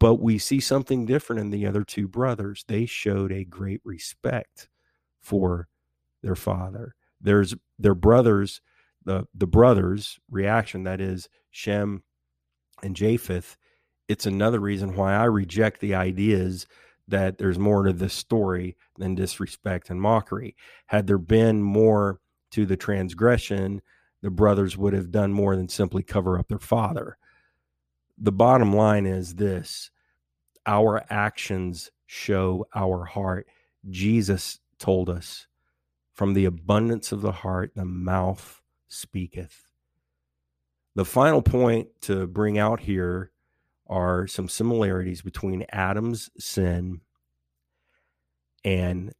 But 0.00 0.16
we 0.16 0.38
see 0.38 0.58
something 0.58 1.06
different 1.06 1.40
in 1.40 1.50
the 1.50 1.66
other 1.66 1.84
two 1.84 2.08
brothers. 2.08 2.64
They 2.66 2.86
showed 2.86 3.30
a 3.30 3.44
great 3.44 3.80
respect 3.84 4.68
for 5.20 5.68
their 6.22 6.34
father. 6.34 6.95
There's 7.20 7.54
their 7.78 7.94
brothers, 7.94 8.60
the 9.04 9.26
the 9.34 9.46
brothers' 9.46 10.18
reaction, 10.30 10.84
that 10.84 11.00
is 11.00 11.28
Shem 11.50 12.02
and 12.82 12.96
Japheth. 12.96 13.56
It's 14.08 14.26
another 14.26 14.60
reason 14.60 14.94
why 14.94 15.14
I 15.14 15.24
reject 15.24 15.80
the 15.80 15.94
ideas 15.94 16.66
that 17.08 17.38
there's 17.38 17.58
more 17.58 17.84
to 17.84 17.92
this 17.92 18.14
story 18.14 18.76
than 18.98 19.14
disrespect 19.14 19.90
and 19.90 20.00
mockery. 20.00 20.56
Had 20.86 21.06
there 21.06 21.18
been 21.18 21.62
more 21.62 22.20
to 22.52 22.66
the 22.66 22.76
transgression, 22.76 23.80
the 24.22 24.30
brothers 24.30 24.76
would 24.76 24.92
have 24.92 25.10
done 25.10 25.32
more 25.32 25.56
than 25.56 25.68
simply 25.68 26.02
cover 26.02 26.38
up 26.38 26.48
their 26.48 26.58
father. 26.58 27.16
The 28.18 28.32
bottom 28.32 28.74
line 28.74 29.06
is 29.06 29.34
this 29.34 29.90
our 30.66 31.04
actions 31.10 31.90
show 32.06 32.66
our 32.74 33.04
heart. 33.04 33.46
Jesus 33.88 34.58
told 34.78 35.08
us, 35.08 35.46
from 36.16 36.32
the 36.32 36.46
abundance 36.46 37.12
of 37.12 37.20
the 37.20 37.30
heart, 37.30 37.72
the 37.76 37.84
mouth 37.84 38.62
speaketh. 38.88 39.68
The 40.94 41.04
final 41.04 41.42
point 41.42 41.88
to 42.02 42.26
bring 42.26 42.58
out 42.58 42.80
here 42.80 43.30
are 43.86 44.26
some 44.26 44.48
similarities 44.48 45.20
between 45.20 45.66
Adam's 45.70 46.30
sin 46.38 47.02
and 48.64 49.12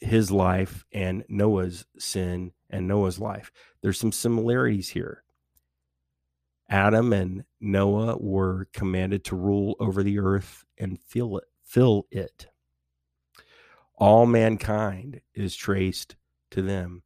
his 0.00 0.30
life 0.30 0.86
and 0.92 1.24
Noah's 1.28 1.84
sin 1.98 2.52
and 2.70 2.86
Noah's 2.86 3.18
life. 3.18 3.50
There's 3.82 3.98
some 3.98 4.12
similarities 4.12 4.88
here. 4.88 5.24
Adam 6.68 7.12
and 7.12 7.42
Noah 7.60 8.18
were 8.18 8.68
commanded 8.72 9.24
to 9.24 9.36
rule 9.36 9.74
over 9.80 10.04
the 10.04 10.20
earth 10.20 10.64
and 10.78 11.00
fill 11.00 11.38
it, 11.38 11.44
fill 11.64 12.06
it. 12.12 12.46
All 13.96 14.26
mankind 14.26 15.22
is 15.34 15.56
traced 15.56 16.14
to 16.50 16.62
them. 16.62 17.02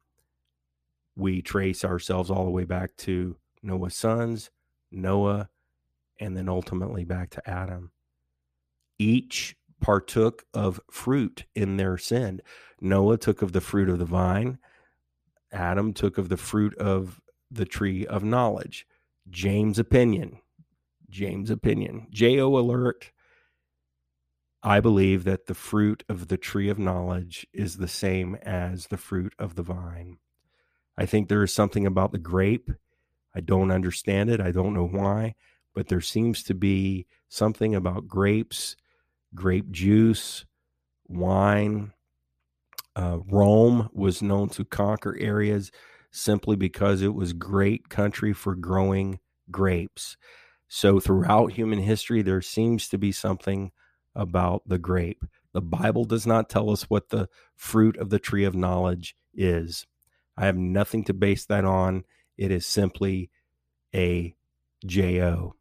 We 1.15 1.41
trace 1.41 1.83
ourselves 1.83 2.29
all 2.29 2.45
the 2.45 2.51
way 2.51 2.63
back 2.63 2.95
to 2.97 3.35
Noah's 3.61 3.95
sons, 3.95 4.49
Noah, 4.91 5.49
and 6.19 6.35
then 6.35 6.49
ultimately 6.49 7.03
back 7.03 7.29
to 7.31 7.49
Adam. 7.49 7.91
Each 8.97 9.55
partook 9.81 10.43
of 10.53 10.79
fruit 10.89 11.45
in 11.55 11.77
their 11.77 11.97
sin. 11.97 12.41
Noah 12.79 13.17
took 13.17 13.41
of 13.41 13.51
the 13.51 13.61
fruit 13.61 13.89
of 13.89 13.99
the 13.99 14.05
vine, 14.05 14.59
Adam 15.51 15.93
took 15.93 16.17
of 16.17 16.29
the 16.29 16.37
fruit 16.37 16.75
of 16.77 17.19
the 17.49 17.65
tree 17.65 18.05
of 18.05 18.23
knowledge. 18.23 18.87
James' 19.29 19.79
opinion. 19.79 20.39
James' 21.09 21.49
opinion. 21.49 22.07
J.O. 22.09 22.57
alert. 22.57 23.11
I 24.63 24.79
believe 24.79 25.23
that 25.23 25.47
the 25.47 25.55
fruit 25.55 26.03
of 26.07 26.27
the 26.27 26.37
tree 26.37 26.69
of 26.69 26.77
knowledge 26.77 27.47
is 27.53 27.77
the 27.77 27.87
same 27.87 28.35
as 28.43 28.87
the 28.87 28.97
fruit 28.97 29.33
of 29.39 29.55
the 29.55 29.63
vine. 29.63 30.17
I 30.97 31.05
think 31.05 31.27
there 31.29 31.43
is 31.43 31.53
something 31.53 31.87
about 31.87 32.11
the 32.11 32.19
grape. 32.19 32.69
I 33.35 33.39
don't 33.39 33.71
understand 33.71 34.29
it. 34.29 34.39
I 34.39 34.51
don't 34.51 34.73
know 34.73 34.87
why 34.87 35.35
but 35.73 35.87
there 35.87 36.01
seems 36.01 36.43
to 36.43 36.53
be 36.53 37.05
something 37.29 37.75
about 37.75 38.07
grapes, 38.07 38.75
grape 39.33 39.71
juice, 39.71 40.45
wine. 41.07 41.93
Uh, 42.95 43.19
Rome 43.25 43.89
was 43.93 44.21
known 44.21 44.49
to 44.49 44.65
conquer 44.65 45.17
areas 45.19 45.71
simply 46.11 46.57
because 46.57 47.01
it 47.01 47.13
was 47.13 47.31
great 47.33 47.87
country 47.89 48.33
for 48.33 48.53
growing 48.53 49.19
grapes. 49.49 50.17
So 50.67 50.99
throughout 50.99 51.53
human 51.53 51.79
history, 51.79 52.21
there 52.21 52.41
seems 52.41 52.89
to 52.89 52.97
be 52.97 53.11
something 53.11 53.71
about 54.15 54.63
the 54.67 54.77
grape. 54.77 55.23
The 55.53 55.61
Bible 55.61 56.05
does 56.05 56.25
not 56.25 56.49
tell 56.49 56.69
us 56.69 56.83
what 56.83 57.09
the 57.09 57.29
fruit 57.55 57.97
of 57.97 58.09
the 58.09 58.19
tree 58.19 58.45
of 58.45 58.55
knowledge 58.55 59.15
is. 59.33 59.85
I 60.37 60.45
have 60.45 60.57
nothing 60.57 61.03
to 61.05 61.13
base 61.13 61.45
that 61.45 61.65
on. 61.65 62.03
It 62.37 62.51
is 62.51 62.65
simply 62.65 63.29
a 63.93 64.35
J-O 64.85 65.55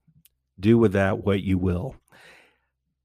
do 0.58 0.78
with 0.78 0.92
that 0.92 1.24
what 1.24 1.42
you 1.42 1.58
will. 1.58 1.96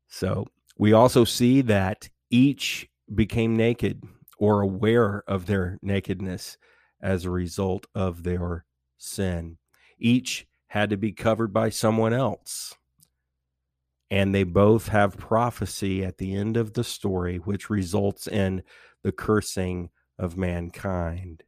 So 0.08 0.48
we 0.78 0.93
also 0.93 1.24
see 1.24 1.62
that 1.62 2.10
each 2.30 2.89
became 3.14 3.56
naked 3.56 4.04
or 4.38 4.62
aware 4.62 5.24
of 5.28 5.46
their 5.46 5.80
nakedness 5.82 6.58
as 7.02 7.26
a 7.26 7.30
result 7.30 7.88
of 7.96 8.24
their 8.24 8.66
sin. 8.98 9.58
Each 9.98 10.48
had 10.68 10.89
to 10.89 10.98
be 10.98 11.12
covered 11.12 11.54
by 11.54 11.70
someone 11.70 12.14
else. 12.14 12.76
And 14.12 14.34
they 14.34 14.43
both 14.43 14.89
have 14.89 15.18
prophecy 15.18 16.03
at 16.03 16.18
the 16.18 16.36
end 16.36 16.58
of 16.58 16.74
the 16.74 16.84
story, 16.84 17.38
which 17.38 17.70
results 17.70 18.28
in 18.28 18.64
the 19.01 19.12
cursing 19.12 19.89
of 20.18 20.38
mankind. 20.38 21.43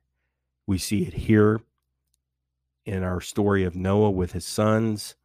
We 0.65 0.77
see 0.77 1.03
it 1.03 1.13
here 1.13 1.61
in 2.85 3.03
our 3.03 3.21
story 3.21 3.63
of 3.63 3.75
Noah 3.75 4.11
with 4.11 4.31
his 4.31 4.45
sons 4.45 5.15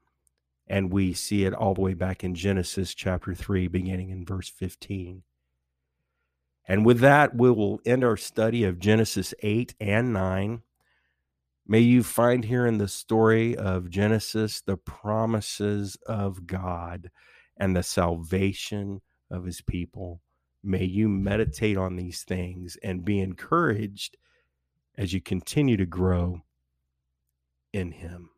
and 0.72 0.92
we 0.92 1.12
see 1.12 1.44
it 1.44 1.52
all 1.52 1.74
the 1.74 1.80
way 1.80 1.94
back 1.94 2.24
in 2.24 2.34
Genesis 2.34 2.94
chapter 2.94 3.34
3, 3.34 3.68
beginning 3.68 4.10
in 4.10 4.24
verse 4.24 4.48
15. 4.48 5.22
And 6.66 6.86
with 6.86 7.00
that, 7.00 7.36
we 7.36 7.50
will 7.50 7.80
end 7.84 8.04
our 8.04 8.16
study 8.16 8.64
of 8.64 8.78
Genesis 8.78 9.34
8 9.42 9.74
and 9.80 10.12
9. 10.14 10.62
May 11.66 11.80
you 11.80 12.02
find 12.02 12.44
here 12.44 12.66
in 12.66 12.78
the 12.78 12.88
story 12.88 13.56
of 13.56 13.88
Genesis 13.88 14.60
the 14.60 14.76
promises 14.76 15.96
of 16.06 16.46
God 16.46 17.10
and 17.56 17.76
the 17.76 17.84
salvation 17.84 19.00
of 19.30 19.44
his 19.44 19.60
people. 19.60 20.20
May 20.62 20.84
you 20.84 21.08
meditate 21.08 21.76
on 21.76 21.96
these 21.96 22.24
things 22.24 22.76
and 22.82 23.04
be 23.04 23.20
encouraged 23.20 24.16
as 24.98 25.12
you 25.12 25.20
continue 25.20 25.76
to 25.76 25.86
grow 25.86 26.42
in 27.72 27.92
him. 27.92 28.31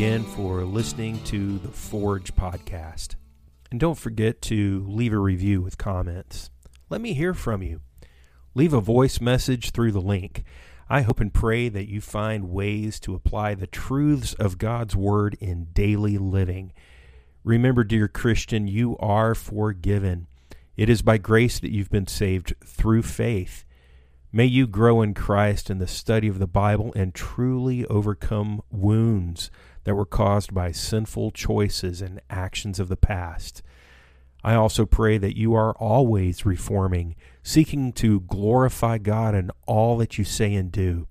again 0.00 0.24
for 0.24 0.64
listening 0.64 1.22
to 1.24 1.58
the 1.58 1.68
Forge 1.68 2.34
podcast. 2.34 3.16
And 3.70 3.78
don't 3.78 3.98
forget 3.98 4.40
to 4.40 4.82
leave 4.88 5.12
a 5.12 5.18
review 5.18 5.60
with 5.60 5.76
comments. 5.76 6.48
Let 6.88 7.02
me 7.02 7.12
hear 7.12 7.34
from 7.34 7.62
you. 7.62 7.82
Leave 8.54 8.72
a 8.72 8.80
voice 8.80 9.20
message 9.20 9.72
through 9.72 9.92
the 9.92 10.00
link. 10.00 10.42
I 10.88 11.02
hope 11.02 11.20
and 11.20 11.34
pray 11.34 11.68
that 11.68 11.90
you 11.90 12.00
find 12.00 12.48
ways 12.48 12.98
to 13.00 13.14
apply 13.14 13.54
the 13.54 13.66
truths 13.66 14.32
of 14.32 14.56
God's 14.56 14.96
Word 14.96 15.36
in 15.38 15.66
daily 15.74 16.16
living. 16.16 16.72
Remember, 17.44 17.84
dear 17.84 18.08
Christian, 18.08 18.66
you 18.66 18.96
are 19.00 19.34
forgiven. 19.34 20.28
It 20.78 20.88
is 20.88 21.02
by 21.02 21.18
grace 21.18 21.60
that 21.60 21.72
you've 21.72 21.90
been 21.90 22.06
saved 22.06 22.54
through 22.64 23.02
faith. 23.02 23.66
May 24.32 24.46
you 24.46 24.66
grow 24.66 25.02
in 25.02 25.12
Christ 25.12 25.68
in 25.68 25.76
the 25.76 25.86
study 25.86 26.28
of 26.28 26.38
the 26.38 26.46
Bible 26.46 26.90
and 26.96 27.14
truly 27.14 27.84
overcome 27.84 28.62
wounds 28.70 29.50
that 29.84 29.94
were 29.94 30.06
caused 30.06 30.54
by 30.54 30.72
sinful 30.72 31.30
choices 31.32 32.00
and 32.00 32.20
actions 32.28 32.78
of 32.78 32.88
the 32.88 32.96
past. 32.96 33.62
I 34.42 34.54
also 34.54 34.86
pray 34.86 35.18
that 35.18 35.36
you 35.36 35.54
are 35.54 35.72
always 35.74 36.46
reforming, 36.46 37.14
seeking 37.42 37.92
to 37.94 38.20
glorify 38.20 38.98
God 38.98 39.34
in 39.34 39.50
all 39.66 39.98
that 39.98 40.18
you 40.18 40.24
say 40.24 40.54
and 40.54 40.72
do. 40.72 41.06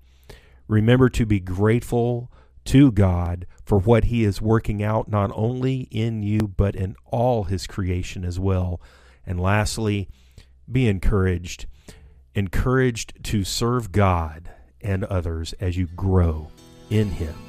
Remember 0.67 1.09
to 1.09 1.25
be 1.25 1.39
grateful 1.39 2.31
to 2.65 2.91
God 2.91 3.45
for 3.63 3.79
what 3.79 4.05
He 4.05 4.23
is 4.23 4.41
working 4.41 4.83
out 4.83 5.07
not 5.07 5.31
only 5.35 5.87
in 5.91 6.23
you, 6.23 6.39
but 6.39 6.75
in 6.75 6.95
all 7.05 7.45
His 7.45 7.67
creation 7.67 8.23
as 8.23 8.39
well. 8.39 8.81
And 9.25 9.39
lastly, 9.39 10.09
be 10.71 10.87
encouraged 10.87 11.65
encouraged 12.35 13.23
to 13.23 13.43
serve 13.43 13.91
God 13.91 14.51
and 14.81 15.03
others 15.05 15.53
as 15.59 15.77
you 15.77 15.87
grow 15.87 16.49
in 16.89 17.09
Him. 17.09 17.48